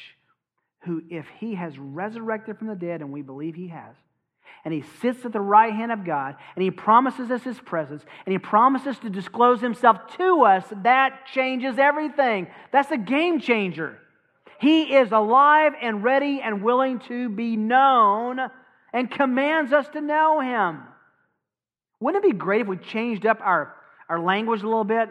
who, 0.86 1.02
if 1.10 1.26
he 1.38 1.54
has 1.54 1.78
resurrected 1.78 2.58
from 2.58 2.68
the 2.68 2.74
dead, 2.74 3.00
and 3.02 3.12
we 3.12 3.22
believe 3.22 3.54
he 3.54 3.68
has, 3.68 3.94
and 4.64 4.72
he 4.72 4.84
sits 5.00 5.24
at 5.24 5.32
the 5.32 5.40
right 5.40 5.72
hand 5.72 5.92
of 5.92 6.04
God, 6.04 6.36
and 6.54 6.62
he 6.62 6.70
promises 6.70 7.30
us 7.30 7.42
his 7.42 7.58
presence, 7.58 8.02
and 8.24 8.32
he 8.32 8.38
promises 8.38 8.98
to 9.00 9.10
disclose 9.10 9.60
himself 9.60 9.98
to 10.16 10.42
us, 10.44 10.64
that 10.82 11.26
changes 11.32 11.78
everything. 11.78 12.46
That's 12.72 12.90
a 12.90 12.96
game 12.96 13.40
changer. 13.40 13.98
He 14.58 14.94
is 14.94 15.12
alive 15.12 15.74
and 15.80 16.02
ready 16.02 16.40
and 16.42 16.62
willing 16.62 17.00
to 17.00 17.28
be 17.28 17.56
known 17.56 18.38
and 18.92 19.10
commands 19.10 19.72
us 19.72 19.86
to 19.90 20.00
know 20.00 20.40
him. 20.40 20.82
Wouldn't 22.00 22.24
it 22.24 22.32
be 22.32 22.36
great 22.36 22.62
if 22.62 22.66
we 22.66 22.76
changed 22.76 23.26
up 23.26 23.40
our, 23.40 23.74
our 24.08 24.18
language 24.18 24.62
a 24.62 24.66
little 24.66 24.84
bit? 24.84 25.08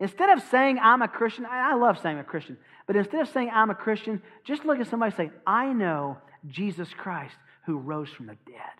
Instead 0.00 0.30
of 0.30 0.42
saying, 0.50 0.78
I'm 0.82 1.02
a 1.02 1.08
Christian, 1.08 1.46
I 1.46 1.74
love 1.74 1.98
saying 2.00 2.16
I'm 2.16 2.24
a 2.24 2.24
Christian, 2.24 2.58
but 2.86 2.96
instead 2.96 3.22
of 3.22 3.28
saying, 3.28 3.50
I'm 3.52 3.70
a 3.70 3.74
Christian, 3.74 4.22
just 4.44 4.64
look 4.64 4.80
at 4.80 4.88
somebody 4.88 5.14
and 5.16 5.30
say, 5.30 5.36
I 5.46 5.72
know 5.72 6.18
Jesus 6.46 6.88
Christ 6.96 7.36
who 7.66 7.78
rose 7.78 8.10
from 8.10 8.26
the 8.26 8.36
dead. 8.46 8.76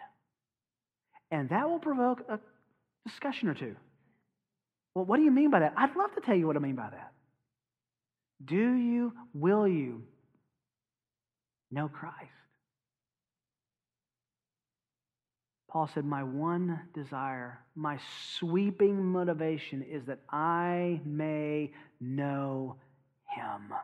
And 1.30 1.48
that 1.50 1.68
will 1.68 1.78
provoke 1.78 2.22
a 2.28 2.38
discussion 3.06 3.48
or 3.48 3.54
two. 3.54 3.76
Well, 4.94 5.04
what 5.04 5.16
do 5.16 5.22
you 5.22 5.30
mean 5.30 5.50
by 5.50 5.60
that? 5.60 5.74
I'd 5.76 5.96
love 5.96 6.14
to 6.14 6.20
tell 6.20 6.36
you 6.36 6.46
what 6.46 6.56
I 6.56 6.60
mean 6.60 6.76
by 6.76 6.90
that. 6.90 7.12
Do 8.44 8.74
you, 8.74 9.12
will 9.32 9.66
you 9.66 10.02
know 11.70 11.88
Christ? 11.88 12.30
Paul 15.74 15.90
said, 15.92 16.04
My 16.04 16.22
one 16.22 16.80
desire, 16.94 17.58
my 17.74 17.98
sweeping 18.38 19.04
motivation 19.04 19.82
is 19.82 20.04
that 20.04 20.20
I 20.30 21.00
may 21.04 21.72
know 22.00 22.76
him. 23.26 23.74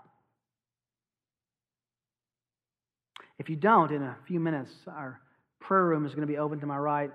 If 3.41 3.51
you 3.51 3.57
don't, 3.57 3.91
in 3.91 4.05
a 4.05 4.17
few 4.29 4.39
minutes, 4.39 4.71
our 4.87 5.21
prayer 5.59 5.85
room 5.85 6.07
is 6.07 6.15
going 6.15 6.21
to 6.21 6.33
be 6.33 6.39
open 6.39 6.61
to 6.61 6.67
my 6.67 6.79
right. 6.79 7.11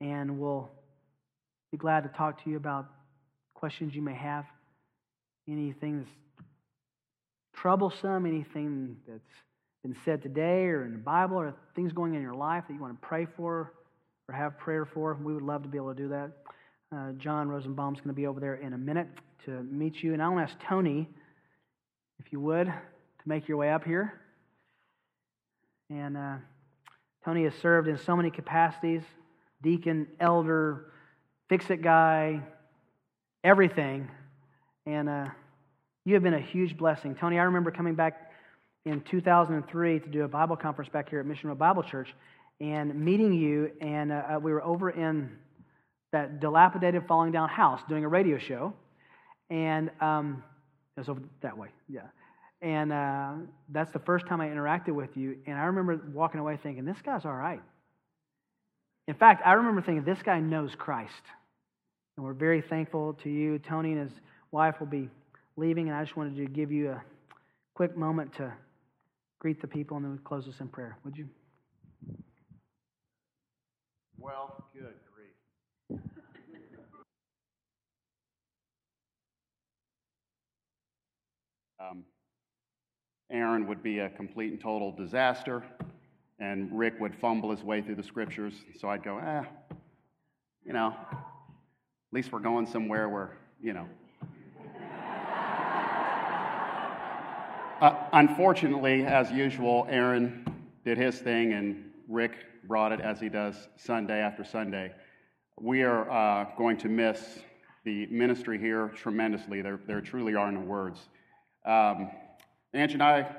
And 0.00 0.38
we'll 0.38 0.70
be 1.72 1.78
glad 1.78 2.04
to 2.04 2.10
talk 2.10 2.44
to 2.44 2.50
you 2.50 2.58
about 2.58 2.86
questions 3.54 3.92
you 3.92 4.02
may 4.02 4.14
have, 4.14 4.44
anything 5.48 5.98
that's 5.98 6.10
troublesome, 7.56 8.24
anything 8.24 8.98
that's 9.08 9.45
been 9.82 9.96
said 10.04 10.22
today 10.22 10.64
or 10.66 10.84
in 10.84 10.92
the 10.92 10.98
Bible, 10.98 11.36
or 11.36 11.54
things 11.74 11.92
going 11.92 12.14
in 12.14 12.22
your 12.22 12.34
life 12.34 12.64
that 12.68 12.74
you 12.74 12.80
want 12.80 13.00
to 13.00 13.06
pray 13.06 13.26
for 13.36 13.72
or 14.28 14.34
have 14.34 14.58
prayer 14.58 14.84
for. 14.84 15.14
We 15.14 15.34
would 15.34 15.42
love 15.42 15.62
to 15.62 15.68
be 15.68 15.78
able 15.78 15.94
to 15.94 16.02
do 16.02 16.08
that. 16.08 16.32
Uh, 16.94 17.12
John 17.12 17.48
Rosenbaum's 17.48 17.98
going 17.98 18.08
to 18.08 18.14
be 18.14 18.26
over 18.26 18.40
there 18.40 18.54
in 18.54 18.72
a 18.72 18.78
minute 18.78 19.08
to 19.44 19.62
meet 19.62 20.02
you. 20.02 20.12
And 20.12 20.22
I 20.22 20.28
want 20.28 20.46
to 20.46 20.52
ask 20.52 20.62
Tony, 20.68 21.08
if 22.18 22.32
you 22.32 22.40
would, 22.40 22.66
to 22.66 23.28
make 23.28 23.48
your 23.48 23.56
way 23.56 23.70
up 23.70 23.84
here. 23.84 24.20
And 25.90 26.16
uh, 26.16 26.36
Tony 27.24 27.44
has 27.44 27.54
served 27.54 27.88
in 27.88 27.98
so 27.98 28.16
many 28.16 28.30
capacities 28.30 29.02
deacon, 29.62 30.06
elder, 30.20 30.92
fix 31.48 31.70
it 31.70 31.82
guy, 31.82 32.40
everything. 33.42 34.08
And 34.84 35.08
uh, 35.08 35.26
you 36.04 36.14
have 36.14 36.22
been 36.22 36.34
a 36.34 36.40
huge 36.40 36.76
blessing. 36.76 37.14
Tony, 37.14 37.38
I 37.38 37.44
remember 37.44 37.70
coming 37.70 37.94
back 37.94 38.25
in 38.86 39.00
2003 39.10 39.98
to 39.98 40.08
do 40.08 40.22
a 40.22 40.28
Bible 40.28 40.56
conference 40.56 40.88
back 40.88 41.10
here 41.10 41.18
at 41.18 41.26
Mission 41.26 41.48
Road 41.48 41.58
Bible 41.58 41.82
Church 41.82 42.08
and 42.60 42.94
meeting 42.94 43.32
you. 43.32 43.72
And 43.80 44.12
uh, 44.12 44.22
uh, 44.34 44.38
we 44.38 44.52
were 44.52 44.62
over 44.62 44.90
in 44.90 45.36
that 46.12 46.40
dilapidated, 46.40 47.02
falling 47.08 47.32
down 47.32 47.48
house 47.48 47.80
doing 47.88 48.04
a 48.04 48.08
radio 48.08 48.38
show. 48.38 48.72
And 49.50 49.90
um, 50.00 50.42
it 50.96 51.00
was 51.00 51.08
over 51.08 51.20
that 51.42 51.58
way, 51.58 51.68
yeah. 51.88 52.02
And 52.62 52.92
uh, 52.92 53.32
that's 53.70 53.90
the 53.90 53.98
first 53.98 54.26
time 54.28 54.40
I 54.40 54.46
interacted 54.48 54.94
with 54.94 55.16
you. 55.16 55.36
And 55.46 55.58
I 55.58 55.64
remember 55.64 56.00
walking 56.14 56.40
away 56.40 56.56
thinking, 56.62 56.84
this 56.84 56.96
guy's 57.04 57.24
all 57.24 57.34
right. 57.34 57.60
In 59.08 59.14
fact, 59.14 59.42
I 59.44 59.54
remember 59.54 59.82
thinking, 59.82 60.04
this 60.04 60.22
guy 60.22 60.38
knows 60.38 60.70
Christ. 60.78 61.12
And 62.16 62.24
we're 62.24 62.34
very 62.34 62.62
thankful 62.62 63.14
to 63.24 63.28
you. 63.28 63.58
Tony 63.58 63.92
and 63.92 64.08
his 64.08 64.18
wife 64.52 64.76
will 64.78 64.86
be 64.86 65.10
leaving, 65.56 65.88
and 65.88 65.96
I 65.96 66.04
just 66.04 66.16
wanted 66.16 66.36
to 66.36 66.46
give 66.46 66.70
you 66.70 66.92
a 66.92 67.02
quick 67.74 67.96
moment 67.96 68.32
to 68.34 68.52
greet 69.38 69.60
the 69.60 69.68
people, 69.68 69.96
and 69.96 70.04
then 70.04 70.12
we 70.12 70.18
close 70.18 70.48
us 70.48 70.60
in 70.60 70.68
prayer. 70.68 70.98
Would 71.04 71.16
you? 71.16 71.28
Well, 74.18 74.64
good 74.72 74.94
grief. 75.14 76.00
Um, 81.78 82.04
Aaron 83.30 83.66
would 83.66 83.82
be 83.82 83.98
a 83.98 84.08
complete 84.08 84.50
and 84.50 84.60
total 84.60 84.92
disaster, 84.92 85.62
and 86.38 86.70
Rick 86.72 86.94
would 87.00 87.14
fumble 87.14 87.50
his 87.50 87.62
way 87.62 87.82
through 87.82 87.96
the 87.96 88.02
scriptures. 88.02 88.54
So 88.80 88.88
I'd 88.88 89.04
go, 89.04 89.20
ah, 89.22 89.44
you 90.64 90.72
know, 90.72 90.96
at 91.12 91.18
least 92.12 92.32
we're 92.32 92.40
going 92.40 92.66
somewhere 92.66 93.08
where, 93.08 93.36
you 93.60 93.74
know. 93.74 93.86
Uh, 97.80 97.94
unfortunately, 98.12 99.04
as 99.04 99.30
usual, 99.30 99.86
Aaron 99.90 100.44
did 100.84 100.96
his 100.96 101.18
thing, 101.18 101.52
and 101.52 101.90
Rick 102.08 102.32
brought 102.66 102.92
it 102.92 103.00
as 103.00 103.20
he 103.20 103.28
does 103.28 103.68
Sunday 103.76 104.20
after 104.20 104.44
Sunday. 104.44 104.92
We 105.60 105.82
are 105.82 106.10
uh, 106.10 106.46
going 106.56 106.78
to 106.78 106.88
miss 106.88 107.40
the 107.84 108.06
ministry 108.06 108.58
here 108.58 108.88
tremendously. 108.96 109.62
There, 109.62 109.80
there 109.86 110.00
truly 110.00 110.34
are 110.34 110.50
no 110.50 110.60
words. 110.60 111.00
Um, 111.64 112.10
Angie 112.72 112.94
and 112.94 113.02
I 113.02 113.30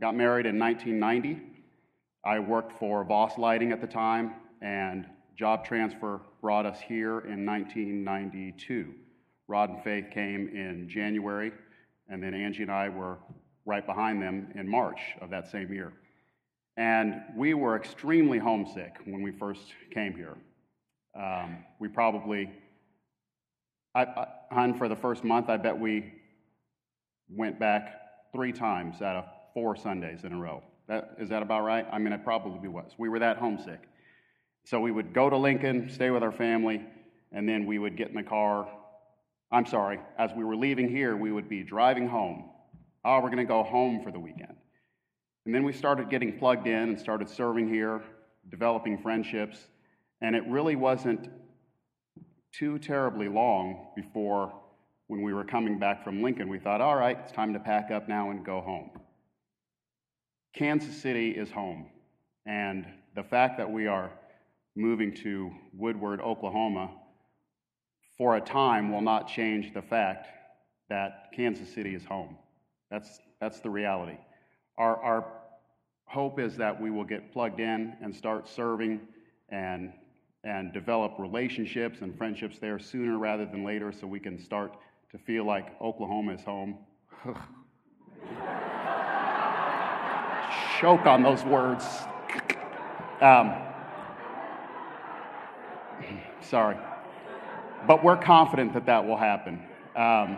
got 0.00 0.16
married 0.16 0.46
in 0.46 0.58
1990. 0.58 1.42
I 2.24 2.38
worked 2.38 2.72
for 2.78 3.04
Voss 3.04 3.36
Lighting 3.36 3.72
at 3.72 3.80
the 3.80 3.86
time, 3.86 4.32
and 4.60 5.06
job 5.36 5.64
transfer 5.64 6.20
brought 6.40 6.66
us 6.66 6.80
here 6.80 7.20
in 7.20 7.44
1992. 7.44 8.94
Rod 9.48 9.70
and 9.70 9.84
Faith 9.84 10.06
came 10.10 10.48
in 10.48 10.88
January, 10.88 11.52
and 12.08 12.22
then 12.22 12.32
Angie 12.32 12.62
and 12.62 12.70
I 12.70 12.88
were 12.88 13.18
right 13.64 13.86
behind 13.86 14.22
them 14.22 14.48
in 14.54 14.68
March 14.68 15.00
of 15.20 15.30
that 15.30 15.50
same 15.50 15.72
year. 15.72 15.92
And 16.76 17.20
we 17.36 17.54
were 17.54 17.76
extremely 17.76 18.38
homesick 18.38 18.96
when 19.04 19.22
we 19.22 19.30
first 19.30 19.62
came 19.92 20.14
here. 20.14 20.36
Um, 21.14 21.64
we 21.78 21.88
probably, 21.88 22.50
I, 23.94 24.02
I, 24.04 24.26
hun, 24.50 24.78
for 24.78 24.88
the 24.88 24.96
first 24.96 25.22
month, 25.22 25.50
I 25.50 25.58
bet 25.58 25.78
we 25.78 26.12
went 27.28 27.58
back 27.60 28.00
three 28.32 28.52
times 28.52 29.02
out 29.02 29.16
of 29.16 29.24
four 29.52 29.76
Sundays 29.76 30.24
in 30.24 30.32
a 30.32 30.36
row. 30.36 30.62
That, 30.88 31.16
is 31.18 31.28
that 31.28 31.42
about 31.42 31.64
right? 31.64 31.86
I 31.92 31.98
mean, 31.98 32.12
it 32.12 32.24
probably 32.24 32.68
was. 32.68 32.92
We 32.98 33.08
were 33.08 33.18
that 33.18 33.36
homesick. 33.36 33.80
So 34.64 34.80
we 34.80 34.92
would 34.92 35.12
go 35.12 35.28
to 35.28 35.36
Lincoln, 35.36 35.90
stay 35.90 36.10
with 36.10 36.22
our 36.22 36.32
family, 36.32 36.84
and 37.32 37.48
then 37.48 37.66
we 37.66 37.78
would 37.78 37.96
get 37.96 38.08
in 38.08 38.14
the 38.14 38.22
car. 38.22 38.68
I'm 39.50 39.66
sorry, 39.66 40.00
as 40.18 40.30
we 40.34 40.44
were 40.44 40.56
leaving 40.56 40.88
here, 40.88 41.16
we 41.16 41.32
would 41.32 41.48
be 41.48 41.62
driving 41.62 42.08
home. 42.08 42.44
Oh, 43.04 43.16
we're 43.16 43.30
going 43.30 43.38
to 43.38 43.44
go 43.44 43.62
home 43.62 44.02
for 44.02 44.10
the 44.10 44.20
weekend. 44.20 44.54
And 45.44 45.54
then 45.54 45.64
we 45.64 45.72
started 45.72 46.08
getting 46.08 46.38
plugged 46.38 46.66
in 46.66 46.90
and 46.90 46.98
started 46.98 47.28
serving 47.28 47.68
here, 47.68 48.02
developing 48.50 48.98
friendships, 48.98 49.58
and 50.20 50.36
it 50.36 50.44
really 50.46 50.76
wasn't 50.76 51.28
too 52.52 52.78
terribly 52.78 53.28
long 53.28 53.88
before 53.96 54.52
when 55.08 55.22
we 55.22 55.34
were 55.34 55.44
coming 55.44 55.78
back 55.78 56.04
from 56.04 56.22
Lincoln, 56.22 56.48
we 56.48 56.58
thought, 56.58 56.80
all 56.80 56.96
right, 56.96 57.18
it's 57.22 57.32
time 57.32 57.52
to 57.52 57.58
pack 57.58 57.90
up 57.90 58.08
now 58.08 58.30
and 58.30 58.46
go 58.46 58.60
home. 58.60 58.90
Kansas 60.54 60.96
City 60.96 61.30
is 61.30 61.50
home, 61.50 61.86
and 62.46 62.86
the 63.14 63.22
fact 63.22 63.58
that 63.58 63.70
we 63.70 63.86
are 63.86 64.10
moving 64.74 65.14
to 65.16 65.50
Woodward, 65.74 66.20
Oklahoma, 66.20 66.90
for 68.16 68.36
a 68.36 68.40
time 68.40 68.92
will 68.92 69.02
not 69.02 69.28
change 69.28 69.74
the 69.74 69.82
fact 69.82 70.28
that 70.88 71.30
Kansas 71.34 71.72
City 71.72 71.94
is 71.94 72.04
home. 72.04 72.36
That's, 72.92 73.20
that's 73.40 73.60
the 73.60 73.70
reality. 73.70 74.18
Our, 74.76 74.96
our 75.02 75.24
hope 76.04 76.38
is 76.38 76.58
that 76.58 76.78
we 76.78 76.90
will 76.90 77.04
get 77.04 77.32
plugged 77.32 77.58
in 77.58 77.94
and 78.02 78.14
start 78.14 78.46
serving 78.46 79.00
and, 79.48 79.94
and 80.44 80.74
develop 80.74 81.14
relationships 81.18 82.02
and 82.02 82.14
friendships 82.14 82.58
there 82.58 82.78
sooner 82.78 83.16
rather 83.16 83.46
than 83.46 83.64
later 83.64 83.92
so 83.92 84.06
we 84.06 84.20
can 84.20 84.38
start 84.38 84.76
to 85.10 85.16
feel 85.16 85.46
like 85.46 85.74
Oklahoma 85.80 86.34
is 86.34 86.42
home. 86.42 86.76
Choke 90.78 91.06
on 91.06 91.22
those 91.22 91.44
words. 91.44 91.86
Um, 93.22 93.54
sorry. 96.42 96.76
But 97.86 98.04
we're 98.04 98.18
confident 98.18 98.74
that 98.74 98.84
that 98.84 99.06
will 99.06 99.16
happen. 99.16 99.62
Um, 99.96 100.36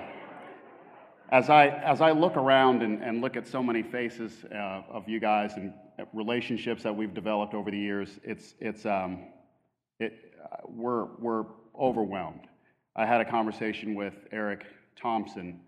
as 1.31 1.51
I, 1.51 1.68
as 1.68 2.01
I 2.01 2.11
look 2.11 2.37
around 2.37 2.83
and, 2.83 3.03
and 3.03 3.20
look 3.20 3.37
at 3.37 3.47
so 3.47 3.62
many 3.62 3.83
faces 3.83 4.45
uh, 4.53 4.83
of 4.91 5.09
you 5.09 5.20
guys 5.20 5.55
and 5.57 5.72
relationships 6.12 6.83
that 6.83 6.95
we've 6.95 7.14
developed 7.14 7.55
over 7.55 7.70
the 7.70 7.79
years, 7.79 8.20
it's, 8.22 8.55
it's, 8.61 8.85
um, 8.85 9.25
it, 9.99 10.35
uh, 10.43 10.57
we're, 10.68 11.07
we're 11.18 11.45
overwhelmed. 11.79 12.47
I 12.97 13.07
had 13.07 13.20
a 13.20 13.25
conversation 13.25 13.95
with 13.95 14.14
Eric 14.33 14.64
Thompson 14.97 15.61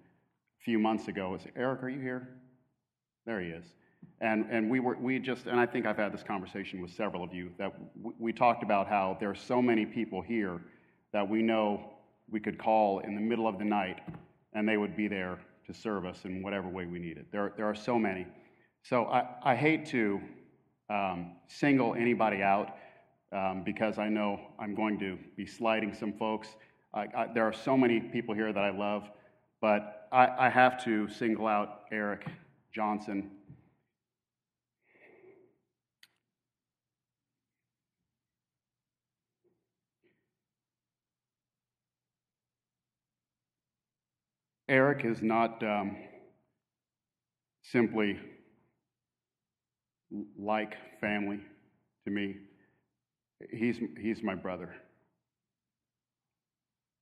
a 0.61 0.64
few 0.64 0.78
months 0.78 1.09
ago. 1.09 1.30
Was 1.30 1.42
Eric, 1.57 1.82
are 1.82 1.88
you 1.88 2.00
here? 2.00 2.28
There 3.24 3.40
he 3.40 3.48
is. 3.48 3.64
And, 4.20 4.46
and 4.50 4.70
we 4.70 4.78
were 4.78 4.96
we 4.96 5.18
just 5.18 5.46
and 5.46 5.59
I 5.59 5.66
think 5.66 5.84
I've 5.84 5.96
had 5.96 6.12
this 6.12 6.22
conversation 6.22 6.80
with 6.80 6.92
several 6.92 7.24
of 7.24 7.34
you 7.34 7.50
that 7.59 7.74
we 8.18 8.32
talked 8.32 8.62
about 8.62 8.86
how 8.86 9.16
there 9.18 9.28
are 9.28 9.34
so 9.34 9.61
many 9.61 9.84
people 9.84 10.22
here 10.22 10.61
that 11.12 11.28
we 11.28 11.42
know 11.42 11.92
we 12.30 12.40
could 12.40 12.57
call 12.57 13.00
in 13.00 13.14
the 13.14 13.20
middle 13.20 13.48
of 13.48 13.59
the 13.59 13.64
night 13.64 13.98
and 14.57 14.66
they 14.66 14.78
would 14.78 14.96
be 14.96 15.07
there 15.07 15.38
to 15.66 15.74
serve 15.74 16.07
us 16.07 16.24
in 16.24 16.42
whatever 16.42 16.66
way 16.66 16.86
we 16.86 16.98
needed. 16.98 17.26
There, 17.30 17.52
there 17.59 17.66
are 17.66 17.74
so 17.74 17.98
many. 17.98 18.26
So 18.82 19.04
I, 19.04 19.26
I 19.44 19.54
hate 19.54 19.84
to 19.86 20.18
um, 20.88 21.32
single 21.46 21.94
anybody 21.94 22.42
out 22.42 22.74
um, 23.32 23.62
because 23.64 23.98
I 23.98 24.09
know 24.09 24.40
I'm 24.59 24.74
going 24.74 24.98
to 25.00 25.18
be 25.36 25.44
sliding 25.44 25.92
some 25.92 26.14
folks. 26.14 26.48
I, 26.94 27.07
I, 27.14 27.26
there 27.34 27.44
are 27.44 27.52
so 27.52 27.76
many 27.76 28.00
people 28.00 28.34
here 28.34 28.50
that 28.50 28.64
I 28.64 28.70
love, 28.70 29.11
but 29.61 30.09
I, 30.11 30.46
I 30.46 30.48
have 30.48 30.82
to 30.84 31.07
single 31.09 31.46
out 31.46 31.82
Eric 31.92 32.26
Johnson. 32.72 33.30
Eric 44.68 45.04
is 45.04 45.22
not 45.22 45.62
um, 45.62 45.96
simply 47.62 48.18
like 50.38 50.76
family 51.00 51.40
to 52.04 52.10
me. 52.10 52.36
He's, 53.50 53.78
he's 54.00 54.22
my 54.22 54.34
brother. 54.34 54.74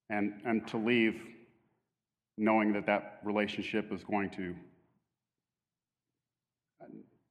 And, 0.09 0.33
and 0.45 0.67
to 0.67 0.77
leave 0.77 1.19
knowing 2.37 2.73
that 2.73 2.85
that 2.85 3.19
relationship 3.23 3.91
is 3.91 4.03
going 4.03 4.29
to 4.31 4.53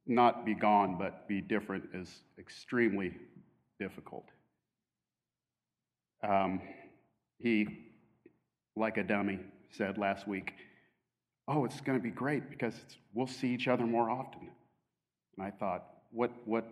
not 0.07 0.45
be 0.45 0.55
gone, 0.55 0.97
but 0.99 1.29
be 1.29 1.41
different 1.41 1.85
is 1.95 2.23
extremely 2.39 3.13
difficult. 3.79 4.27
Um, 6.27 6.61
he, 7.39 7.67
like 8.77 8.97
a 8.97 9.03
dummy, 9.03 9.39
said 9.77 9.99
last 9.99 10.27
week, 10.27 10.55
Oh, 11.47 11.65
it's 11.67 11.81
going 11.83 11.99
to 11.99 12.03
be 12.03 12.11
great 12.11 12.49
because 12.49 12.75
we'll 13.13 13.27
see 13.27 13.49
each 13.49 13.69
other 13.69 13.85
more 13.85 14.09
often. 14.09 14.49
And 15.37 15.47
I 15.47 15.51
thought, 15.51 15.85
what, 16.11 16.33
what, 16.47 16.67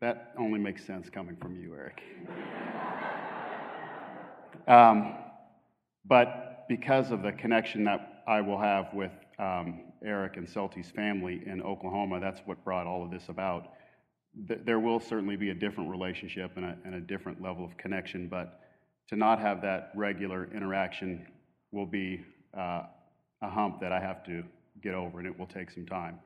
that 0.00 0.32
only 0.38 0.60
makes 0.60 0.84
sense 0.84 1.10
coming 1.10 1.36
from 1.36 1.56
you, 1.56 1.74
Eric. 1.74 2.00
um, 4.68 5.16
but 6.04 6.66
because 6.68 7.10
of 7.10 7.22
the 7.22 7.32
connection 7.32 7.84
that 7.84 8.22
I 8.28 8.40
will 8.40 8.58
have 8.58 8.94
with 8.94 9.10
um, 9.40 9.80
Eric 10.04 10.36
and 10.36 10.48
Celti's 10.48 10.90
family 10.90 11.42
in 11.44 11.60
Oklahoma, 11.60 12.20
that's 12.20 12.40
what 12.44 12.62
brought 12.64 12.86
all 12.86 13.04
of 13.04 13.10
this 13.10 13.28
about. 13.28 13.72
Th- 14.46 14.60
there 14.64 14.78
will 14.78 15.00
certainly 15.00 15.36
be 15.36 15.50
a 15.50 15.54
different 15.54 15.90
relationship 15.90 16.52
and 16.56 16.64
a, 16.64 16.76
and 16.84 16.94
a 16.94 17.00
different 17.00 17.42
level 17.42 17.64
of 17.64 17.76
connection, 17.76 18.28
but 18.28 18.60
to 19.08 19.16
not 19.16 19.40
have 19.40 19.60
that 19.62 19.90
regular 19.96 20.48
interaction 20.54 21.26
will 21.72 21.86
be 21.86 22.24
uh, 22.56 22.82
a 23.42 23.48
hump 23.48 23.80
that 23.80 23.92
I 23.92 24.00
have 24.00 24.24
to 24.24 24.42
get 24.82 24.94
over, 24.94 25.18
and 25.18 25.26
it 25.26 25.38
will 25.38 25.46
take 25.46 25.70
some 25.70 25.86
time. 25.86 26.18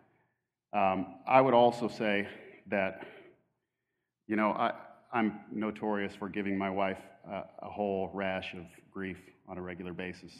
Um, 0.72 1.16
I 1.26 1.40
would 1.40 1.54
also 1.54 1.88
say 1.88 2.26
that, 2.68 3.06
you 4.26 4.36
know, 4.36 4.50
I, 4.50 4.72
I'm 5.12 5.40
notorious 5.52 6.14
for 6.14 6.28
giving 6.28 6.58
my 6.58 6.70
wife 6.70 6.98
a, 7.28 7.42
a 7.62 7.70
whole 7.70 8.10
rash 8.12 8.54
of 8.54 8.64
grief 8.90 9.18
on 9.48 9.58
a 9.58 9.62
regular 9.62 9.92
basis. 9.92 10.32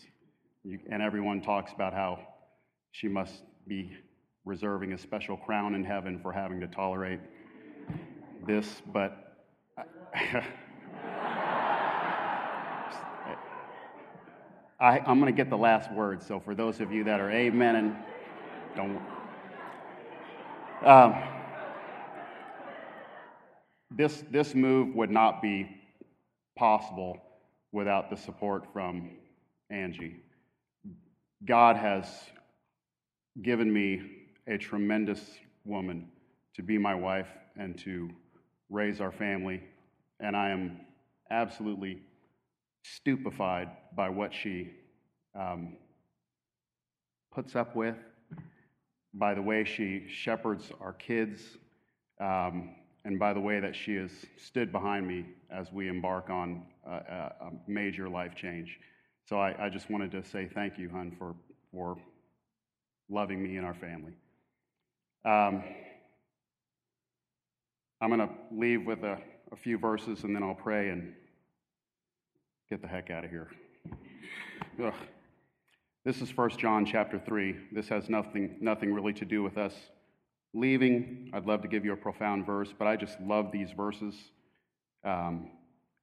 You, 0.64 0.78
and 0.90 1.02
everyone 1.02 1.42
talks 1.42 1.72
about 1.72 1.92
how 1.92 2.18
she 2.92 3.09
must 3.09 3.42
be 3.66 3.92
reserving 4.44 4.92
a 4.92 4.98
special 4.98 5.36
crown 5.36 5.74
in 5.74 5.84
heaven 5.84 6.18
for 6.20 6.32
having 6.32 6.61
to 6.61 6.66
tolerate 6.66 7.20
this, 8.46 8.82
but. 8.92 9.20
I, 14.85 14.99
am 15.11 15.18
going 15.18 15.32
to 15.32 15.37
get 15.37 15.49
the 15.49 15.57
last 15.57 15.91
word. 15.91 16.22
So 16.22 16.39
for 16.39 16.55
those 16.55 16.78
of 16.80 16.93
you 16.93 17.05
that 17.05 17.18
are 17.18 17.30
amen 17.30 17.76
and 17.76 17.97
don't. 18.76 19.01
Um, 20.85 21.14
this, 23.91 24.22
this 24.30 24.55
move 24.55 24.95
would 24.95 25.11
not 25.11 25.41
be 25.41 25.70
possible 26.55 27.16
without 27.72 28.11
the 28.11 28.16
support 28.16 28.66
from 28.74 29.12
Angie. 29.70 30.16
God 31.47 31.76
has 31.76 32.07
given 33.41 33.72
me 33.72 34.03
a 34.47 34.59
tremendous 34.59 35.22
woman 35.64 36.11
to 36.57 36.62
be 36.62 36.76
my 36.76 36.95
wife 36.95 37.28
and 37.57 37.78
to 37.78 38.11
raise 38.68 39.01
our 39.01 39.12
family, 39.12 39.62
and 40.20 40.37
I 40.37 40.51
am 40.51 40.78
absolutely 41.30 42.03
stupefied 42.85 43.68
by 43.97 44.09
what 44.11 44.32
she 44.32 44.70
um, 45.35 45.76
puts 47.32 47.57
up 47.57 47.74
with, 47.74 47.97
by 49.14 49.35
the 49.35 49.43
way 49.43 49.64
she 49.64 50.07
shepherds 50.09 50.70
our 50.80 50.93
kids, 50.93 51.41
um, 52.20 52.74
and 53.05 53.18
by 53.18 53.32
the 53.32 53.41
way 53.41 53.59
that 53.59 53.74
she 53.74 53.95
has 53.97 54.11
stood 54.37 54.70
behind 54.70 55.07
me 55.07 55.24
as 55.51 55.72
we 55.72 55.89
embark 55.89 56.30
on 56.30 56.62
a, 56.87 56.91
a 56.91 57.51
major 57.66 58.09
life 58.09 58.35
change. 58.35 58.78
So 59.28 59.39
I, 59.39 59.66
I, 59.66 59.68
just 59.70 59.91
wanted 59.91 60.11
to 60.12 60.22
say 60.22 60.49
thank 60.53 60.78
you, 60.78 60.91
hun, 60.91 61.14
for, 61.18 61.35
for 61.72 61.97
loving 63.09 63.43
me 63.43 63.57
and 63.57 63.64
our 63.64 63.74
family. 63.74 64.12
Um, 65.24 65.64
I'm 68.01 68.11
going 68.11 68.20
to 68.20 68.35
leave 68.53 68.85
with 68.85 69.03
a, 69.03 69.18
a 69.51 69.57
few 69.57 69.78
verses 69.78 70.24
and 70.24 70.37
then 70.37 70.43
I'll 70.43 70.55
pray 70.55 70.91
and 70.91 71.14
get 72.70 72.80
the 72.80 72.88
heck 72.88 73.10
out 73.10 73.24
of 73.24 73.30
here. 73.30 73.48
ugh. 74.82 74.94
This 76.04 76.20
is 76.20 76.34
1 76.36 76.50
John 76.58 76.84
chapter 76.86 77.18
3. 77.18 77.56
This 77.72 77.88
has 77.88 78.08
nothing, 78.08 78.56
nothing 78.60 78.92
really 78.92 79.12
to 79.14 79.24
do 79.24 79.42
with 79.42 79.58
us 79.58 79.74
leaving. 80.54 81.30
I'd 81.32 81.46
love 81.46 81.62
to 81.62 81.68
give 81.68 81.84
you 81.84 81.92
a 81.92 81.96
profound 81.96 82.46
verse, 82.46 82.72
but 82.78 82.86
I 82.86 82.96
just 82.96 83.20
love 83.20 83.52
these 83.52 83.70
verses. 83.72 84.14
Um, 85.04 85.50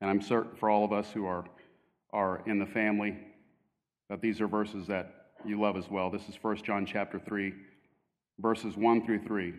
and 0.02 0.10
I'm 0.10 0.22
certain 0.22 0.56
for 0.58 0.70
all 0.70 0.86
of 0.86 0.92
us 0.92 1.12
who 1.12 1.26
are, 1.26 1.46
are 2.14 2.44
in 2.46 2.60
the 2.60 2.66
family 2.66 3.18
that 4.10 4.22
these 4.22 4.42
are 4.42 4.48
verses 4.48 4.88
that 4.88 5.32
you 5.46 5.60
love 5.60 5.78
as 5.78 5.90
well. 5.90 6.10
This 6.10 6.28
is 6.30 6.36
1 6.42 6.58
John 6.58 6.86
chapter 6.86 7.20
3, 7.20 7.54
verses 8.40 8.76
1 8.76 9.06
through 9.06 9.24
3. 9.26 9.50
It 9.50 9.54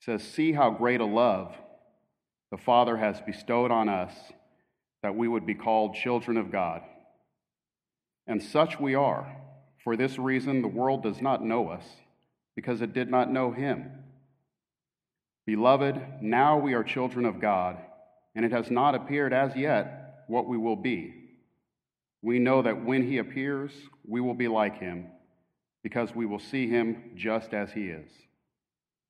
says, 0.00 0.22
See 0.22 0.52
how 0.52 0.70
great 0.70 1.00
a 1.00 1.04
love 1.04 1.54
the 2.50 2.58
Father 2.58 2.96
has 2.96 3.20
bestowed 3.20 3.70
on 3.70 3.88
us 3.88 4.12
that 5.02 5.14
we 5.14 5.28
would 5.28 5.46
be 5.46 5.54
called 5.54 5.94
children 5.94 6.36
of 6.36 6.50
God. 6.50 6.82
And 8.26 8.42
such 8.42 8.78
we 8.78 8.94
are. 8.94 9.36
For 9.84 9.96
this 9.96 10.18
reason, 10.18 10.60
the 10.60 10.68
world 10.68 11.02
does 11.02 11.22
not 11.22 11.42
know 11.42 11.68
us, 11.68 11.84
because 12.56 12.82
it 12.82 12.92
did 12.92 13.10
not 13.10 13.30
know 13.30 13.52
him. 13.52 13.90
Beloved, 15.46 16.00
now 16.20 16.58
we 16.58 16.74
are 16.74 16.84
children 16.84 17.24
of 17.24 17.40
God, 17.40 17.78
and 18.34 18.44
it 18.44 18.52
has 18.52 18.70
not 18.70 18.94
appeared 18.94 19.32
as 19.32 19.56
yet 19.56 20.24
what 20.26 20.46
we 20.46 20.58
will 20.58 20.76
be. 20.76 21.14
We 22.20 22.38
know 22.38 22.60
that 22.62 22.84
when 22.84 23.06
he 23.08 23.18
appears, 23.18 23.70
we 24.06 24.20
will 24.20 24.34
be 24.34 24.48
like 24.48 24.78
him, 24.78 25.06
because 25.82 26.14
we 26.14 26.26
will 26.26 26.40
see 26.40 26.68
him 26.68 27.12
just 27.14 27.54
as 27.54 27.72
he 27.72 27.84
is. 27.88 28.10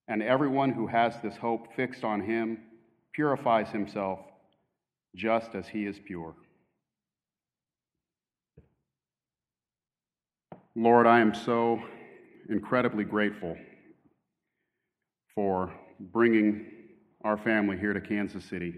And 0.06 0.22
everyone 0.22 0.70
who 0.70 0.86
has 0.86 1.14
this 1.22 1.36
hope 1.36 1.74
fixed 1.74 2.04
on 2.04 2.20
him 2.20 2.60
purifies 3.12 3.68
himself 3.70 4.20
just 5.14 5.54
as 5.54 5.68
he 5.68 5.86
is 5.86 5.98
pure. 5.98 6.34
Lord, 10.74 11.06
I 11.06 11.20
am 11.20 11.34
so 11.34 11.82
incredibly 12.48 13.04
grateful 13.04 13.56
for 15.34 15.72
bringing 15.98 16.66
our 17.24 17.36
family 17.36 17.76
here 17.76 17.92
to 17.92 18.00
Kansas 18.00 18.44
City 18.44 18.74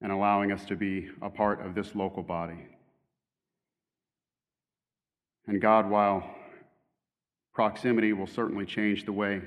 and 0.00 0.10
allowing 0.10 0.52
us 0.52 0.64
to 0.66 0.76
be 0.76 1.10
a 1.20 1.28
part 1.28 1.64
of 1.64 1.74
this 1.74 1.94
local 1.94 2.22
body. 2.22 2.66
And 5.46 5.60
God, 5.60 5.90
while 5.90 6.34
proximity 7.52 8.12
will 8.12 8.26
certainly 8.26 8.64
change 8.64 9.04
the 9.04 9.12
way 9.12 9.42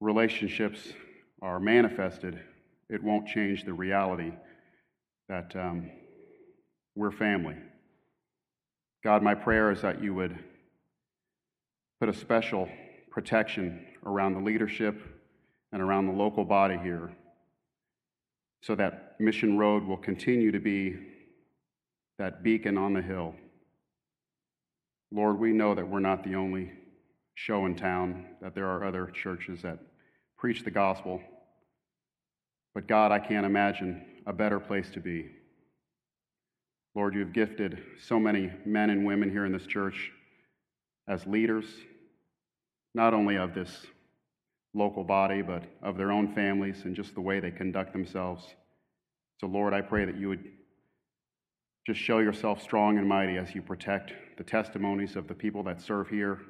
relationships 0.00 0.92
are 1.42 1.58
manifested, 1.58 2.38
it 2.90 3.02
won't 3.02 3.26
change 3.26 3.64
the 3.64 3.72
reality 3.72 4.32
that 5.28 5.54
um, 5.56 5.90
we're 6.94 7.12
family 7.12 7.56
God, 9.02 9.22
my 9.22 9.34
prayer 9.34 9.70
is 9.70 9.80
that 9.80 10.02
you 10.02 10.12
would 10.14 10.38
put 12.00 12.10
a 12.10 12.12
special 12.12 12.68
protection 13.10 13.86
around 14.04 14.34
the 14.34 14.40
leadership 14.40 15.00
and 15.72 15.80
around 15.80 16.06
the 16.06 16.12
local 16.12 16.44
body 16.44 16.78
here 16.82 17.10
so 18.62 18.74
that 18.74 19.18
Mission 19.18 19.56
Road 19.56 19.84
will 19.84 19.96
continue 19.96 20.52
to 20.52 20.58
be 20.58 20.98
that 22.18 22.42
beacon 22.42 22.76
on 22.76 22.92
the 22.92 23.00
hill. 23.00 23.34
Lord, 25.10 25.38
we 25.38 25.52
know 25.52 25.74
that 25.74 25.88
we're 25.88 26.00
not 26.00 26.22
the 26.22 26.34
only 26.34 26.70
show 27.34 27.64
in 27.64 27.74
town, 27.74 28.26
that 28.42 28.54
there 28.54 28.66
are 28.66 28.84
other 28.84 29.06
churches 29.06 29.62
that 29.62 29.78
preach 30.36 30.62
the 30.62 30.70
gospel. 30.70 31.22
But 32.74 32.86
God, 32.86 33.12
I 33.12 33.18
can't 33.18 33.46
imagine 33.46 34.04
a 34.26 34.32
better 34.32 34.60
place 34.60 34.90
to 34.90 35.00
be. 35.00 35.30
Lord, 36.94 37.14
you've 37.14 37.32
gifted 37.32 37.78
so 38.02 38.18
many 38.18 38.50
men 38.64 38.90
and 38.90 39.04
women 39.04 39.30
here 39.30 39.44
in 39.44 39.52
this 39.52 39.66
church 39.66 40.10
as 41.08 41.26
leaders, 41.26 41.64
not 42.94 43.14
only 43.14 43.36
of 43.36 43.54
this 43.54 43.86
local 44.74 45.04
body, 45.04 45.42
but 45.42 45.64
of 45.82 45.96
their 45.96 46.12
own 46.12 46.32
families 46.34 46.84
and 46.84 46.94
just 46.94 47.14
the 47.14 47.20
way 47.20 47.40
they 47.40 47.50
conduct 47.50 47.92
themselves. 47.92 48.54
So, 49.40 49.46
Lord, 49.46 49.72
I 49.72 49.80
pray 49.80 50.04
that 50.04 50.16
you 50.16 50.28
would 50.28 50.44
just 51.86 51.98
show 51.98 52.18
yourself 52.18 52.62
strong 52.62 52.98
and 52.98 53.08
mighty 53.08 53.36
as 53.36 53.54
you 53.54 53.62
protect 53.62 54.12
the 54.36 54.44
testimonies 54.44 55.16
of 55.16 55.26
the 55.26 55.34
people 55.34 55.62
that 55.64 55.80
serve 55.80 56.08
here 56.08 56.40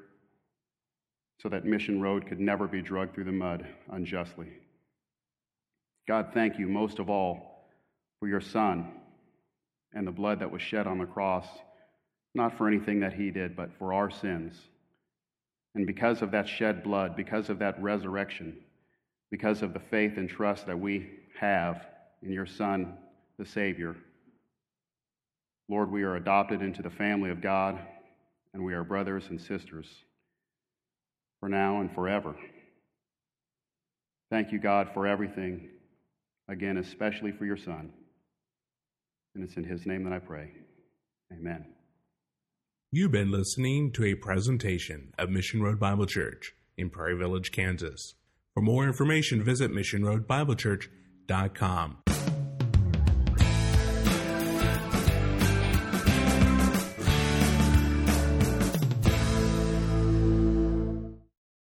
so 1.41 1.49
that 1.49 1.65
Mission 1.65 2.01
Road 2.01 2.27
could 2.27 2.41
never 2.41 2.67
be 2.67 2.83
dragged 2.83 3.15
through 3.15 3.25
the 3.25 3.33
mud 3.33 3.67
unjustly. 3.91 4.49
God, 6.11 6.31
thank 6.35 6.59
you 6.59 6.67
most 6.67 6.99
of 6.99 7.09
all 7.09 7.69
for 8.19 8.27
your 8.27 8.41
Son 8.41 8.91
and 9.95 10.05
the 10.05 10.11
blood 10.11 10.41
that 10.41 10.51
was 10.51 10.61
shed 10.61 10.89
on 10.89 10.99
the 10.99 11.07
cross, 11.07 11.47
not 12.35 12.59
for 12.59 12.67
anything 12.67 12.99
that 12.99 13.13
he 13.13 13.31
did, 13.31 13.55
but 13.55 13.71
for 13.79 13.93
our 13.93 14.11
sins. 14.11 14.61
And 15.77 15.87
because 15.87 16.21
of 16.21 16.33
that 16.33 16.49
shed 16.49 16.83
blood, 16.83 17.15
because 17.15 17.49
of 17.49 17.61
that 17.61 17.81
resurrection, 17.81 18.57
because 19.31 19.63
of 19.63 19.73
the 19.73 19.79
faith 19.79 20.17
and 20.17 20.29
trust 20.29 20.67
that 20.67 20.81
we 20.81 21.11
have 21.39 21.87
in 22.25 22.33
your 22.33 22.45
Son, 22.45 22.95
the 23.39 23.47
Savior, 23.47 23.95
Lord, 25.69 25.93
we 25.93 26.03
are 26.03 26.17
adopted 26.17 26.61
into 26.61 26.83
the 26.83 26.91
family 26.91 27.31
of 27.31 27.41
God, 27.41 27.79
and 28.53 28.65
we 28.65 28.75
are 28.75 28.83
brothers 28.83 29.27
and 29.31 29.41
sisters 29.41 29.87
for 31.39 31.49
now 31.49 31.81
and 31.81 31.95
forever. 31.95 32.35
Thank 34.29 34.51
you, 34.51 34.59
God, 34.59 34.91
for 34.93 35.07
everything. 35.07 35.69
Again, 36.51 36.77
especially 36.79 37.31
for 37.31 37.45
your 37.47 37.57
Son. 37.57 37.93
And 39.35 39.45
it's 39.45 39.57
in 39.57 39.65
his 39.65 39.87
name 39.87 40.05
that 40.05 40.13
I 40.13 40.19
pray. 40.19 40.51
Amen. 41.33 41.65
You've 42.91 43.13
been 43.13 43.31
listening 43.31 43.93
to 43.93 44.05
a 44.05 44.17
presentation 44.17 45.15
of 45.17 45.31
Mission 45.31 45.63
Road 45.63 45.79
Bible 45.79 46.07
Church 46.07 46.55
in 46.77 46.91
Prairie 46.91 47.17
Village, 47.17 47.53
Kansas. 47.53 48.17
For 48.53 48.63
more 48.63 48.85
information, 48.85 49.45
visit 49.45 49.71
missionroadbiblechurch.com. 49.71 51.99